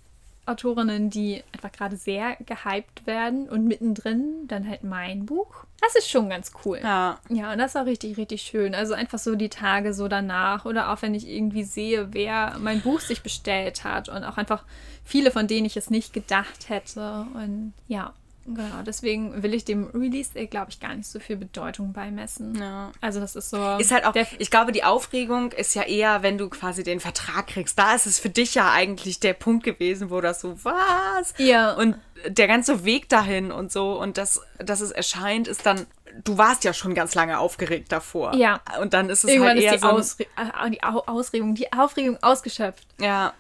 Autorinnen, 0.47 1.09
die 1.09 1.43
einfach 1.53 1.71
gerade 1.71 1.97
sehr 1.97 2.37
gehypt 2.45 3.07
werden 3.07 3.49
und 3.49 3.65
mittendrin 3.65 4.47
dann 4.47 4.69
halt 4.69 4.83
mein 4.83 5.25
Buch. 5.25 5.65
Das 5.81 5.95
ist 5.95 6.09
schon 6.09 6.29
ganz 6.29 6.51
cool. 6.63 6.79
Ja. 6.83 7.19
Ja, 7.29 7.51
und 7.51 7.57
das 7.57 7.75
war 7.75 7.85
richtig, 7.85 8.17
richtig 8.17 8.43
schön. 8.43 8.75
Also 8.75 8.93
einfach 8.93 9.19
so 9.19 9.35
die 9.35 9.49
Tage 9.49 9.93
so 9.93 10.07
danach 10.07 10.65
oder 10.65 10.91
auch 10.91 11.01
wenn 11.01 11.15
ich 11.15 11.27
irgendwie 11.27 11.63
sehe, 11.63 12.13
wer 12.13 12.57
mein 12.59 12.81
Buch 12.81 12.99
sich 12.99 13.23
bestellt 13.23 13.83
hat 13.83 14.09
und 14.09 14.23
auch 14.23 14.37
einfach 14.37 14.63
viele, 15.03 15.31
von 15.31 15.47
denen 15.47 15.65
ich 15.65 15.77
es 15.77 15.89
nicht 15.89 16.13
gedacht 16.13 16.69
hätte. 16.69 17.25
Und 17.33 17.73
ja, 17.87 18.13
Genau, 18.47 18.83
deswegen 18.85 19.41
will 19.41 19.55
ich 19.55 19.65
dem 19.65 19.87
Release, 19.87 20.31
glaube 20.47 20.69
ich, 20.69 20.79
gar 20.79 20.93
nicht 20.93 21.07
so 21.07 21.19
viel 21.19 21.35
Bedeutung 21.35 21.93
beimessen. 21.93 22.53
Ja. 22.55 22.91
Also 23.01 23.19
das 23.19 23.35
ist 23.35 23.49
so. 23.49 23.77
Ist 23.77 23.91
halt 23.91 24.05
auch, 24.05 24.13
ich 24.37 24.51
glaube, 24.51 24.71
die 24.71 24.83
Aufregung 24.83 25.51
ist 25.51 25.73
ja 25.73 25.81
eher, 25.81 26.21
wenn 26.21 26.37
du 26.37 26.47
quasi 26.49 26.83
den 26.83 26.99
Vertrag 26.99 27.47
kriegst. 27.47 27.79
Da 27.79 27.95
ist 27.95 28.05
es 28.05 28.19
für 28.19 28.29
dich 28.29 28.53
ja 28.53 28.71
eigentlich 28.71 29.19
der 29.19 29.33
Punkt 29.33 29.63
gewesen, 29.63 30.11
wo 30.11 30.21
das 30.21 30.41
so, 30.41 30.63
was? 30.63 31.33
Ja. 31.37 31.73
Und 31.73 31.95
der 32.27 32.47
ganze 32.47 32.85
Weg 32.85 33.09
dahin 33.09 33.51
und 33.51 33.71
so 33.71 33.99
und 33.99 34.17
das, 34.17 34.41
dass 34.59 34.81
es 34.81 34.91
erscheint, 34.91 35.47
ist 35.47 35.65
dann, 35.65 35.87
du 36.23 36.37
warst 36.37 36.63
ja 36.63 36.73
schon 36.73 36.93
ganz 36.93 37.15
lange 37.15 37.39
aufgeregt 37.39 37.91
davor. 37.91 38.35
Ja. 38.35 38.61
Und 38.79 38.93
dann 38.93 39.09
ist 39.09 39.23
es 39.23 39.31
Irgendwann 39.31 39.53
halt 39.53 39.61
eher 39.61 39.73
ist 39.73 39.83
die, 39.83 39.87
so 39.87 39.93
Ausre 39.93 40.23
äh, 40.23 40.69
die 40.69 40.83
Ausregung, 40.83 41.55
die 41.55 41.73
Aufregung 41.73 42.21
ausgeschöpft. 42.21 42.87
Ja. 42.99 43.33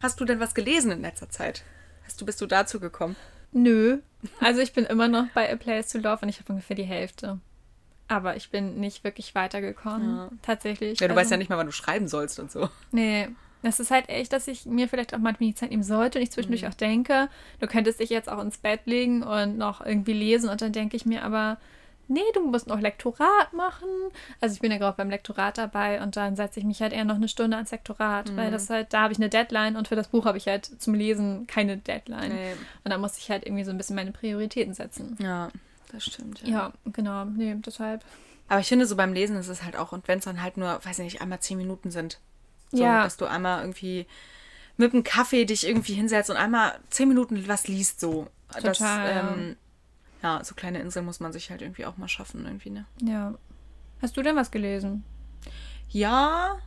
Hast 0.00 0.20
du 0.20 0.24
denn 0.24 0.38
was 0.38 0.54
gelesen 0.54 0.92
in 0.92 1.02
letzter 1.02 1.30
Zeit? 1.30 1.64
Hast 2.04 2.20
du, 2.20 2.26
bist 2.26 2.40
du 2.40 2.46
dazu 2.46 2.80
gekommen? 2.80 3.16
Nö. 3.52 3.98
Also 4.40 4.60
ich 4.60 4.72
bin 4.72 4.84
immer 4.84 5.08
noch 5.08 5.26
bei 5.34 5.52
A 5.52 5.56
Place 5.56 5.88
to 5.88 5.98
Love 5.98 6.20
und 6.22 6.28
ich 6.28 6.38
habe 6.38 6.52
ungefähr 6.52 6.76
die 6.76 6.84
Hälfte. 6.84 7.38
Aber 8.08 8.36
ich 8.36 8.50
bin 8.50 8.80
nicht 8.80 9.04
wirklich 9.04 9.34
weitergekommen. 9.34 10.16
Ja. 10.16 10.30
Tatsächlich. 10.42 11.00
Ja, 11.00 11.08
du 11.08 11.12
also, 11.12 11.20
weißt 11.20 11.30
ja 11.30 11.36
nicht 11.36 11.48
mal, 11.48 11.56
wann 11.56 11.66
du 11.66 11.72
schreiben 11.72 12.08
sollst 12.08 12.38
und 12.38 12.50
so. 12.50 12.68
Nee. 12.92 13.28
Das 13.62 13.80
ist 13.80 13.90
halt 13.90 14.10
echt, 14.10 14.34
dass 14.34 14.46
ich 14.46 14.66
mir 14.66 14.88
vielleicht 14.88 15.14
auch 15.14 15.18
manchmal 15.18 15.48
die 15.48 15.54
Zeit 15.54 15.70
nehmen 15.70 15.82
sollte 15.82 16.18
und 16.18 16.22
ich 16.22 16.30
zwischendurch 16.30 16.62
mhm. 16.62 16.68
auch 16.68 16.74
denke, 16.74 17.30
du 17.60 17.66
könntest 17.66 17.98
dich 17.98 18.10
jetzt 18.10 18.28
auch 18.28 18.42
ins 18.42 18.58
Bett 18.58 18.80
legen 18.84 19.22
und 19.22 19.56
noch 19.56 19.84
irgendwie 19.84 20.12
lesen 20.12 20.50
und 20.50 20.60
dann 20.60 20.72
denke 20.72 20.96
ich 20.96 21.06
mir 21.06 21.24
aber, 21.24 21.56
nee, 22.08 22.20
du 22.34 22.44
musst 22.44 22.66
noch 22.66 22.80
Lektorat 22.80 23.52
machen. 23.52 23.88
Also 24.40 24.54
ich 24.54 24.60
bin 24.60 24.70
ja 24.70 24.78
gerade 24.78 24.96
beim 24.96 25.10
Lektorat 25.10 25.58
dabei 25.58 26.02
und 26.02 26.16
dann 26.16 26.36
setze 26.36 26.60
ich 26.60 26.66
mich 26.66 26.80
halt 26.80 26.92
eher 26.92 27.04
noch 27.04 27.16
eine 27.16 27.28
Stunde 27.28 27.56
ans 27.56 27.70
Lektorat, 27.70 28.30
mhm. 28.30 28.36
weil 28.36 28.50
das 28.50 28.70
halt, 28.70 28.92
da 28.92 29.02
habe 29.02 29.12
ich 29.12 29.18
eine 29.18 29.28
Deadline 29.28 29.76
und 29.76 29.88
für 29.88 29.96
das 29.96 30.08
Buch 30.08 30.24
habe 30.24 30.38
ich 30.38 30.46
halt 30.46 30.66
zum 30.80 30.94
Lesen 30.94 31.46
keine 31.46 31.76
Deadline. 31.76 32.34
Nee. 32.34 32.52
Und 32.84 32.90
da 32.90 32.98
muss 32.98 33.18
ich 33.18 33.30
halt 33.30 33.44
irgendwie 33.44 33.64
so 33.64 33.70
ein 33.70 33.78
bisschen 33.78 33.96
meine 33.96 34.12
Prioritäten 34.12 34.74
setzen. 34.74 35.16
Ja, 35.20 35.48
das 35.92 36.04
stimmt. 36.04 36.42
Ja, 36.42 36.48
ja 36.48 36.72
genau. 36.92 37.24
Nee, 37.24 37.56
deshalb. 37.64 38.04
Aber 38.48 38.60
ich 38.60 38.68
finde, 38.68 38.86
so 38.86 38.96
beim 38.96 39.12
Lesen 39.12 39.36
ist 39.36 39.48
es 39.48 39.62
halt 39.62 39.76
auch, 39.76 39.92
und 39.92 40.06
wenn 40.06 40.18
es 40.18 40.24
dann 40.24 40.42
halt 40.42 40.56
nur, 40.56 40.84
weiß 40.84 40.98
ich 40.98 41.04
nicht, 41.04 41.22
einmal 41.22 41.40
zehn 41.40 41.56
Minuten 41.56 41.90
sind, 41.90 42.20
so, 42.70 42.82
ja. 42.82 43.04
dass 43.04 43.16
du 43.16 43.26
einmal 43.26 43.60
irgendwie 43.60 44.06
mit 44.76 44.92
einem 44.92 45.04
Kaffee 45.04 45.44
dich 45.44 45.66
irgendwie 45.66 45.94
hinsetzt 45.94 46.30
und 46.30 46.36
einmal 46.36 46.78
zehn 46.90 47.08
Minuten 47.08 47.46
was 47.48 47.68
liest, 47.68 48.00
so. 48.00 48.26
Total, 48.52 48.62
das, 48.62 48.80
ähm, 49.36 49.56
ja. 50.24 50.44
so 50.44 50.54
kleine 50.54 50.80
Inseln 50.80 51.04
muss 51.04 51.20
man 51.20 51.32
sich 51.32 51.50
halt 51.50 51.62
irgendwie 51.62 51.86
auch 51.86 51.96
mal 51.96 52.08
schaffen, 52.08 52.44
irgendwie, 52.44 52.70
ne? 52.70 52.86
Ja. 53.02 53.34
Hast 54.02 54.16
du 54.16 54.22
denn 54.22 54.36
was 54.36 54.50
gelesen? 54.50 55.04
Ja. 55.90 56.58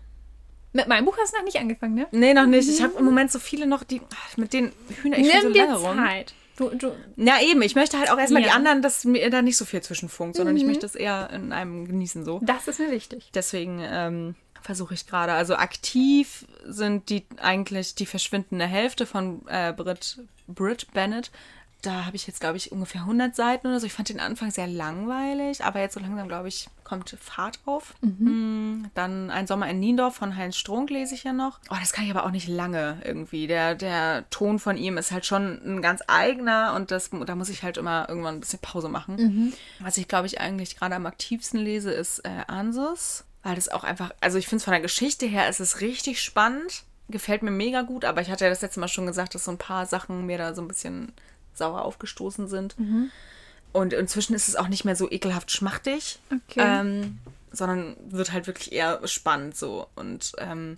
Mit 0.74 0.88
meinem 0.88 1.06
Buch 1.06 1.18
hast 1.20 1.34
du 1.34 1.38
noch 1.38 1.46
nicht 1.46 1.58
angefangen, 1.58 1.96
ne? 1.96 2.08
Nee, 2.12 2.34
noch 2.34 2.46
nicht. 2.46 2.70
Ich 2.70 2.82
habe 2.82 2.98
im 2.98 3.06
Moment 3.06 3.32
so 3.32 3.40
viele 3.40 3.68
noch, 3.68 3.84
die 3.84 4.02
mit 4.36 4.54
den 4.54 4.72
Hühner 5.02 5.18
ich 5.18 5.28
Nimm 5.28 5.54
so 5.54 5.60
lange 5.60 5.76
rum. 5.76 5.98
Zeit. 5.98 6.34
Du, 6.58 6.70
du. 6.70 6.92
Ja, 7.18 7.40
eben. 7.42 7.62
Ich 7.62 7.76
möchte 7.76 8.00
halt 8.00 8.10
auch 8.12 8.18
erstmal 8.18 8.42
ja. 8.42 8.50
die 8.50 8.54
anderen, 8.54 8.82
dass 8.82 9.06
mir 9.06 9.30
da 9.30 9.42
nicht 9.42 9.58
so 9.58 9.66
viel 9.66 9.82
zwischenfunkt, 9.82 10.36
sondern 10.36 10.56
mhm. 10.56 10.62
ich 10.62 10.66
möchte 10.66 10.86
es 10.86 10.96
eher 10.96 11.30
in 11.32 11.52
einem 11.52 11.88
genießen 11.88 12.26
so. 12.26 12.40
Das 12.44 12.68
ist 12.68 12.80
mir 12.80 12.92
wichtig. 12.92 13.30
Deswegen, 13.34 13.82
ähm, 13.84 14.36
versuche 14.68 14.94
ich 14.94 15.08
gerade. 15.08 15.32
Also 15.32 15.56
aktiv 15.56 16.46
sind 16.66 17.10
die 17.10 17.26
eigentlich 17.38 17.96
die 17.96 18.06
verschwindende 18.06 18.66
Hälfte 18.66 19.06
von 19.06 19.48
äh, 19.48 19.74
Brit, 19.74 20.20
Brit 20.48 20.92
Bennett. 20.94 21.32
Da 21.82 22.06
habe 22.06 22.16
ich 22.16 22.26
jetzt, 22.26 22.40
glaube 22.40 22.58
ich, 22.58 22.72
ungefähr 22.72 23.02
100 23.02 23.36
Seiten 23.36 23.68
oder 23.68 23.80
so. 23.80 23.86
Ich 23.86 23.94
fand 23.94 24.10
den 24.10 24.20
Anfang 24.20 24.50
sehr 24.52 24.68
langweilig, 24.68 25.64
aber 25.64 25.80
jetzt 25.80 25.94
so 25.94 26.00
langsam, 26.00 26.28
glaube 26.28 26.48
ich, 26.48 26.70
kommt 26.84 27.16
Fahrt 27.20 27.60
auf. 27.66 27.94
Mhm. 28.02 28.82
Mm, 28.82 28.92
dann 28.96 29.30
Ein 29.30 29.48
Sommer 29.48 29.70
in 29.70 29.80
Niendorf 29.80 30.16
von 30.16 30.36
Heinz 30.36 30.58
Strunk 30.58 30.90
lese 30.90 31.14
ich 31.14 31.24
ja 31.24 31.34
noch. 31.34 31.60
Oh, 31.70 31.76
das 31.80 31.94
kann 31.94 32.06
ich 32.06 32.12
aber 32.12 32.26
auch 32.26 32.32
nicht 32.32 32.48
lange 32.48 32.98
irgendwie. 33.04 33.48
Der, 33.48 33.76
der 33.76 34.30
Ton 34.30 34.60
von 34.60 34.78
ihm 34.78 34.98
ist 34.98 35.12
halt 35.12 35.26
schon 35.26 35.62
ein 35.64 35.82
ganz 35.82 36.02
eigener 36.08 36.74
und 36.76 36.92
das, 36.92 37.12
da 37.26 37.36
muss 37.36 37.50
ich 37.50 37.64
halt 37.64 37.78
immer 37.78 38.10
irgendwann 38.10 38.36
ein 38.36 38.40
bisschen 38.42 38.60
Pause 38.60 38.90
machen. 38.90 39.16
Mhm. 39.16 39.54
Was 39.80 39.98
ich, 39.98 40.08
glaube 40.08 40.28
ich, 40.28 40.42
eigentlich 40.42 40.78
gerade 40.78 40.96
am 40.96 41.06
aktivsten 41.06 41.60
lese, 41.60 41.92
ist 41.92 42.20
äh, 42.20 42.44
Ansus 42.48 43.24
weil 43.48 43.56
das 43.56 43.70
auch 43.70 43.86
einfach, 43.86 44.12
also 44.20 44.38
ich 44.38 44.46
finde 44.46 44.58
es 44.58 44.64
von 44.66 44.74
der 44.74 44.82
Geschichte 44.82 45.26
her 45.26 45.48
ist 45.48 45.62
es 45.62 45.80
richtig 45.80 46.22
spannend, 46.22 46.84
gefällt 47.08 47.44
mir 47.44 47.52
mega 47.52 47.82
gut, 47.82 48.04
aber 48.04 48.20
ich 48.20 48.30
hatte 48.30 48.44
ja 48.44 48.50
das 48.50 48.62
letzte 48.62 48.82
Mal 48.82 48.90
schon 48.90 49.06
gesagt, 49.06 49.36
dass 49.36 49.46
so 49.46 49.52
ein 49.52 49.58
paar 49.58 49.86
Sachen 49.86 50.26
mir 50.26 50.38
da 50.38 50.54
so 50.54 50.62
ein 50.62 50.68
bisschen 50.68 51.14
sauer 51.58 51.84
aufgestoßen 51.84 52.48
sind. 52.48 52.80
Mhm. 52.80 53.12
Und 53.74 53.94
inzwischen 53.94 54.34
ist 54.34 54.48
es 54.48 54.56
auch 54.56 54.70
nicht 54.70 54.86
mehr 54.86 54.96
so 54.96 55.10
ekelhaft 55.10 55.52
schmachtig, 55.52 56.20
okay. 56.32 56.62
ähm, 56.64 57.20
sondern 57.52 57.96
wird 58.10 58.32
halt 58.32 58.48
wirklich 58.48 58.72
eher 58.72 59.06
spannend 59.08 59.56
so. 59.56 59.88
Und 59.96 60.32
ähm, 60.38 60.78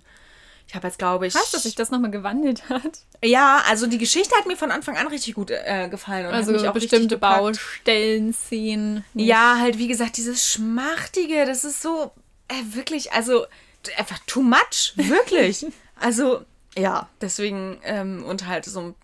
ich 0.70 0.74
habe 0.74 0.86
jetzt, 0.86 0.98
glaube 0.98 1.26
ich. 1.26 1.34
Weißt 1.34 1.52
dass 1.52 1.64
sich 1.64 1.74
das 1.74 1.90
nochmal 1.90 2.10
gewandelt 2.10 2.68
hat? 2.68 3.00
Ja, 3.24 3.62
also 3.68 3.86
die 3.86 3.98
Geschichte 3.98 4.36
hat 4.36 4.46
mir 4.46 4.56
von 4.56 4.70
Anfang 4.70 4.96
an 4.96 5.08
richtig 5.08 5.34
gut 5.34 5.50
äh, 5.50 5.88
gefallen. 5.88 6.26
Und 6.26 6.34
also 6.34 6.52
mich 6.52 6.68
auch 6.68 6.72
bestimmte 6.72 7.18
Baustellen, 7.18 8.32
Szenen. 8.32 9.04
Ja, 9.14 9.56
halt 9.58 9.78
wie 9.78 9.88
gesagt, 9.88 10.16
dieses 10.16 10.46
Schmachtige, 10.46 11.44
das 11.44 11.64
ist 11.64 11.82
so 11.82 12.12
äh, 12.48 12.74
wirklich, 12.74 13.12
also 13.12 13.46
einfach 13.96 14.18
too 14.26 14.42
much, 14.42 14.92
wirklich. 14.94 15.66
also 16.00 16.44
ja, 16.76 17.08
deswegen 17.20 17.78
ähm, 17.82 18.24
und 18.24 18.46
halt 18.46 18.64
so 18.64 18.94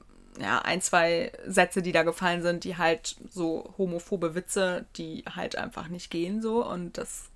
ja, 0.40 0.60
ein, 0.60 0.80
zwei 0.80 1.32
Sätze, 1.46 1.82
die 1.82 1.92
da 1.92 2.02
gefallen 2.02 2.42
sind, 2.42 2.64
die 2.64 2.76
halt 2.76 3.16
so 3.30 3.74
homophobe 3.78 4.34
Witze, 4.34 4.86
die 4.96 5.24
halt 5.34 5.56
einfach 5.56 5.88
nicht 5.88 6.10
gehen 6.10 6.42
so 6.42 6.64
und 6.64 6.98
das, 6.98 7.30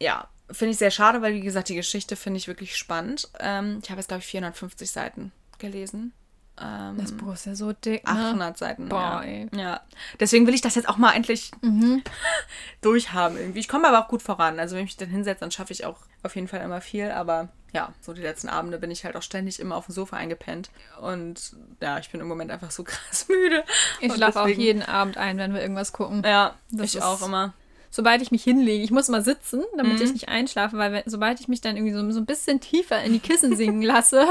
ja, 0.00 0.28
finde 0.50 0.72
ich 0.72 0.78
sehr 0.78 0.90
schade, 0.90 1.22
weil 1.22 1.34
wie 1.34 1.40
gesagt, 1.40 1.68
die 1.68 1.74
Geschichte 1.74 2.16
finde 2.16 2.38
ich 2.38 2.48
wirklich 2.48 2.76
spannend. 2.76 3.28
Ähm, 3.40 3.80
ich 3.82 3.90
habe 3.90 4.00
jetzt, 4.00 4.08
glaube 4.08 4.20
ich, 4.20 4.26
450 4.26 4.90
Seiten 4.90 5.32
gelesen. 5.58 6.12
Ähm, 6.60 6.98
das 6.98 7.12
Buch 7.12 7.32
ist 7.32 7.46
ja 7.46 7.54
so 7.54 7.72
dick. 7.72 8.06
Ne? 8.06 8.12
800 8.12 8.58
Seiten. 8.58 8.88
Boah, 8.88 9.24
ja. 9.24 9.46
ja. 9.58 9.80
Deswegen 10.20 10.46
will 10.46 10.54
ich 10.54 10.60
das 10.60 10.74
jetzt 10.74 10.88
auch 10.88 10.98
mal 10.98 11.12
endlich 11.12 11.50
mhm. 11.62 12.02
durchhaben 12.80 13.36
irgendwie. 13.38 13.60
Ich 13.60 13.68
komme 13.68 13.88
aber 13.88 14.00
auch 14.00 14.08
gut 14.08 14.22
voran. 14.22 14.58
Also 14.58 14.76
wenn 14.76 14.84
ich 14.84 14.90
mich 14.90 14.96
dann 14.96 15.08
hinsetze, 15.08 15.40
dann 15.40 15.50
schaffe 15.50 15.72
ich 15.72 15.84
auch 15.84 15.96
auf 16.22 16.34
jeden 16.34 16.48
Fall 16.48 16.60
immer 16.60 16.80
viel. 16.80 17.10
Aber 17.10 17.48
ja, 17.72 17.92
so 18.00 18.12
die 18.12 18.20
letzten 18.20 18.48
Abende 18.48 18.78
bin 18.78 18.90
ich 18.90 19.04
halt 19.04 19.16
auch 19.16 19.22
ständig 19.22 19.60
immer 19.60 19.76
auf 19.76 19.86
dem 19.86 19.94
Sofa 19.94 20.16
eingepennt. 20.16 20.70
Und 21.00 21.56
ja, 21.80 21.98
ich 21.98 22.10
bin 22.10 22.20
im 22.20 22.28
Moment 22.28 22.50
einfach 22.50 22.70
so 22.70 22.84
krass 22.84 23.28
müde. 23.28 23.64
Ich 24.00 24.12
schlafe 24.12 24.42
auch 24.42 24.48
jeden 24.48 24.82
Abend 24.82 25.16
ein, 25.16 25.38
wenn 25.38 25.54
wir 25.54 25.62
irgendwas 25.62 25.92
gucken. 25.92 26.22
Ja, 26.24 26.54
das 26.70 26.94
ich 26.94 27.02
auch 27.02 27.22
immer 27.22 27.54
sobald 27.92 28.22
ich 28.22 28.30
mich 28.30 28.42
hinlege, 28.42 28.82
ich 28.82 28.90
muss 28.90 29.08
mal 29.08 29.22
sitzen, 29.22 29.62
damit 29.76 29.98
mhm. 29.98 30.04
ich 30.04 30.12
nicht 30.14 30.28
einschlafe, 30.28 30.78
weil 30.78 30.92
wenn, 30.92 31.02
sobald 31.06 31.38
ich 31.38 31.46
mich 31.46 31.60
dann 31.60 31.76
irgendwie 31.76 31.92
so, 31.92 32.10
so 32.10 32.20
ein 32.20 32.26
bisschen 32.26 32.58
tiefer 32.58 33.00
in 33.04 33.12
die 33.12 33.20
Kissen 33.20 33.54
singen 33.54 33.82
lasse, 33.82 34.26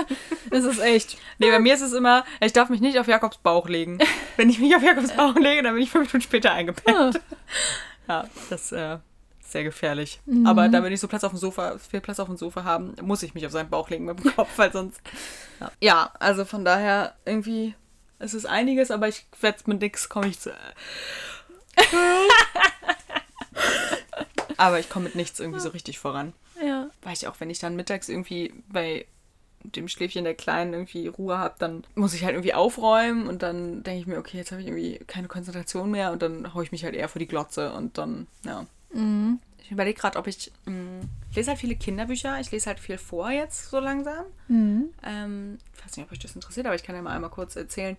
ist 0.50 0.66
es 0.66 0.80
echt. 0.80 1.18
Nee, 1.38 1.52
bei 1.52 1.60
mir 1.62 1.76
ist 1.76 1.82
es 1.82 1.94
immer, 1.94 2.26
ich 2.42 2.52
darf 2.52 2.70
mich 2.70 2.82
nicht 2.82 3.00
auf 3.00 3.08
Jakobs 3.08 3.38
Bauch 3.38 3.70
legen. 3.70 4.00
Wenn 4.36 4.50
ich 4.50 4.60
mich 4.60 4.76
auf 4.76 4.84
Jakobs 4.84 5.14
Bauch 5.14 5.36
lege, 5.36 5.62
dann 5.62 5.76
bin 5.76 5.84
ich 5.84 5.92
fünf 5.92 6.12
Minuten 6.12 6.28
später 6.28 6.52
eingepennt. 6.52 7.22
Ja, 8.08 8.28
das 8.50 8.72
äh, 8.72 8.96
ist 9.40 9.52
sehr 9.52 9.64
gefährlich. 9.64 10.20
Mhm. 10.26 10.48
Aber 10.48 10.68
da 10.68 10.82
wir 10.82 10.90
nicht 10.90 11.00
so 11.00 11.08
Platz 11.08 11.24
auf 11.24 11.32
dem 11.32 11.40
Sofa, 11.40 11.78
viel 11.78 12.02
Platz 12.02 12.20
auf 12.20 12.28
dem 12.28 12.38
Sofa 12.38 12.64
haben, 12.64 12.96
muss 13.04 13.22
ich 13.22 13.36
mich 13.36 13.46
auf 13.46 13.52
seinen 13.52 13.70
Bauch 13.70 13.92
legen 13.92 14.06
mit 14.06 14.24
dem 14.24 14.36
Kopf, 14.36 14.50
weil 14.58 14.74
sonst. 14.74 15.00
Ja, 15.60 15.72
ja 15.80 16.12
also 16.20 16.46
von 16.46 16.66
daher 16.66 17.14
irgendwie. 17.26 17.76
Es 18.18 18.34
ist 18.34 18.46
einiges, 18.46 18.92
aber 18.92 19.08
ich 19.08 19.26
werde 19.40 19.60
mit 19.66 19.82
nix 19.82 20.08
komme 20.10 20.28
ich 20.28 20.40
zu. 20.40 20.52
Aber 24.58 24.80
ich 24.80 24.90
komme 24.90 25.06
mit 25.06 25.16
nichts 25.16 25.40
irgendwie 25.40 25.60
so 25.60 25.70
richtig 25.70 26.00
voran. 26.00 26.34
Ja. 26.64 26.90
Weil 27.02 27.14
ich 27.14 27.28
auch, 27.28 27.40
wenn 27.40 27.50
ich 27.50 27.60
dann 27.60 27.76
mittags 27.76 28.10
irgendwie 28.10 28.54
bei 28.70 29.06
dem 29.64 29.88
Schläfchen 29.88 30.24
der 30.24 30.36
Kleinen 30.36 30.74
irgendwie 30.74 31.08
Ruhe 31.08 31.38
habe, 31.38 31.56
dann 31.60 31.84
muss 31.96 32.14
ich 32.14 32.24
halt 32.24 32.34
irgendwie 32.34 32.54
aufräumen 32.54 33.28
und 33.28 33.44
dann 33.44 33.84
denke 33.84 34.02
ich 34.02 34.08
mir, 34.08 34.18
okay, 34.18 34.38
jetzt 34.38 34.52
habe 34.52 34.62
ich 34.62 34.68
irgendwie 34.68 35.00
keine 35.06 35.28
Konzentration 35.28 35.92
mehr 35.92 36.12
und 36.12 36.22
dann 36.22 36.54
haue 36.54 36.64
ich 36.64 36.72
mich 36.72 36.84
halt 36.84 36.96
eher 36.96 37.10
vor 37.10 37.20
die 37.20 37.28
Glotze 37.28 37.72
und 37.74 37.98
dann, 37.98 38.28
ja. 38.44 38.66
Mhm. 38.94 39.40
Ich 39.64 39.72
überlege 39.72 40.00
gerade, 40.00 40.18
ob 40.18 40.28
ich, 40.28 40.52
mh, 40.66 41.06
ich 41.30 41.36
lese 41.36 41.52
halt 41.52 41.60
viele 41.60 41.76
Kinderbücher, 41.76 42.40
ich 42.40 42.52
lese 42.52 42.68
halt 42.68 42.80
viel 42.80 42.98
vor 42.98 43.32
jetzt 43.32 43.70
so 43.70 43.80
langsam. 43.80 44.26
Mhm. 44.48 44.90
Ähm, 45.06 45.58
ich 45.76 45.86
weiß 45.86 45.98
nicht, 45.98 46.06
ob 46.06 46.12
euch 46.12 46.20
das 46.20 46.36
interessiert, 46.36 46.66
aber 46.66 46.76
ich 46.76 46.84
kann 46.84 46.96
ja 46.96 47.02
mal 47.02 47.16
einmal 47.16 47.30
kurz 47.30 47.56
erzählen, 47.56 47.98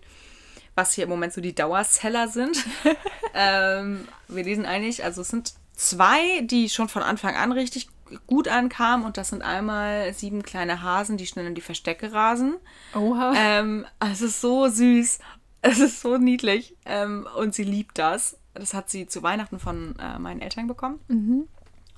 was 0.75 0.93
hier 0.93 1.05
im 1.05 1.09
Moment 1.09 1.33
so 1.33 1.41
die 1.41 1.55
Dauerseller 1.55 2.27
sind. 2.27 2.65
ähm, 3.33 4.07
wir 4.27 4.43
lesen 4.43 4.65
eigentlich, 4.65 5.03
also 5.03 5.21
es 5.21 5.27
sind 5.27 5.53
zwei, 5.75 6.41
die 6.41 6.69
schon 6.69 6.89
von 6.89 7.03
Anfang 7.03 7.35
an 7.35 7.51
richtig 7.51 7.87
gut 8.27 8.47
ankamen. 8.47 9.05
Und 9.05 9.17
das 9.17 9.29
sind 9.29 9.41
einmal 9.41 10.13
sieben 10.13 10.43
kleine 10.43 10.81
Hasen, 10.81 11.17
die 11.17 11.27
schnell 11.27 11.47
in 11.47 11.55
die 11.55 11.61
Verstecke 11.61 12.13
rasen. 12.13 12.55
Oha. 12.95 13.33
Ähm, 13.35 13.85
es 13.99 14.21
ist 14.21 14.41
so 14.41 14.67
süß. 14.67 15.19
Es 15.61 15.79
ist 15.79 16.01
so 16.01 16.17
niedlich. 16.17 16.75
Ähm, 16.85 17.27
und 17.37 17.55
sie 17.55 17.63
liebt 17.63 17.97
das. 17.97 18.37
Das 18.53 18.73
hat 18.73 18.89
sie 18.89 19.07
zu 19.07 19.23
Weihnachten 19.23 19.59
von 19.59 19.95
äh, 19.97 20.19
meinen 20.19 20.41
Eltern 20.41 20.67
bekommen. 20.67 20.99
Mhm. 21.07 21.47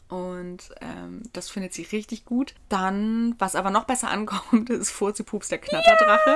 Und 0.08 0.70
ähm, 0.82 1.24
das 1.34 1.50
findet 1.50 1.74
sie 1.74 1.82
richtig 1.84 2.26
gut. 2.26 2.54
Dann, 2.70 3.36
was 3.40 3.56
aber 3.56 3.72
noch 3.72 3.86
besser 3.86 4.10
ankommt, 4.12 4.70
ist 4.70 4.92
Furzi-Pups 4.92 5.50
der 5.50 5.58
Knatterdrache. 5.58 6.30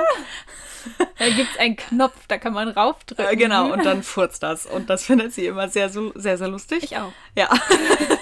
Ja. 0.98 1.06
Da 1.18 1.28
gibt 1.28 1.50
es 1.52 1.58
einen 1.58 1.76
Knopf, 1.76 2.26
da 2.26 2.38
kann 2.38 2.52
man 2.52 2.68
raufdrücken. 2.68 3.26
Äh, 3.26 3.36
genau, 3.36 3.72
und 3.72 3.84
dann 3.84 4.02
furzt 4.02 4.42
das. 4.42 4.66
Und 4.66 4.90
das 4.90 5.04
findet 5.04 5.32
sie 5.32 5.46
immer 5.46 5.68
sehr, 5.68 5.90
sehr, 5.90 6.38
sehr 6.38 6.48
lustig. 6.48 6.82
Ich 6.82 6.96
auch. 6.96 7.12
Ja. 7.36 7.48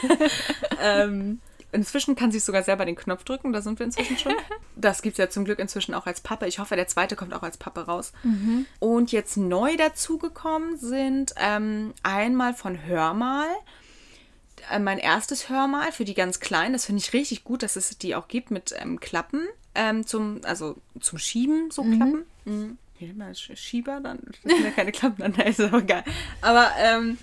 ähm, 0.82 1.40
inzwischen 1.72 2.16
kann 2.16 2.30
sie 2.30 2.40
sogar 2.40 2.62
selber 2.62 2.84
den 2.84 2.96
Knopf 2.96 3.24
drücken, 3.24 3.52
da 3.52 3.62
sind 3.62 3.78
wir 3.78 3.86
inzwischen 3.86 4.18
schon. 4.18 4.34
Das 4.80 5.02
gibt 5.02 5.14
es 5.14 5.18
ja 5.18 5.28
zum 5.28 5.44
Glück 5.44 5.58
inzwischen 5.58 5.92
auch 5.92 6.06
als 6.06 6.20
Pappe. 6.20 6.46
Ich 6.46 6.60
hoffe, 6.60 6.76
der 6.76 6.86
zweite 6.86 7.16
kommt 7.16 7.34
auch 7.34 7.42
als 7.42 7.56
Pappe 7.56 7.86
raus. 7.86 8.12
Mhm. 8.22 8.64
Und 8.78 9.10
jetzt 9.10 9.36
neu 9.36 9.76
dazugekommen 9.76 10.76
sind 10.76 11.34
ähm, 11.36 11.94
einmal 12.04 12.54
von 12.54 12.86
Hörmal 12.86 13.48
äh, 13.48 13.77
mein 14.80 14.98
erstes 14.98 15.48
Hörmal 15.48 15.92
für 15.92 16.04
die 16.04 16.14
ganz 16.14 16.40
Kleinen. 16.40 16.72
Das 16.72 16.86
finde 16.86 17.02
ich 17.02 17.12
richtig 17.12 17.44
gut, 17.44 17.62
dass 17.62 17.76
es 17.76 17.96
die 17.98 18.14
auch 18.14 18.28
gibt 18.28 18.50
mit 18.50 18.74
ähm, 18.78 19.00
Klappen. 19.00 19.46
Ähm, 19.74 20.06
zum, 20.06 20.40
also 20.44 20.76
zum 21.00 21.18
Schieben, 21.18 21.70
so 21.70 21.84
mhm. 21.84 21.96
Klappen. 21.96 22.24
Mhm. 22.44 22.78
Man 23.16 23.28
das? 23.28 23.40
Schieber? 23.40 24.00
Dann 24.00 24.18
sind 24.44 24.64
ja 24.64 24.70
keine 24.70 24.92
Klappen, 24.92 25.32
dann 25.32 25.34
ist 25.46 25.60
aber 25.60 25.82
geil. 25.82 26.04
Aber 26.40 26.70
ähm, 26.78 27.18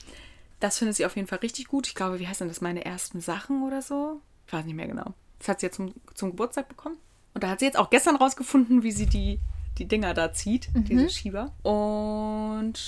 das 0.59 0.77
findet 0.77 0.95
sie 0.95 1.05
auf 1.05 1.15
jeden 1.15 1.27
Fall 1.27 1.39
richtig 1.39 1.67
gut. 1.67 1.87
Ich 1.87 1.95
glaube, 1.95 2.19
wie 2.19 2.27
heißt 2.27 2.41
denn 2.41 2.47
das? 2.47 2.61
Meine 2.61 2.85
ersten 2.85 3.19
Sachen 3.19 3.63
oder 3.63 3.81
so? 3.81 4.21
Ich 4.47 4.53
weiß 4.53 4.65
nicht 4.65 4.75
mehr 4.75 4.87
genau. 4.87 5.13
Das 5.39 5.49
hat 5.49 5.59
sie 5.59 5.65
jetzt 5.65 5.75
zum, 5.75 5.93
zum 6.13 6.31
Geburtstag 6.31 6.69
bekommen. 6.69 6.97
Und 7.33 7.43
da 7.43 7.49
hat 7.49 7.59
sie 7.59 7.65
jetzt 7.65 7.77
auch 7.77 7.89
gestern 7.89 8.15
rausgefunden, 8.15 8.83
wie 8.83 8.91
sie 8.91 9.07
die 9.07 9.39
die 9.77 9.85
Dinger 9.85 10.13
da 10.13 10.33
zieht, 10.33 10.73
mhm. 10.73 10.85
diese 10.85 11.09
Schieber. 11.09 11.51
Und 11.63 12.79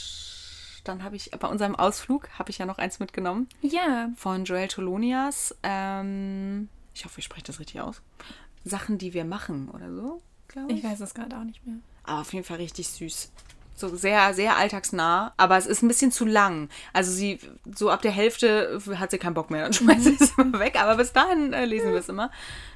dann 0.87 1.03
habe 1.03 1.15
ich 1.15 1.31
bei 1.31 1.47
unserem 1.47 1.75
Ausflug 1.75 2.29
habe 2.37 2.49
ich 2.49 2.57
ja 2.57 2.65
noch 2.65 2.77
eins 2.77 2.99
mitgenommen. 2.99 3.47
Ja. 3.61 4.09
Von 4.15 4.45
Joel 4.45 4.67
Tolonias. 4.67 5.55
Ähm, 5.63 6.69
ich 6.93 7.05
hoffe, 7.05 7.19
ich 7.19 7.25
spreche 7.25 7.45
das 7.45 7.59
richtig 7.59 7.81
aus. 7.81 8.01
Sachen, 8.63 8.97
die 8.97 9.13
wir 9.13 9.25
machen 9.25 9.69
oder 9.69 9.93
so, 9.93 10.21
glaube 10.47 10.71
ich. 10.71 10.79
Ich 10.79 10.83
weiß 10.83 10.99
es 11.01 11.13
gerade 11.13 11.37
auch 11.37 11.43
nicht 11.43 11.65
mehr. 11.65 11.77
Aber 12.03 12.21
auf 12.21 12.33
jeden 12.33 12.45
Fall 12.45 12.57
richtig 12.57 12.87
süß. 12.87 13.31
So 13.75 13.95
sehr, 13.95 14.33
sehr 14.33 14.57
alltagsnah, 14.57 15.33
aber 15.37 15.55
es 15.55 15.67
ist 15.67 15.83
ein 15.83 15.87
bisschen 15.87 16.11
zu 16.11 16.25
lang. 16.25 16.67
Also 16.93 17.11
sie, 17.11 17.39
so 17.75 17.91
ab 17.91 18.01
der 18.01 18.11
Hälfte 18.11 18.81
hat 18.95 19.11
sie 19.11 19.19
keinen 19.19 19.35
Bock 19.35 19.51
mehr, 19.51 19.63
dann 19.63 19.73
schmeißt 19.73 20.03
sie 20.03 20.17
es 20.19 20.31
immer 20.37 20.59
weg, 20.59 20.81
aber 20.81 20.95
bis 20.97 21.13
dahin 21.13 21.53
äh, 21.53 21.65
lesen 21.65 21.91
wir 21.91 21.99
es 21.99 22.09
immer. 22.09 22.31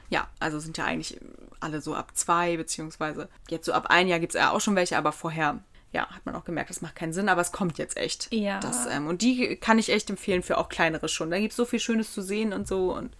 Ja, 0.10 0.28
also 0.40 0.60
sind 0.60 0.78
ja 0.78 0.86
eigentlich 0.86 1.20
alle 1.60 1.82
so 1.82 1.96
ab 1.96 2.12
zwei, 2.16 2.56
beziehungsweise 2.58 3.30
jetzt 3.50 3.66
so 3.66 3.74
ab 3.74 3.88
ein 3.90 4.08
Jahr 4.08 4.20
gibt 4.20 4.36
es 4.36 4.40
ja 4.40 4.52
auch 4.52 4.62
schon 4.62 4.76
welche, 4.76 4.98
aber 4.98 5.12
vorher 5.12 5.60
ja, 5.94 6.08
hat 6.08 6.26
man 6.26 6.36
auch 6.36 6.46
gemerkt, 6.46 6.70
das 6.70 6.82
macht 6.82 6.96
keinen 6.96 7.14
Sinn, 7.14 7.30
aber 7.30 7.42
es 7.42 7.52
kommt 7.52 7.78
jetzt 7.78 7.98
echt. 7.98 8.32
Ja. 8.32 8.60
Das, 8.60 8.86
ähm, 8.86 9.08
und 9.08 9.22
die 9.22 9.58
kann 9.58 9.78
ich 9.78 9.90
echt 9.90 10.10
empfehlen 10.10 10.44
für 10.44 10.58
auch 10.58 10.70
kleinere 10.70 11.10
schon. 11.10 11.30
Da 11.32 11.40
gibt 11.40 11.52
es 11.52 11.58
so 11.58 11.66
viel 11.66 11.80
Schönes 11.80 12.14
zu 12.14 12.22
sehen 12.22 12.54
und 12.54 12.68
so 12.68 12.96
und 12.96 13.16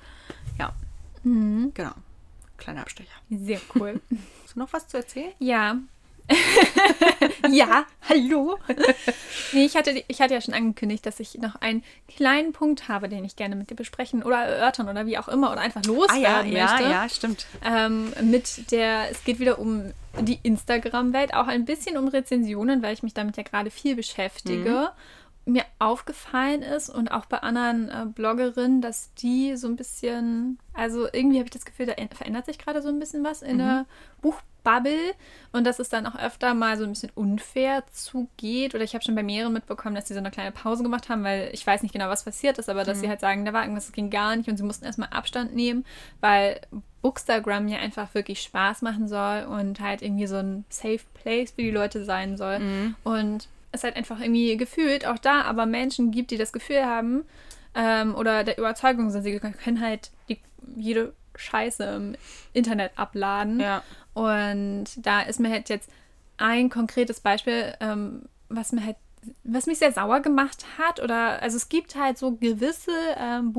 ja. 0.58 0.74
Mhm. 1.24 1.72
Genau. 1.74 1.94
Kleiner 2.58 2.82
Abstecher. 2.82 3.10
Sehr 3.30 3.60
cool. 3.76 4.00
Hast 4.44 4.56
du 4.56 4.60
noch 4.60 4.72
was 4.72 4.88
zu 4.88 4.98
erzählen? 4.98 5.34
Ja, 5.40 5.78
ja, 7.50 7.86
hallo. 8.08 8.58
nee, 9.52 9.66
ich 9.66 9.76
hatte, 9.76 10.04
ich 10.08 10.22
hatte 10.22 10.34
ja 10.34 10.42
schon 10.42 10.54
angekündigt, 10.54 11.06
dass 11.06 11.20
ich 11.20 11.36
noch 11.36 11.56
einen 11.56 11.84
kleinen 12.08 12.54
Punkt 12.54 12.88
habe, 12.88 13.10
den 13.10 13.24
ich 13.26 13.36
gerne 13.36 13.56
mit 13.56 13.70
dir 13.70 13.76
besprechen 13.76 14.24
oder 14.24 14.38
erörtern 14.38 14.90
oder 14.90 15.06
wie 15.06 15.18
auch 15.18 15.28
immer 15.28 15.52
oder 15.52 15.62
einfach 15.62 15.84
loswerden 15.86 16.26
ah, 16.26 16.58
ja, 16.58 16.66
möchte. 16.66 16.84
Ja, 16.84 16.90
ja, 16.90 17.10
stimmt. 17.10 17.46
Ähm, 17.64 18.14
mit 18.22 18.72
der, 18.72 19.12
es 19.12 19.24
geht 19.24 19.40
wieder 19.40 19.60
um 19.60 19.92
die 20.20 20.40
Instagram-Welt, 20.44 21.34
auch 21.34 21.48
ein 21.48 21.66
bisschen 21.66 21.98
um 21.98 22.08
Rezensionen, 22.08 22.82
weil 22.82 22.94
ich 22.94 23.04
mich 23.04 23.14
damit 23.14 23.38
ja 23.38 23.44
gerade 23.44 23.72
viel 23.72 23.96
beschäftige. 23.96 24.70
Mhm 24.70 25.21
mir 25.46 25.66
aufgefallen 25.80 26.62
ist 26.62 26.90
und 26.90 27.12
auch 27.12 27.26
bei 27.26 27.40
anderen 27.40 27.90
äh, 27.90 28.06
Bloggerinnen, 28.06 28.82
dass 28.82 29.14
die 29.16 29.56
so 29.58 29.68
ein 29.68 29.76
bisschen, 29.76 30.60
also 30.74 31.08
irgendwie 31.12 31.38
habe 31.38 31.46
ich 31.46 31.52
das 31.52 31.66
Gefühl, 31.66 31.88
da 31.88 31.96
verändert 32.16 32.46
sich 32.46 32.60
gerade 32.60 32.82
so 32.82 32.90
ein 32.90 33.00
bisschen 33.00 33.24
was 33.24 33.42
in 33.42 33.56
mhm. 33.56 33.60
der 33.60 33.86
Buch 34.22 34.42
Bubble 34.64 35.14
und 35.52 35.66
dass 35.66 35.80
es 35.80 35.90
dann 35.90 36.06
auch 36.06 36.16
öfter 36.16 36.54
mal 36.54 36.78
so 36.78 36.84
ein 36.84 36.92
bisschen 36.92 37.12
unfair 37.16 37.84
zugeht. 37.92 38.76
Oder 38.76 38.84
ich 38.84 38.94
habe 38.94 39.04
schon 39.04 39.16
bei 39.16 39.24
mehreren 39.24 39.54
mitbekommen, 39.54 39.96
dass 39.96 40.08
sie 40.08 40.14
so 40.14 40.20
eine 40.20 40.32
kleine 40.32 40.52
Pause 40.52 40.84
gemacht 40.84 41.10
haben, 41.10 41.24
weil 41.24 41.50
ich 41.54 41.66
weiß 41.66 41.82
nicht 41.84 41.94
genau, 41.94 42.10
was 42.10 42.24
passiert 42.24 42.58
ist, 42.58 42.70
aber 42.70 42.84
dass 42.84 42.98
mhm. 42.98 43.02
sie 43.02 43.10
halt 43.10 43.20
sagen, 43.20 43.46
da 43.46 43.54
war 43.54 43.64
irgendwas, 43.64 43.88
das 43.88 43.94
ging 43.94 44.10
gar 44.10 44.36
nicht 44.36 44.50
und 44.50 44.58
sie 44.58 44.64
mussten 44.64 44.86
erstmal 44.86 45.10
Abstand 45.10 45.56
nehmen, 45.56 45.86
weil 46.20 46.62
Bookstagram 47.02 47.68
ja 47.68 47.80
einfach 47.80 48.14
wirklich 48.14 48.42
Spaß 48.42 48.84
machen 48.84 49.08
soll 49.08 49.46
und 49.46 49.80
halt 49.80 50.02
irgendwie 50.02 50.28
so 50.28 50.38
ein 50.38 50.66
Safe 50.70 51.02
Place 51.16 51.52
für 51.52 51.64
die 51.64 51.72
Leute 51.72 52.06
sein 52.06 52.38
soll. 52.38 52.60
Mhm. 52.60 52.96
Und 53.04 53.48
es 53.72 53.84
halt 53.84 53.96
einfach 53.96 54.20
irgendwie 54.20 54.58
gefühlt 54.58 55.06
auch 55.06 55.18
da 55.18 55.44
aber 55.44 55.66
Menschen 55.66 56.12
gibt, 56.12 56.32
die 56.32 56.38
das 56.38 56.52
Gefühl 56.52 56.86
haben 56.86 57.24
ähm, 57.76 58.16
oder 58.16 58.44
der 58.44 58.58
Überzeugung 58.58 59.10
sind, 59.10 59.24
sie 59.24 59.40
können 59.40 59.82
halt 59.82 60.12
die, 60.30 60.40
jede 60.76 61.14
Scheiße 61.36 61.84
im 61.84 62.16
Internet 62.54 62.92
abladen. 62.96 63.60
Ja. 63.60 63.84
Und 64.14 64.86
da 64.98 65.22
ist 65.22 65.40
mir 65.40 65.50
halt 65.50 65.70
jetzt 65.70 65.90
ein 66.38 66.70
konkretes 66.70 67.20
Beispiel, 67.20 67.74
ähm, 67.80 68.24
was 68.50 68.72
mir 68.72 68.86
halt, 68.86 68.98
was 69.44 69.68
mich 69.68 69.80
sehr 69.80 69.92
sauer 69.92 70.20
gemacht 70.20 70.66
hat. 70.78 71.00
Oder 71.00 71.42
also 71.42 71.58
es 71.58 71.70
gibt 71.70 71.96
halt 71.96 72.18
so 72.18 72.34
gewisse 72.34 72.92
ähm, 73.18 73.54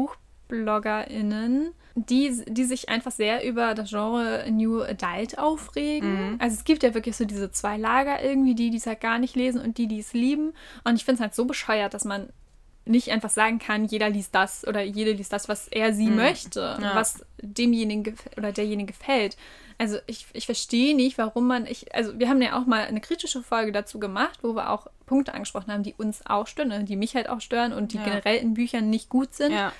BuchbloggerInnen, 0.52 1.72
die, 1.94 2.44
die 2.46 2.64
sich 2.64 2.88
einfach 2.88 3.10
sehr 3.10 3.46
über 3.46 3.74
das 3.74 3.90
Genre 3.90 4.44
New 4.50 4.80
Adult 4.82 5.38
aufregen. 5.38 6.32
Mhm. 6.32 6.36
Also 6.38 6.56
es 6.56 6.64
gibt 6.64 6.82
ja 6.82 6.94
wirklich 6.94 7.16
so 7.16 7.24
diese 7.24 7.50
zwei 7.50 7.76
Lager 7.76 8.22
irgendwie, 8.22 8.54
die, 8.54 8.70
die 8.70 8.76
es 8.76 8.86
halt 8.86 9.00
gar 9.00 9.18
nicht 9.18 9.36
lesen 9.36 9.60
und 9.60 9.78
die, 9.78 9.88
die 9.88 10.00
es 10.00 10.12
lieben. 10.12 10.52
Und 10.84 10.96
ich 10.96 11.04
finde 11.04 11.16
es 11.16 11.20
halt 11.20 11.34
so 11.34 11.44
bescheuert, 11.44 11.94
dass 11.94 12.04
man 12.04 12.28
nicht 12.84 13.10
einfach 13.10 13.30
sagen 13.30 13.58
kann, 13.60 13.84
jeder 13.84 14.10
liest 14.10 14.34
das 14.34 14.66
oder 14.66 14.82
jede 14.82 15.12
liest 15.12 15.32
das, 15.32 15.48
was 15.48 15.68
er 15.68 15.92
sie 15.92 16.08
mhm. 16.08 16.16
möchte, 16.16 16.78
ja. 16.80 16.94
was 16.94 17.24
demjenigen 17.40 18.16
oder 18.36 18.50
derjenigen 18.50 18.88
gefällt. 18.88 19.36
Also 19.78 19.98
ich, 20.06 20.26
ich 20.32 20.46
verstehe 20.46 20.94
nicht, 20.94 21.16
warum 21.18 21.46
man, 21.46 21.66
ich, 21.66 21.94
also 21.94 22.18
wir 22.18 22.28
haben 22.28 22.42
ja 22.42 22.60
auch 22.60 22.66
mal 22.66 22.84
eine 22.84 23.00
kritische 23.00 23.42
Folge 23.42 23.72
dazu 23.72 24.00
gemacht, 24.00 24.40
wo 24.42 24.54
wir 24.54 24.70
auch 24.70 24.88
Punkte 25.06 25.34
angesprochen 25.34 25.72
haben, 25.72 25.82
die 25.82 25.94
uns 25.94 26.26
auch 26.26 26.46
stören, 26.46 26.68
ne, 26.68 26.84
die 26.84 26.96
mich 26.96 27.14
halt 27.14 27.28
auch 27.28 27.40
stören 27.40 27.72
und 27.72 27.92
die 27.92 27.98
ja. 27.98 28.04
generell 28.04 28.38
in 28.38 28.54
Büchern 28.54 28.90
nicht 28.90 29.08
gut 29.08 29.34
sind. 29.34 29.52
Ja. 29.52 29.72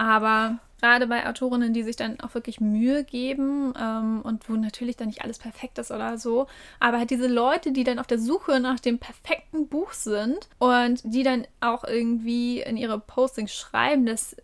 Aber 0.00 0.58
gerade 0.80 1.06
bei 1.06 1.28
Autorinnen, 1.28 1.74
die 1.74 1.82
sich 1.82 1.94
dann 1.94 2.18
auch 2.20 2.32
wirklich 2.32 2.58
Mühe 2.58 3.04
geben 3.04 3.74
ähm, 3.78 4.22
und 4.22 4.48
wo 4.48 4.54
natürlich 4.54 4.96
dann 4.96 5.08
nicht 5.08 5.22
alles 5.22 5.38
perfekt 5.38 5.76
ist 5.76 5.90
oder 5.90 6.16
so, 6.16 6.46
aber 6.78 6.96
halt 6.96 7.10
diese 7.10 7.26
Leute, 7.26 7.70
die 7.70 7.84
dann 7.84 7.98
auf 7.98 8.06
der 8.06 8.18
Suche 8.18 8.60
nach 8.60 8.80
dem 8.80 8.98
perfekten 8.98 9.68
Buch 9.68 9.92
sind 9.92 10.48
und 10.58 11.02
die 11.04 11.22
dann 11.22 11.46
auch 11.60 11.84
irgendwie 11.84 12.62
in 12.62 12.78
ihre 12.78 12.98
Postings 12.98 13.52
schreiben, 13.52 14.06
dass 14.06 14.34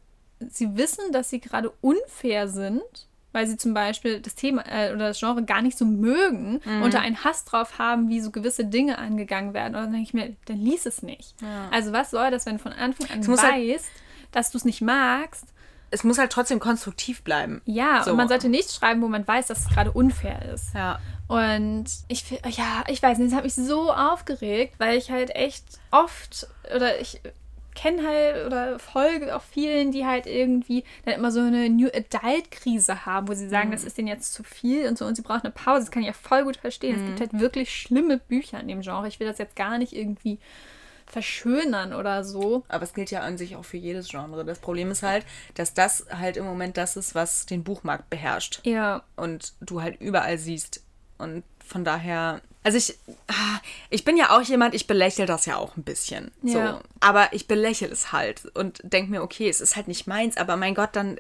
sie 0.46 0.76
wissen, 0.76 1.10
dass 1.10 1.30
sie 1.30 1.40
gerade 1.40 1.72
unfair 1.80 2.48
sind 2.48 3.06
weil 3.32 3.46
sie 3.46 3.58
zum 3.58 3.74
Beispiel 3.74 4.20
das 4.20 4.34
Thema 4.34 4.64
äh, 4.66 4.94
oder 4.94 5.08
das 5.08 5.20
Genre 5.20 5.44
gar 5.44 5.60
nicht 5.60 5.76
so 5.76 5.84
mögen 5.84 6.62
mhm. 6.64 6.82
und 6.82 6.94
da 6.94 7.00
einen 7.00 7.22
Hass 7.22 7.44
drauf 7.44 7.78
haben, 7.78 8.08
wie 8.08 8.20
so 8.20 8.30
gewisse 8.30 8.64
Dinge 8.64 8.96
angegangen 8.96 9.52
werden. 9.52 9.74
Und 9.74 9.82
dann 9.82 9.92
denke 9.92 10.06
ich 10.08 10.14
mir, 10.14 10.34
dann 10.46 10.56
lies 10.56 10.86
es 10.86 11.02
nicht. 11.02 11.34
Ja. 11.42 11.68
Also 11.70 11.92
was 11.92 12.10
soll 12.10 12.30
das, 12.30 12.46
wenn 12.46 12.56
du 12.56 12.62
von 12.62 12.72
Anfang 12.72 13.10
an 13.10 13.18
halt 13.18 13.28
weißt, 13.28 13.42
halt 13.42 13.82
dass 14.36 14.50
du 14.50 14.58
es 14.58 14.64
nicht 14.64 14.82
magst 14.82 15.46
es 15.90 16.04
muss 16.04 16.18
halt 16.18 16.32
trotzdem 16.32 16.58
konstruktiv 16.58 17.22
bleiben. 17.22 17.62
Ja, 17.64 18.02
so. 18.02 18.10
und 18.10 18.16
man 18.16 18.28
sollte 18.28 18.48
nichts 18.48 18.74
schreiben, 18.74 19.02
wo 19.02 19.08
man 19.08 19.26
weiß, 19.26 19.46
dass 19.46 19.60
es 19.60 19.68
gerade 19.68 19.92
unfair 19.92 20.52
ist. 20.52 20.74
Ja. 20.74 20.98
Und 21.28 21.86
ich, 22.08 22.30
ja, 22.30 22.84
ich 22.88 23.02
weiß 23.02 23.18
nicht, 23.18 23.30
das 23.30 23.36
hat 23.36 23.44
mich 23.44 23.54
so 23.54 23.92
aufgeregt, 23.92 24.74
weil 24.78 24.96
ich 24.96 25.10
halt 25.10 25.34
echt 25.34 25.64
oft, 25.90 26.48
oder 26.74 27.00
ich 27.00 27.20
kenne 27.74 28.06
halt 28.06 28.46
oder 28.46 28.78
folge 28.78 29.36
auch 29.36 29.42
vielen, 29.42 29.92
die 29.92 30.06
halt 30.06 30.26
irgendwie 30.26 30.82
dann 31.04 31.14
immer 31.14 31.30
so 31.30 31.40
eine 31.40 31.68
New 31.68 31.88
Adult-Krise 31.88 33.04
haben, 33.04 33.28
wo 33.28 33.34
sie 33.34 33.48
sagen, 33.48 33.68
mhm. 33.68 33.72
das 33.72 33.84
ist 33.84 33.98
denen 33.98 34.08
jetzt 34.08 34.32
zu 34.32 34.42
viel 34.42 34.88
und 34.88 34.96
so 34.96 35.04
und 35.04 35.14
sie 35.14 35.22
brauchen 35.22 35.42
eine 35.44 35.52
Pause. 35.52 35.80
Das 35.80 35.90
kann 35.90 36.02
ich 36.02 36.08
ja 36.08 36.14
voll 36.14 36.44
gut 36.44 36.56
verstehen. 36.56 36.96
Mhm. 36.96 37.02
Es 37.02 37.06
gibt 37.06 37.20
halt 37.20 37.40
wirklich 37.40 37.74
schlimme 37.74 38.18
Bücher 38.18 38.58
in 38.60 38.68
dem 38.68 38.80
Genre. 38.80 39.06
Ich 39.08 39.20
will 39.20 39.26
das 39.26 39.38
jetzt 39.38 39.56
gar 39.56 39.78
nicht 39.78 39.92
irgendwie 39.92 40.38
verschönern 41.06 41.92
oder 41.92 42.24
so. 42.24 42.64
Aber 42.68 42.84
es 42.84 42.94
gilt 42.94 43.10
ja 43.10 43.20
an 43.20 43.38
sich 43.38 43.56
auch 43.56 43.64
für 43.64 43.76
jedes 43.76 44.08
Genre. 44.08 44.44
Das 44.44 44.58
Problem 44.58 44.90
ist 44.90 45.02
halt, 45.02 45.24
dass 45.54 45.74
das 45.74 46.06
halt 46.10 46.36
im 46.36 46.44
Moment 46.44 46.76
das 46.76 46.96
ist, 46.96 47.14
was 47.14 47.46
den 47.46 47.64
Buchmarkt 47.64 48.10
beherrscht. 48.10 48.60
Ja. 48.64 49.02
Und 49.16 49.54
du 49.60 49.82
halt 49.82 50.00
überall 50.00 50.38
siehst. 50.38 50.82
Und 51.18 51.44
von 51.64 51.84
daher 51.84 52.42
also 52.66 52.78
ich, 52.78 52.98
ah, 53.28 53.60
ich 53.90 54.04
bin 54.04 54.16
ja 54.16 54.36
auch 54.36 54.42
jemand, 54.42 54.74
ich 54.74 54.88
belächle 54.88 55.24
das 55.24 55.46
ja 55.46 55.56
auch 55.56 55.76
ein 55.76 55.84
bisschen. 55.84 56.32
Ja. 56.42 56.72
So. 56.72 56.80
Aber 56.98 57.32
ich 57.32 57.46
belächle 57.46 57.86
es 57.86 58.10
halt 58.10 58.44
und 58.56 58.80
denke 58.82 59.08
mir, 59.08 59.22
okay, 59.22 59.48
es 59.48 59.60
ist 59.60 59.76
halt 59.76 59.86
nicht 59.86 60.08
meins, 60.08 60.36
aber 60.36 60.56
mein 60.56 60.74
Gott, 60.74 60.90
dann, 60.94 61.16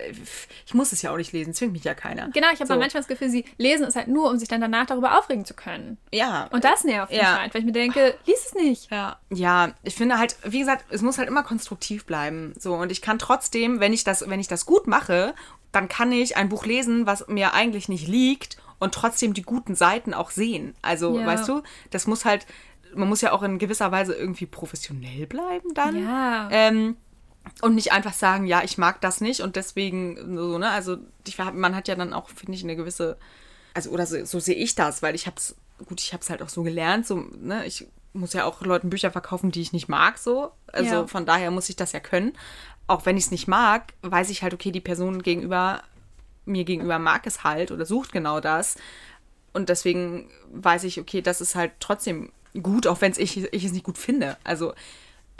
ich 0.66 0.74
muss 0.74 0.90
es 0.90 1.02
ja 1.02 1.12
auch 1.12 1.18
nicht 1.18 1.32
lesen, 1.32 1.54
zwingt 1.54 1.72
mich 1.72 1.84
ja 1.84 1.94
keiner. 1.94 2.30
Genau, 2.30 2.48
ich 2.52 2.58
habe 2.58 2.66
so. 2.66 2.76
manchmal 2.76 3.00
das 3.00 3.06
Gefühl, 3.06 3.30
sie 3.30 3.44
lesen 3.58 3.86
es 3.86 3.94
halt 3.94 4.08
nur, 4.08 4.28
um 4.28 4.40
sich 4.40 4.48
dann 4.48 4.60
danach 4.60 4.86
darüber 4.86 5.16
aufregen 5.16 5.44
zu 5.44 5.54
können. 5.54 5.98
Ja. 6.12 6.48
Und 6.50 6.64
das 6.64 6.82
nervt 6.82 7.12
mich 7.12 7.22
halt, 7.22 7.54
weil 7.54 7.60
ich 7.60 7.66
mir 7.66 7.70
denke, 7.70 8.16
lies 8.26 8.46
es 8.46 8.54
nicht. 8.54 8.90
Ja. 8.90 9.20
Ja, 9.30 9.72
ich 9.84 9.94
finde 9.94 10.18
halt, 10.18 10.34
wie 10.42 10.58
gesagt, 10.58 10.86
es 10.90 11.00
muss 11.00 11.16
halt 11.16 11.28
immer 11.28 11.44
konstruktiv 11.44 12.06
bleiben. 12.06 12.54
So, 12.58 12.74
und 12.74 12.90
ich 12.90 13.02
kann 13.02 13.20
trotzdem, 13.20 13.78
wenn 13.78 13.92
ich 13.92 14.02
das, 14.02 14.28
wenn 14.28 14.40
ich 14.40 14.48
das 14.48 14.66
gut 14.66 14.88
mache, 14.88 15.32
dann 15.70 15.86
kann 15.86 16.10
ich 16.10 16.36
ein 16.36 16.48
Buch 16.48 16.66
lesen, 16.66 17.06
was 17.06 17.28
mir 17.28 17.54
eigentlich 17.54 17.88
nicht 17.88 18.08
liegt 18.08 18.56
und 18.78 18.94
trotzdem 18.94 19.34
die 19.34 19.42
guten 19.42 19.74
Seiten 19.74 20.14
auch 20.14 20.30
sehen. 20.30 20.74
Also, 20.82 21.18
ja. 21.18 21.26
weißt 21.26 21.48
du, 21.48 21.62
das 21.90 22.06
muss 22.06 22.24
halt, 22.24 22.46
man 22.94 23.08
muss 23.08 23.20
ja 23.20 23.32
auch 23.32 23.42
in 23.42 23.58
gewisser 23.58 23.92
Weise 23.92 24.14
irgendwie 24.14 24.46
professionell 24.46 25.26
bleiben 25.26 25.74
dann. 25.74 26.02
Ja. 26.02 26.48
Ähm, 26.50 26.96
und 27.62 27.74
nicht 27.74 27.92
einfach 27.92 28.12
sagen, 28.12 28.46
ja, 28.46 28.62
ich 28.64 28.76
mag 28.76 29.00
das 29.00 29.20
nicht 29.20 29.40
und 29.40 29.56
deswegen 29.56 30.36
so, 30.36 30.58
ne? 30.58 30.70
Also, 30.70 30.98
ich, 31.26 31.38
man 31.38 31.76
hat 31.76 31.88
ja 31.88 31.94
dann 31.94 32.12
auch, 32.12 32.28
finde 32.28 32.54
ich, 32.54 32.64
eine 32.64 32.76
gewisse, 32.76 33.16
also, 33.72 33.90
oder 33.90 34.06
so, 34.06 34.24
so 34.24 34.40
sehe 34.40 34.56
ich 34.56 34.74
das, 34.74 35.02
weil 35.02 35.14
ich 35.14 35.26
habe 35.26 35.36
es, 35.36 35.54
gut, 35.86 36.00
ich 36.00 36.12
habe 36.12 36.22
es 36.22 36.30
halt 36.30 36.42
auch 36.42 36.48
so 36.48 36.64
gelernt, 36.64 37.06
so, 37.06 37.24
ne? 37.38 37.64
Ich 37.64 37.86
muss 38.12 38.32
ja 38.32 38.44
auch 38.44 38.62
Leuten 38.62 38.90
Bücher 38.90 39.10
verkaufen, 39.10 39.52
die 39.52 39.60
ich 39.60 39.72
nicht 39.72 39.88
mag, 39.88 40.18
so. 40.18 40.50
Also, 40.72 40.94
ja. 40.94 41.06
von 41.06 41.24
daher 41.24 41.50
muss 41.50 41.68
ich 41.68 41.76
das 41.76 41.92
ja 41.92 42.00
können. 42.00 42.32
Auch 42.88 43.06
wenn 43.06 43.16
ich 43.16 43.24
es 43.24 43.30
nicht 43.30 43.48
mag, 43.48 43.94
weiß 44.02 44.30
ich 44.30 44.42
halt, 44.42 44.54
okay, 44.54 44.72
die 44.72 44.80
Person 44.80 45.22
gegenüber 45.22 45.82
mir 46.46 46.64
gegenüber 46.64 46.98
mag 46.98 47.26
es 47.26 47.44
halt 47.44 47.70
oder 47.70 47.84
sucht 47.84 48.12
genau 48.12 48.40
das. 48.40 48.76
Und 49.52 49.68
deswegen 49.68 50.30
weiß 50.52 50.84
ich, 50.84 51.00
okay, 51.00 51.22
das 51.22 51.40
ist 51.40 51.54
halt 51.54 51.72
trotzdem 51.80 52.32
gut, 52.62 52.86
auch 52.86 53.00
wenn 53.00 53.12
ich, 53.16 53.36
ich 53.52 53.64
es 53.64 53.72
nicht 53.72 53.84
gut 53.84 53.98
finde. 53.98 54.36
Also, 54.44 54.74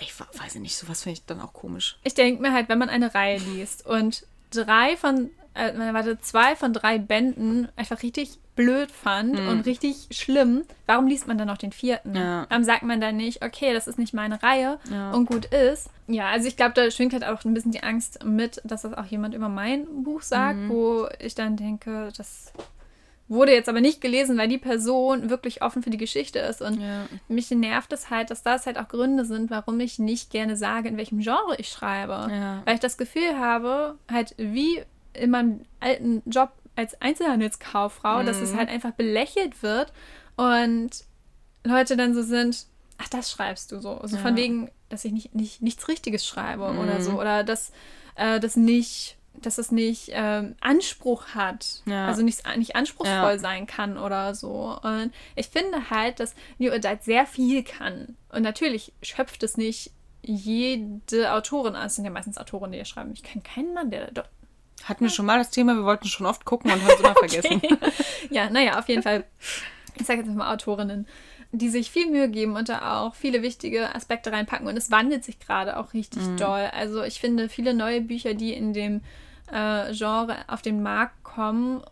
ich 0.00 0.12
weiß 0.18 0.56
nicht, 0.56 0.76
sowas 0.76 1.02
finde 1.02 1.14
ich 1.14 1.26
dann 1.26 1.40
auch 1.40 1.52
komisch. 1.52 1.98
Ich 2.04 2.14
denke 2.14 2.42
mir 2.42 2.52
halt, 2.52 2.68
wenn 2.68 2.78
man 2.78 2.88
eine 2.88 3.14
Reihe 3.14 3.38
liest 3.38 3.86
und 3.86 4.26
drei 4.50 4.96
von, 4.96 5.30
äh, 5.54 5.72
warte, 5.92 6.18
zwei 6.20 6.56
von 6.56 6.72
drei 6.72 6.98
Bänden 6.98 7.68
einfach 7.76 8.02
richtig 8.02 8.38
blöd 8.56 8.90
fand 8.90 9.38
mhm. 9.38 9.48
und 9.48 9.66
richtig 9.66 10.08
schlimm, 10.10 10.64
warum 10.86 11.06
liest 11.06 11.28
man 11.28 11.38
dann 11.38 11.46
noch 11.46 11.58
den 11.58 11.72
vierten? 11.72 12.16
Ja. 12.16 12.46
Warum 12.48 12.64
sagt 12.64 12.82
man 12.82 13.00
dann 13.00 13.16
nicht, 13.16 13.44
okay, 13.44 13.72
das 13.72 13.86
ist 13.86 13.98
nicht 13.98 14.14
meine 14.14 14.42
Reihe 14.42 14.78
ja. 14.90 15.12
und 15.12 15.26
gut 15.26 15.44
ist? 15.46 15.90
Ja, 16.08 16.28
also 16.28 16.48
ich 16.48 16.56
glaube, 16.56 16.72
da 16.74 16.90
schwingt 16.90 17.12
halt 17.12 17.24
auch 17.24 17.44
ein 17.44 17.54
bisschen 17.54 17.72
die 17.72 17.82
Angst 17.82 18.24
mit, 18.24 18.60
dass 18.64 18.82
das 18.82 18.94
auch 18.94 19.04
jemand 19.04 19.34
über 19.34 19.48
mein 19.48 20.02
Buch 20.02 20.22
sagt, 20.22 20.58
mhm. 20.58 20.68
wo 20.70 21.08
ich 21.20 21.34
dann 21.34 21.56
denke, 21.56 22.08
das 22.16 22.52
wurde 23.28 23.52
jetzt 23.52 23.68
aber 23.68 23.80
nicht 23.80 24.00
gelesen, 24.00 24.38
weil 24.38 24.48
die 24.48 24.58
Person 24.58 25.30
wirklich 25.30 25.62
offen 25.62 25.82
für 25.82 25.90
die 25.90 25.96
Geschichte 25.98 26.38
ist. 26.38 26.62
Und 26.62 26.80
ja. 26.80 27.06
mich 27.28 27.50
nervt 27.50 27.92
es 27.92 28.08
halt, 28.08 28.30
dass 28.30 28.42
das 28.42 28.66
halt 28.66 28.78
auch 28.78 28.88
Gründe 28.88 29.24
sind, 29.24 29.50
warum 29.50 29.80
ich 29.80 29.98
nicht 29.98 30.30
gerne 30.30 30.56
sage, 30.56 30.88
in 30.88 30.96
welchem 30.96 31.18
Genre 31.18 31.56
ich 31.58 31.68
schreibe. 31.68 32.28
Ja. 32.30 32.62
Weil 32.64 32.74
ich 32.74 32.80
das 32.80 32.96
Gefühl 32.96 33.38
habe, 33.38 33.98
halt 34.10 34.34
wie 34.38 34.82
in 35.12 35.30
meinem 35.30 35.62
alten 35.80 36.22
Job 36.26 36.52
als 36.76 37.00
Einzelhandelskauffrau, 37.00 38.22
mhm. 38.22 38.26
dass 38.26 38.40
es 38.40 38.52
mhm. 38.52 38.58
halt 38.58 38.68
einfach 38.68 38.92
belächelt 38.92 39.62
wird 39.62 39.92
und 40.36 40.90
Leute 41.64 41.96
dann 41.96 42.14
so 42.14 42.22
sind, 42.22 42.66
ach, 42.98 43.08
das 43.08 43.30
schreibst 43.30 43.72
du 43.72 43.80
so. 43.80 43.92
Also 43.98 44.16
ja. 44.16 44.22
von 44.22 44.36
wegen, 44.36 44.70
dass 44.88 45.04
ich 45.04 45.12
nicht, 45.12 45.34
nicht 45.34 45.62
nichts 45.62 45.88
Richtiges 45.88 46.26
schreibe 46.26 46.72
mhm. 46.72 46.78
oder 46.78 47.00
so. 47.00 47.18
Oder 47.18 47.44
dass 47.44 47.72
äh, 48.14 48.38
das 48.40 48.56
nicht 48.56 49.16
dass 49.42 49.58
es 49.58 49.70
nicht 49.70 50.10
ähm, 50.12 50.54
Anspruch 50.60 51.28
hat, 51.34 51.82
ja. 51.84 52.06
also 52.06 52.22
nicht, 52.22 52.42
nicht 52.56 52.76
anspruchsvoll 52.76 53.32
ja. 53.32 53.38
sein 53.38 53.66
kann 53.66 53.98
oder 53.98 54.34
so. 54.34 54.78
Und 54.82 55.12
ich 55.34 55.48
finde 55.48 55.90
halt, 55.90 56.20
dass 56.20 56.34
New 56.58 56.72
Adult 56.72 57.02
sehr 57.02 57.26
viel 57.26 57.62
kann. 57.62 58.16
Und 58.30 58.42
natürlich 58.42 58.92
schöpft 59.02 59.42
es 59.42 59.56
nicht 59.56 59.90
jede 60.22 61.32
Autorin, 61.32 61.74
also 61.74 61.86
es 61.86 61.96
sind 61.96 62.04
ja 62.04 62.10
meistens 62.10 62.38
Autorinnen, 62.38 62.72
die 62.72 62.78
ja 62.78 62.84
schreiben. 62.84 63.12
Ich 63.12 63.22
kenne 63.22 63.42
keinen 63.42 63.74
Mann, 63.74 63.90
der 63.90 64.10
da. 64.10 64.24
Hatten 64.84 65.04
wir 65.04 65.10
schon 65.10 65.26
mal 65.26 65.38
das 65.38 65.50
Thema, 65.50 65.74
wir 65.74 65.84
wollten 65.84 66.06
schon 66.06 66.26
oft 66.26 66.44
gucken 66.44 66.70
und 66.70 66.82
haben 66.82 66.90
es 66.90 67.00
immer 67.00 67.14
vergessen. 67.18 67.60
ja, 68.30 68.50
naja, 68.50 68.78
auf 68.78 68.88
jeden 68.88 69.02
Fall. 69.02 69.24
Ich 69.98 70.06
sage 70.06 70.20
jetzt 70.20 70.30
mal 70.30 70.52
Autorinnen 70.52 71.06
die 71.52 71.68
sich 71.68 71.90
viel 71.90 72.10
Mühe 72.10 72.28
geben 72.28 72.56
und 72.56 72.68
da 72.68 73.00
auch 73.00 73.14
viele 73.14 73.42
wichtige 73.42 73.94
Aspekte 73.94 74.32
reinpacken. 74.32 74.66
Und 74.66 74.76
es 74.76 74.90
wandelt 74.90 75.24
sich 75.24 75.38
gerade 75.38 75.78
auch 75.78 75.94
richtig 75.94 76.22
mhm. 76.22 76.36
doll. 76.36 76.70
Also 76.72 77.02
ich 77.02 77.20
finde, 77.20 77.48
viele 77.48 77.74
neue 77.74 78.00
Bücher, 78.00 78.34
die 78.34 78.52
in 78.52 78.72
dem 78.72 79.00
äh, 79.50 79.92
Genre 79.92 80.36
auf 80.48 80.62
den 80.62 80.82
Markt 80.82 81.22
kommen, 81.22 81.82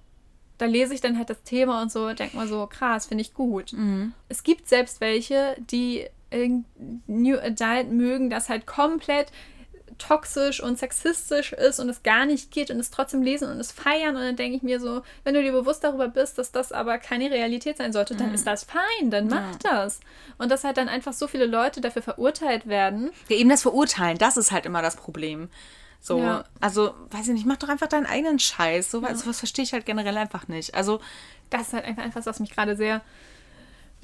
da 0.59 0.67
lese 0.67 0.95
ich 0.95 1.01
dann 1.01 1.19
halt 1.19 1.31
das 1.31 1.43
Thema 1.43 1.83
und 1.83 1.91
so, 1.91 2.13
denke 2.13 2.37
mal 2.37 2.47
so, 2.47 2.67
krass, 2.67 3.07
finde 3.07 3.23
ich 3.23 3.35
gut. 3.35 3.73
Mhm. 3.73 4.13
Es 4.29 4.43
gibt 4.43 4.69
selbst 4.69 5.01
welche, 5.01 5.57
die 5.59 6.07
New 7.07 7.39
Adult 7.39 7.93
mögen, 7.93 8.29
das 8.29 8.49
halt 8.49 8.67
komplett 8.67 9.31
toxisch 9.99 10.63
und 10.63 10.79
sexistisch 10.79 11.53
ist 11.53 11.81
und 11.81 11.89
es 11.89 12.03
gar 12.03 12.27
nicht 12.27 12.51
geht 12.51 12.71
und 12.71 12.79
es 12.79 12.91
trotzdem 12.91 13.23
lesen 13.23 13.51
und 13.51 13.59
es 13.59 13.73
feiern. 13.73 14.17
Und 14.17 14.23
dann 14.23 14.37
denke 14.37 14.57
ich 14.57 14.63
mir 14.63 14.81
so, 14.81 15.03
wenn 15.25 15.35
du 15.35 15.43
dir 15.43 15.53
bewusst 15.53 15.85
darüber 15.85 16.09
bist, 16.09 16.39
dass 16.39 16.53
das 16.53 16.73
aber 16.73 16.99
keine 16.99 17.31
Realität 17.31 17.79
sein 17.79 17.93
sollte, 17.93 18.15
dann 18.15 18.29
mhm. 18.29 18.35
ist 18.35 18.47
das 18.47 18.65
fein, 18.65 19.11
dann 19.11 19.29
mach 19.29 19.53
ja. 19.53 19.59
das. 19.63 20.01
Und 20.39 20.51
dass 20.51 20.65
halt 20.65 20.77
dann 20.77 20.89
einfach 20.89 21.13
so 21.13 21.27
viele 21.27 21.47
Leute 21.47 21.81
dafür 21.81 22.03
verurteilt 22.03 22.67
werden. 22.67 23.11
Ja, 23.29 23.37
eben 23.37 23.51
das 23.51 23.63
Verurteilen, 23.63 24.19
das 24.19 24.37
ist 24.37 24.53
halt 24.53 24.67
immer 24.67 24.83
das 24.83 24.97
Problem. 24.97 25.49
So, 26.01 26.19
ja. 26.19 26.45
also, 26.61 26.95
weiß 27.11 27.29
ich 27.29 27.35
nicht, 27.35 27.47
mach 27.47 27.57
doch 27.57 27.71
einfach 27.71 27.87
deinen 27.87 28.05
eigenen 28.05 28.39
Scheiß. 28.39 28.91
So, 28.91 29.01
ja. 29.01 29.09
was 29.25 29.39
verstehe 29.39 29.65
ich 29.65 29.73
halt 29.73 29.87
generell 29.87 30.19
einfach 30.19 30.49
nicht. 30.49 30.75
Also, 30.75 31.01
das 31.49 31.69
ist 31.69 31.73
halt 31.73 31.87
einfach 31.87 32.05
etwas, 32.05 32.27
was 32.27 32.41
mich 32.41 32.51
gerade 32.51 32.77
sehr 32.77 33.01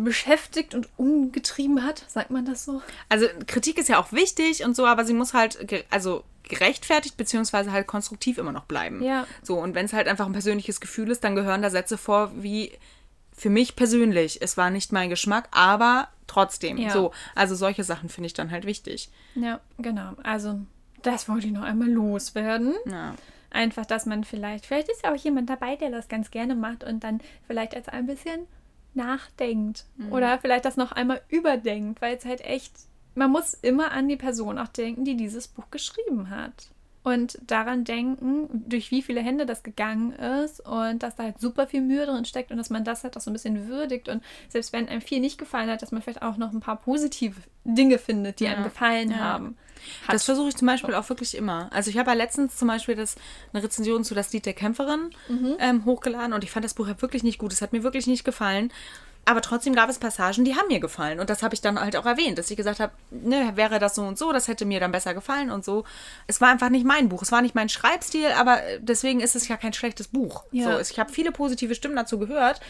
beschäftigt 0.04 0.74
und 0.74 0.88
umgetrieben 0.96 1.84
hat, 1.84 2.04
sagt 2.08 2.30
man 2.30 2.44
das 2.44 2.64
so? 2.64 2.82
Also 3.08 3.26
Kritik 3.46 3.78
ist 3.78 3.88
ja 3.88 3.98
auch 4.00 4.12
wichtig 4.12 4.64
und 4.64 4.74
so, 4.76 4.86
aber 4.86 5.04
sie 5.04 5.14
muss 5.14 5.34
halt, 5.34 5.84
also 5.90 6.24
gerechtfertigt 6.44 7.16
beziehungsweise 7.16 7.72
halt 7.72 7.86
konstruktiv 7.86 8.38
immer 8.38 8.52
noch 8.52 8.64
bleiben. 8.64 9.02
Ja. 9.02 9.26
So, 9.42 9.58
und 9.58 9.74
wenn 9.74 9.86
es 9.86 9.92
halt 9.92 10.08
einfach 10.08 10.26
ein 10.26 10.32
persönliches 10.32 10.80
Gefühl 10.80 11.10
ist, 11.10 11.22
dann 11.24 11.36
gehören 11.36 11.62
da 11.62 11.70
Sätze 11.70 11.96
vor 11.96 12.30
wie 12.34 12.72
für 13.32 13.50
mich 13.50 13.76
persönlich, 13.76 14.42
es 14.42 14.56
war 14.56 14.70
nicht 14.70 14.92
mein 14.92 15.08
Geschmack, 15.08 15.48
aber 15.52 16.08
trotzdem. 16.26 16.76
Ja. 16.76 16.90
So, 16.90 17.12
also 17.34 17.54
solche 17.54 17.84
Sachen 17.84 18.08
finde 18.08 18.26
ich 18.26 18.34
dann 18.34 18.50
halt 18.50 18.66
wichtig. 18.66 19.10
Ja, 19.34 19.60
genau. 19.78 20.12
Also 20.22 20.60
das 21.02 21.28
wollte 21.28 21.46
ich 21.46 21.52
noch 21.52 21.62
einmal 21.62 21.88
loswerden. 21.88 22.74
Ja. 22.84 23.14
Einfach, 23.50 23.86
dass 23.86 24.06
man 24.06 24.24
vielleicht, 24.24 24.66
vielleicht 24.66 24.88
ist 24.90 25.02
ja 25.04 25.12
auch 25.12 25.16
jemand 25.16 25.48
dabei, 25.48 25.76
der 25.76 25.90
das 25.90 26.08
ganz 26.08 26.30
gerne 26.30 26.54
macht 26.54 26.84
und 26.84 27.02
dann 27.02 27.20
vielleicht 27.46 27.74
als 27.74 27.88
ein 27.88 28.06
bisschen 28.06 28.46
nachdenkt 28.94 29.86
mhm. 29.96 30.12
oder 30.12 30.38
vielleicht 30.38 30.64
das 30.64 30.76
noch 30.76 30.92
einmal 30.92 31.20
überdenkt, 31.28 32.00
weil 32.00 32.16
es 32.16 32.24
halt 32.24 32.40
echt, 32.42 32.72
man 33.14 33.30
muss 33.30 33.54
immer 33.54 33.92
an 33.92 34.08
die 34.08 34.16
Person 34.16 34.58
auch 34.58 34.68
denken, 34.68 35.04
die 35.04 35.16
dieses 35.16 35.48
Buch 35.48 35.70
geschrieben 35.70 36.30
hat. 36.30 36.70
Und 37.02 37.38
daran 37.46 37.84
denken, 37.84 38.48
durch 38.68 38.90
wie 38.90 39.00
viele 39.00 39.22
Hände 39.22 39.46
das 39.46 39.62
gegangen 39.62 40.12
ist 40.12 40.60
und 40.60 41.02
dass 41.02 41.16
da 41.16 41.22
halt 41.22 41.40
super 41.40 41.66
viel 41.66 41.80
Mühe 41.80 42.04
drin 42.04 42.26
steckt 42.26 42.50
und 42.50 42.58
dass 42.58 42.68
man 42.68 42.84
das 42.84 43.04
halt 43.04 43.16
auch 43.16 43.22
so 43.22 43.30
ein 43.30 43.32
bisschen 43.32 43.68
würdigt 43.68 44.10
und 44.10 44.22
selbst 44.50 44.74
wenn 44.74 44.86
einem 44.86 45.00
viel 45.00 45.20
nicht 45.20 45.38
gefallen 45.38 45.70
hat, 45.70 45.80
dass 45.80 45.92
man 45.92 46.02
vielleicht 46.02 46.20
auch 46.20 46.36
noch 46.36 46.52
ein 46.52 46.60
paar 46.60 46.76
positive 46.76 47.40
Dinge 47.64 47.98
findet, 47.98 48.40
die 48.40 48.44
ja. 48.44 48.52
einem 48.52 48.64
gefallen 48.64 49.12
ja. 49.12 49.16
haben. 49.16 49.56
Hat. 50.06 50.14
Das 50.14 50.24
versuche 50.24 50.50
ich 50.50 50.56
zum 50.56 50.66
Beispiel 50.66 50.94
auch 50.94 51.08
wirklich 51.08 51.34
immer. 51.34 51.70
Also 51.72 51.90
ich 51.90 51.96
habe 51.96 52.10
ja 52.10 52.14
letztens 52.14 52.56
zum 52.56 52.68
Beispiel 52.68 52.96
das, 52.96 53.16
eine 53.52 53.62
Rezension 53.62 54.04
zu 54.04 54.14
Das 54.14 54.30
Lied 54.32 54.44
der 54.44 54.52
Kämpferin 54.52 55.10
mhm. 55.28 55.56
ähm, 55.58 55.84
hochgeladen 55.86 56.34
und 56.34 56.44
ich 56.44 56.50
fand 56.50 56.64
das 56.64 56.74
Buch 56.74 56.86
ja 56.86 57.00
wirklich 57.00 57.22
nicht 57.22 57.38
gut. 57.38 57.52
Es 57.52 57.62
hat 57.62 57.72
mir 57.72 57.82
wirklich 57.82 58.06
nicht 58.06 58.24
gefallen. 58.24 58.70
Aber 59.24 59.42
trotzdem 59.42 59.74
gab 59.74 59.88
es 59.88 59.98
Passagen, 59.98 60.44
die 60.44 60.56
haben 60.56 60.68
mir 60.68 60.80
gefallen. 60.80 61.20
Und 61.20 61.30
das 61.30 61.42
habe 61.42 61.54
ich 61.54 61.60
dann 61.60 61.78
halt 61.78 61.96
auch 61.96 62.06
erwähnt, 62.06 62.38
dass 62.38 62.50
ich 62.50 62.56
gesagt 62.56 62.80
habe, 62.80 62.92
ne, 63.10 63.52
wäre 63.54 63.78
das 63.78 63.94
so 63.94 64.02
und 64.02 64.18
so, 64.18 64.32
das 64.32 64.48
hätte 64.48 64.64
mir 64.64 64.80
dann 64.80 64.92
besser 64.92 65.14
gefallen 65.14 65.50
und 65.50 65.64
so. 65.64 65.84
Es 66.26 66.40
war 66.40 66.48
einfach 66.48 66.70
nicht 66.70 66.84
mein 66.84 67.08
Buch. 67.08 67.22
Es 67.22 67.30
war 67.30 67.42
nicht 67.42 67.54
mein 67.54 67.68
Schreibstil, 67.68 68.32
aber 68.38 68.60
deswegen 68.80 69.20
ist 69.20 69.36
es 69.36 69.46
ja 69.46 69.56
kein 69.56 69.72
schlechtes 69.72 70.08
Buch. 70.08 70.44
Ja. 70.50 70.72
So, 70.72 70.80
ich 70.80 70.98
habe 70.98 71.12
viele 71.12 71.32
positive 71.32 71.74
Stimmen 71.74 71.96
dazu 71.96 72.18
gehört. 72.18 72.60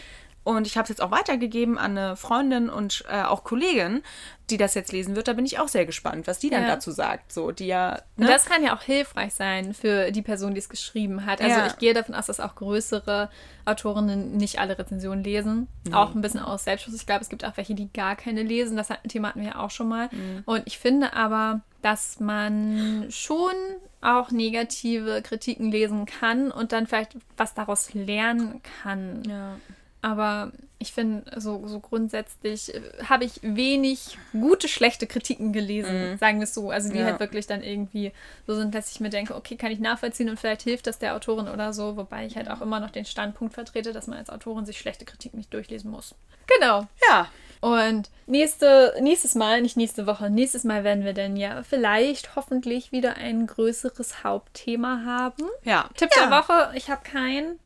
Und 0.43 0.65
ich 0.65 0.75
habe 0.75 0.83
es 0.83 0.89
jetzt 0.89 1.01
auch 1.01 1.11
weitergegeben 1.11 1.77
an 1.77 1.97
eine 1.97 2.15
Freundin 2.15 2.69
und 2.69 3.03
äh, 3.09 3.21
auch 3.21 3.43
Kollegin, 3.43 4.01
die 4.49 4.57
das 4.57 4.73
jetzt 4.73 4.91
lesen 4.91 5.15
wird. 5.15 5.27
Da 5.27 5.33
bin 5.33 5.45
ich 5.45 5.59
auch 5.59 5.67
sehr 5.67 5.85
gespannt, 5.85 6.25
was 6.25 6.39
die 6.39 6.49
dann 6.49 6.63
ja. 6.63 6.67
dazu 6.67 6.91
sagt. 6.91 7.31
So, 7.31 7.51
die 7.51 7.67
ja. 7.67 8.01
Ne? 8.17 8.27
Das 8.27 8.45
kann 8.45 8.63
ja 8.63 8.75
auch 8.75 8.81
hilfreich 8.81 9.35
sein 9.35 9.75
für 9.75 10.11
die 10.11 10.23
Person, 10.23 10.55
die 10.55 10.59
es 10.59 10.67
geschrieben 10.67 11.27
hat. 11.27 11.41
Also 11.41 11.59
ja. 11.59 11.67
ich 11.67 11.77
gehe 11.77 11.93
davon 11.93 12.15
aus, 12.15 12.25
dass 12.25 12.39
auch 12.39 12.55
größere 12.55 13.29
Autorinnen 13.65 14.35
nicht 14.37 14.59
alle 14.59 14.77
Rezensionen 14.79 15.23
lesen. 15.23 15.67
Mhm. 15.85 15.93
Auch 15.93 16.15
ein 16.15 16.21
bisschen 16.21 16.39
aus 16.39 16.63
Selbstschutz. 16.63 16.95
Ich 16.95 17.05
glaube, 17.05 17.21
es 17.21 17.29
gibt 17.29 17.45
auch 17.45 17.55
welche, 17.55 17.75
die 17.75 17.91
gar 17.93 18.15
keine 18.15 18.41
lesen. 18.41 18.77
Das 18.77 18.89
Thema 19.07 19.29
hatten 19.29 19.41
wir 19.41 19.49
ja 19.49 19.59
auch 19.59 19.71
schon 19.71 19.89
mal. 19.89 20.09
Mhm. 20.11 20.41
Und 20.45 20.63
ich 20.65 20.79
finde 20.79 21.13
aber, 21.13 21.61
dass 21.83 22.19
man 22.19 23.05
schon 23.09 23.53
auch 24.01 24.31
negative 24.31 25.21
Kritiken 25.21 25.71
lesen 25.71 26.07
kann 26.07 26.51
und 26.51 26.71
dann 26.71 26.87
vielleicht 26.87 27.15
was 27.37 27.53
daraus 27.53 27.93
lernen 27.93 28.61
kann. 28.81 29.23
Ja. 29.23 29.57
Aber 30.01 30.51
ich 30.79 30.93
finde, 30.93 31.39
so, 31.39 31.67
so 31.67 31.79
grundsätzlich 31.79 32.73
äh, 32.73 32.81
habe 33.07 33.23
ich 33.23 33.39
wenig 33.43 34.17
gute, 34.31 34.67
schlechte 34.67 35.05
Kritiken 35.05 35.53
gelesen, 35.53 36.11
mhm. 36.11 36.17
sagen 36.17 36.39
wir 36.39 36.45
es 36.45 36.53
so. 36.53 36.71
Also 36.71 36.91
die 36.91 36.97
ja. 36.97 37.05
halt 37.05 37.19
wirklich 37.19 37.45
dann 37.45 37.61
irgendwie 37.61 38.11
so 38.47 38.55
sind, 38.55 38.73
dass 38.73 38.91
ich 38.91 38.99
mir 38.99 39.09
denke, 39.09 39.35
okay, 39.35 39.55
kann 39.55 39.71
ich 39.71 39.79
nachvollziehen 39.79 40.29
und 40.29 40.39
vielleicht 40.39 40.63
hilft 40.63 40.87
das 40.87 40.97
der 40.97 41.15
Autorin 41.15 41.47
oder 41.47 41.71
so. 41.71 41.97
Wobei 41.97 42.25
ich 42.25 42.35
halt 42.35 42.49
auch 42.49 42.61
immer 42.61 42.79
noch 42.79 42.89
den 42.89 43.05
Standpunkt 43.05 43.53
vertrete, 43.53 43.93
dass 43.93 44.07
man 44.07 44.17
als 44.17 44.29
Autorin 44.29 44.65
sich 44.65 44.79
schlechte 44.79 45.05
Kritiken 45.05 45.37
nicht 45.37 45.53
durchlesen 45.53 45.91
muss. 45.91 46.15
Genau. 46.47 46.87
Ja. 47.09 47.27
Und 47.61 48.09
nächste, 48.25 48.95
nächstes 49.01 49.35
Mal, 49.35 49.61
nicht 49.61 49.77
nächste 49.77 50.07
Woche, 50.07 50.31
nächstes 50.31 50.63
Mal 50.63 50.83
werden 50.83 51.05
wir 51.05 51.13
dann 51.13 51.37
ja 51.37 51.61
vielleicht 51.61 52.35
hoffentlich 52.35 52.91
wieder 52.91 53.17
ein 53.17 53.45
größeres 53.45 54.23
Hauptthema 54.23 55.03
haben. 55.05 55.43
Ja. 55.63 55.87
Tipp 55.95 56.09
ja. 56.15 56.27
der 56.27 56.31
Woche, 56.31 56.71
ich 56.75 56.89
habe 56.89 57.03
keinen. 57.03 57.59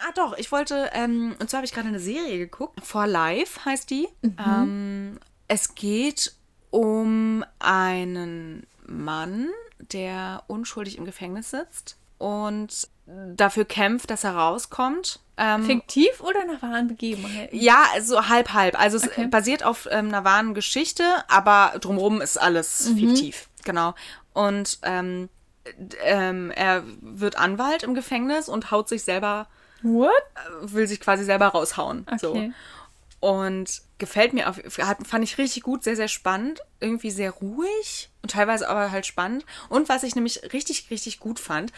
Ah, 0.00 0.12
doch, 0.14 0.36
ich 0.38 0.50
wollte, 0.50 0.90
ähm, 0.94 1.36
und 1.38 1.50
zwar 1.50 1.58
habe 1.58 1.66
ich 1.66 1.72
gerade 1.72 1.88
eine 1.88 2.00
Serie 2.00 2.38
geguckt. 2.38 2.84
For 2.84 3.06
Life 3.06 3.64
heißt 3.64 3.90
die. 3.90 4.08
Mhm. 4.22 4.36
Ähm, 4.38 5.20
es 5.48 5.74
geht 5.74 6.34
um 6.70 7.44
einen 7.58 8.66
Mann, 8.86 9.48
der 9.78 10.42
unschuldig 10.46 10.96
im 10.96 11.04
Gefängnis 11.04 11.50
sitzt 11.50 11.96
und 12.18 12.88
dafür 13.36 13.64
kämpft, 13.64 14.10
dass 14.10 14.24
er 14.24 14.36
rauskommt. 14.36 15.20
Ähm, 15.36 15.64
Fiktiv 15.64 16.20
oder 16.20 16.44
nach 16.44 16.62
wahren 16.62 16.88
Begebenheiten? 16.88 17.56
Ja, 17.56 17.84
so 18.00 18.28
halb, 18.28 18.52
halb. 18.52 18.78
Also 18.78 18.98
es 18.98 19.06
okay. 19.06 19.26
basiert 19.26 19.64
auf 19.64 19.88
ähm, 19.90 20.08
einer 20.08 20.24
wahren 20.24 20.54
Geschichte, 20.54 21.04
aber 21.28 21.78
drumherum 21.80 22.20
ist 22.20 22.40
alles 22.40 22.90
mhm. 22.90 22.98
fiktiv. 22.98 23.48
Genau. 23.64 23.94
Und 24.32 24.78
ähm, 24.82 25.28
ähm, 26.02 26.50
er 26.50 26.84
wird 27.00 27.36
Anwalt 27.36 27.82
im 27.82 27.94
Gefängnis 27.94 28.48
und 28.48 28.70
haut 28.70 28.88
sich 28.88 29.02
selber 29.02 29.48
What? 29.82 30.10
Will 30.62 30.86
sich 30.86 31.00
quasi 31.00 31.24
selber 31.24 31.48
raushauen. 31.48 32.06
Okay. 32.06 32.18
So. 32.18 32.50
Und 33.20 33.82
gefällt 33.98 34.32
mir, 34.32 34.48
auf, 34.48 34.58
fand 34.58 35.24
ich 35.24 35.36
richtig 35.36 35.62
gut, 35.62 35.84
sehr, 35.84 35.96
sehr 35.96 36.08
spannend. 36.08 36.62
Irgendwie 36.80 37.10
sehr 37.10 37.30
ruhig 37.30 38.10
und 38.22 38.30
teilweise 38.32 38.68
aber 38.68 38.90
halt 38.90 39.06
spannend. 39.06 39.44
Und 39.68 39.88
was 39.88 40.02
ich 40.02 40.14
nämlich 40.14 40.52
richtig, 40.52 40.90
richtig 40.90 41.20
gut 41.20 41.38
fand, 41.38 41.72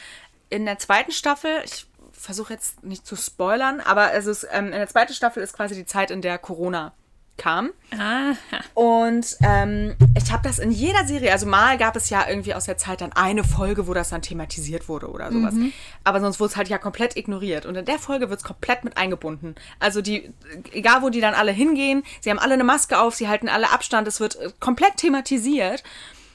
in 0.51 0.65
der 0.65 0.79
zweiten 0.79 1.13
Staffel, 1.13 1.63
ich 1.65 1.87
versuche 2.13 2.53
jetzt 2.53 2.85
nicht 2.85 3.07
zu 3.07 3.17
spoilern, 3.17 3.81
aber 3.81 4.13
es 4.13 4.27
ist, 4.27 4.47
ähm, 4.53 4.67
in 4.67 4.73
der 4.73 4.89
zweiten 4.89 5.15
Staffel 5.15 5.43
ist 5.43 5.55
quasi 5.55 5.75
die 5.75 5.87
Zeit, 5.87 6.11
in 6.11 6.23
der 6.23 6.39
Corona 6.39 6.93
kam. 7.37 7.71
Aha. 7.93 8.35
Und 8.75 9.37
ähm, 9.43 9.97
ich 10.17 10.33
habe 10.33 10.47
das 10.47 10.59
in 10.59 10.71
jeder 10.71 11.07
Serie, 11.07 11.33
also 11.33 11.47
mal 11.47 11.77
gab 11.79 11.97
es 11.97 12.11
ja 12.11 12.29
irgendwie 12.29 12.55
aus 12.55 12.67
der 12.67 12.79
Zeit 12.79 13.01
dann 13.01 13.13
eine 13.13 13.43
Folge, 13.43 13.87
wo 13.87 13.95
das 13.95 14.11
dann 14.11 14.23
thematisiert 14.23 14.89
wurde 14.89 15.09
oder 15.11 15.33
sowas. 15.33 15.55
Mhm. 15.55 15.73
Aber 16.05 16.21
sonst 16.21 16.41
wurde 16.41 16.51
es 16.51 16.57
halt 16.57 16.69
ja 16.69 16.79
komplett 16.79 17.17
ignoriert. 17.17 17.67
Und 17.67 17.77
in 17.77 17.85
der 17.85 17.99
Folge 17.99 18.31
wird 18.31 18.41
es 18.41 18.45
komplett 18.45 18.85
mit 18.85 18.97
eingebunden. 18.97 19.55
Also 19.81 20.03
die, 20.03 20.33
egal 20.73 21.03
wo 21.03 21.09
die 21.09 21.21
dann 21.21 21.35
alle 21.35 21.53
hingehen, 21.53 22.05
sie 22.21 22.31
haben 22.31 22.39
alle 22.39 22.55
eine 22.55 22.65
Maske 22.65 23.01
auf, 23.01 23.15
sie 23.15 23.29
halten 23.29 23.49
alle 23.49 23.71
Abstand, 23.71 24.07
es 24.09 24.21
wird 24.21 24.37
äh, 24.37 24.51
komplett 24.61 24.99
thematisiert. 24.99 25.83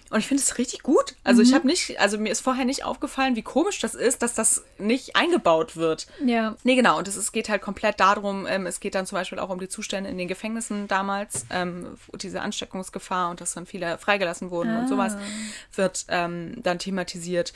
Und 0.10 0.20
ich 0.20 0.28
finde 0.28 0.42
es 0.42 0.58
richtig 0.58 0.84
gut. 0.84 1.16
Also 1.24 1.42
mhm. 1.42 1.48
ich 1.48 1.54
habe 1.54 1.68
nicht, 1.68 2.00
also 2.00 2.18
mir 2.18 2.32
ist 2.32 2.42
vorher 2.42 2.66
nicht 2.66 2.86
aufgefallen, 2.86 3.36
wie 3.36 3.42
komisch 3.42 3.80
das 3.80 3.94
ist, 3.94 4.22
dass 4.22 4.34
das 4.34 4.64
nicht 4.78 5.16
eingebaut 5.16 5.76
wird. 5.76 6.08
Ja. 6.26 6.56
Nee, 6.64 6.76
genau. 6.76 6.98
Und 6.98 7.08
es 7.08 7.32
geht 7.32 7.50
halt 7.50 7.62
komplett 7.62 8.00
darum, 8.00 8.46
ähm, 8.48 8.66
es 8.66 8.80
geht 8.80 8.96
dann 8.96 9.06
zum 9.06 9.18
Beispiel 9.18 9.40
auch 9.40 9.50
um 9.50 9.60
die 9.60 9.68
Zustände 9.68 10.10
in 10.10 10.18
den 10.18 10.28
Gefängnissen 10.28 10.88
damals, 10.88 11.46
ähm, 11.50 11.98
diese 12.22 12.42
Ansteckungsgefahr 12.42 13.30
und 13.30 13.42
dass 13.42 13.54
dann 13.54 13.66
viele 13.66 13.98
freigelassen 13.98 14.50
wurden 14.50 14.72
ah. 14.72 14.80
und 14.80 14.88
sowas 14.88 15.18
wird 15.76 16.06
ähm, 16.08 16.54
dann 16.64 16.80
thematisiert. 16.80 17.54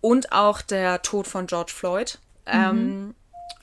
Und 0.00 0.32
auch 0.32 0.62
der 0.62 1.02
Tod 1.02 1.26
von 1.26 1.46
George 1.46 1.72
Floyd. 1.74 2.18
Ähm, 2.46 2.76
mhm. 2.76 3.14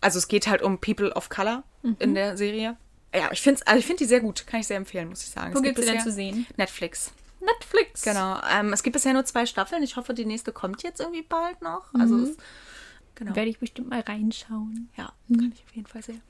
also 0.01 0.19
es 0.19 0.27
geht 0.27 0.47
halt 0.47 0.61
um 0.61 0.79
People 0.79 1.11
of 1.13 1.29
Color 1.29 1.63
mhm. 1.81 1.95
in 1.99 2.15
der 2.15 2.37
Serie. 2.37 2.75
Ja, 3.15 3.29
ich 3.31 3.41
finde 3.41 3.61
also 3.65 3.81
find 3.81 4.01
die 4.01 4.05
sehr 4.05 4.19
gut. 4.19 4.45
Kann 4.45 4.59
ich 4.59 4.67
sehr 4.67 4.77
empfehlen, 4.77 5.07
muss 5.07 5.23
ich 5.23 5.29
sagen. 5.29 5.55
Wo 5.55 5.61
gibt 5.61 5.79
es 5.79 5.85
denn 5.85 6.01
zu 6.01 6.11
sehen? 6.11 6.45
Netflix. 6.57 7.13
Netflix. 7.45 8.03
Genau. 8.03 8.39
Ähm, 8.51 8.73
es 8.73 8.83
gibt 8.83 8.93
bisher 8.93 9.13
nur 9.13 9.25
zwei 9.25 9.45
Staffeln. 9.45 9.83
Ich 9.83 9.95
hoffe, 9.95 10.13
die 10.13 10.25
nächste 10.25 10.51
kommt 10.51 10.83
jetzt 10.83 10.99
irgendwie 10.99 11.21
bald 11.21 11.61
noch. 11.61 11.93
Also 11.93 12.15
mhm. 12.15 12.23
es, 12.23 12.37
genau. 13.15 13.35
Werde 13.35 13.49
ich 13.49 13.59
bestimmt 13.59 13.89
mal 13.89 14.01
reinschauen. 14.01 14.89
Ja, 14.97 15.13
mhm. 15.27 15.37
kann 15.37 15.51
ich 15.53 15.63
auf 15.63 15.75
jeden 15.75 15.87
Fall 15.87 16.03
sehr 16.03 16.21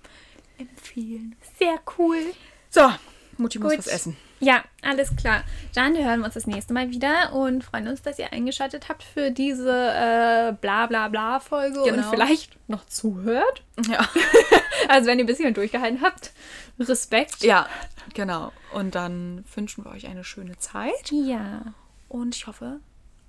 empfehlen. 0.58 1.36
Sehr 1.58 1.80
cool. 1.98 2.22
So, 2.70 2.92
Mutti 3.38 3.60
muss 3.60 3.78
was 3.78 3.88
essen. 3.88 4.18
Ja, 4.40 4.64
alles 4.82 5.16
klar. 5.16 5.44
Dann 5.74 5.96
hören 5.96 6.20
wir 6.20 6.26
uns 6.26 6.34
das 6.34 6.48
nächste 6.48 6.74
Mal 6.74 6.92
wieder 6.92 7.34
und 7.34 7.64
freuen 7.64 7.88
uns, 7.88 8.02
dass 8.02 8.20
ihr 8.20 8.34
eingeschaltet 8.34 8.90
habt 8.90 9.04
für 9.04 9.32
diese 9.32 9.70
äh, 9.70 10.54
bla 10.60 10.88
bla 10.88 11.08
bla 11.08 11.40
Folge 11.40 11.82
genau. 11.84 11.98
und 11.98 12.06
vielleicht 12.06 12.58
noch 12.70 12.86
zuhört. 12.86 13.64
Ja. 13.90 14.08
also 14.90 15.08
wenn 15.08 15.20
ihr 15.20 15.26
ein 15.26 15.28
bisschen 15.28 15.54
durchgehalten 15.54 16.02
habt, 16.02 16.34
Respekt. 16.80 17.44
Ja, 17.44 17.68
genau. 18.14 18.52
Und 18.74 18.96
dann 18.96 19.46
wünschen 19.56 19.86
wir 19.86 19.92
euch 19.92 20.08
eine 20.08 20.24
schöne 20.24 20.58
Zeit. 20.58 21.12
Ja. 21.12 21.74
Und 22.10 22.36
ich 22.36 22.48
hoffe, 22.48 22.80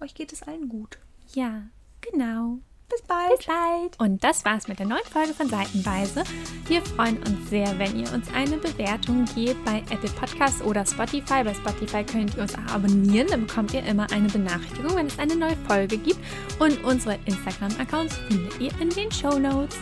euch 0.01 0.15
geht 0.15 0.33
es 0.33 0.43
allen 0.43 0.69
gut. 0.69 0.99
Ja, 1.33 1.63
genau. 2.01 2.59
Bis 2.89 3.03
bald. 3.03 3.39
Bis 3.39 3.47
bald. 3.47 4.01
Und 4.01 4.23
das 4.23 4.45
war's 4.45 4.69
mit 4.69 4.79
der 4.79 4.87
neuen 4.87 5.05
Folge 5.05 5.35
von 5.35 5.49
Seitenweise. 5.49 6.23
Wir 6.67 6.83
freuen 6.83 7.19
uns 7.19 7.51
sehr, 7.51 7.79
wenn 7.79 7.99
ihr 7.99 8.13
uns 8.13 8.33
eine 8.33 8.57
Bewertung 8.57 9.25
gebt 9.35 9.65
bei 9.65 9.79
Apple 9.91 10.11
Podcasts 10.11 10.63
oder 10.63 10.87
Spotify. 10.87 11.43
Bei 11.45 11.55
Spotify 11.55 12.05
könnt 12.05 12.37
ihr 12.37 12.43
uns 12.43 12.55
auch 12.55 12.75
abonnieren. 12.75 13.27
Dann 13.29 13.47
bekommt 13.47 13.75
ihr 13.75 13.85
immer 13.85 14.11
eine 14.13 14.29
Benachrichtigung, 14.29 14.97
wenn 14.97 15.07
es 15.07 15.19
eine 15.19 15.37
neue 15.37 15.57
Folge 15.69 15.99
gibt. 15.99 16.21
Und 16.59 16.83
unsere 16.85 17.19
Instagram-Accounts 17.25 18.17
findet 18.29 18.61
ihr 18.61 18.81
in 18.81 18.91
den 18.91 19.11
Show 19.11 19.39
Notes. 19.39 19.77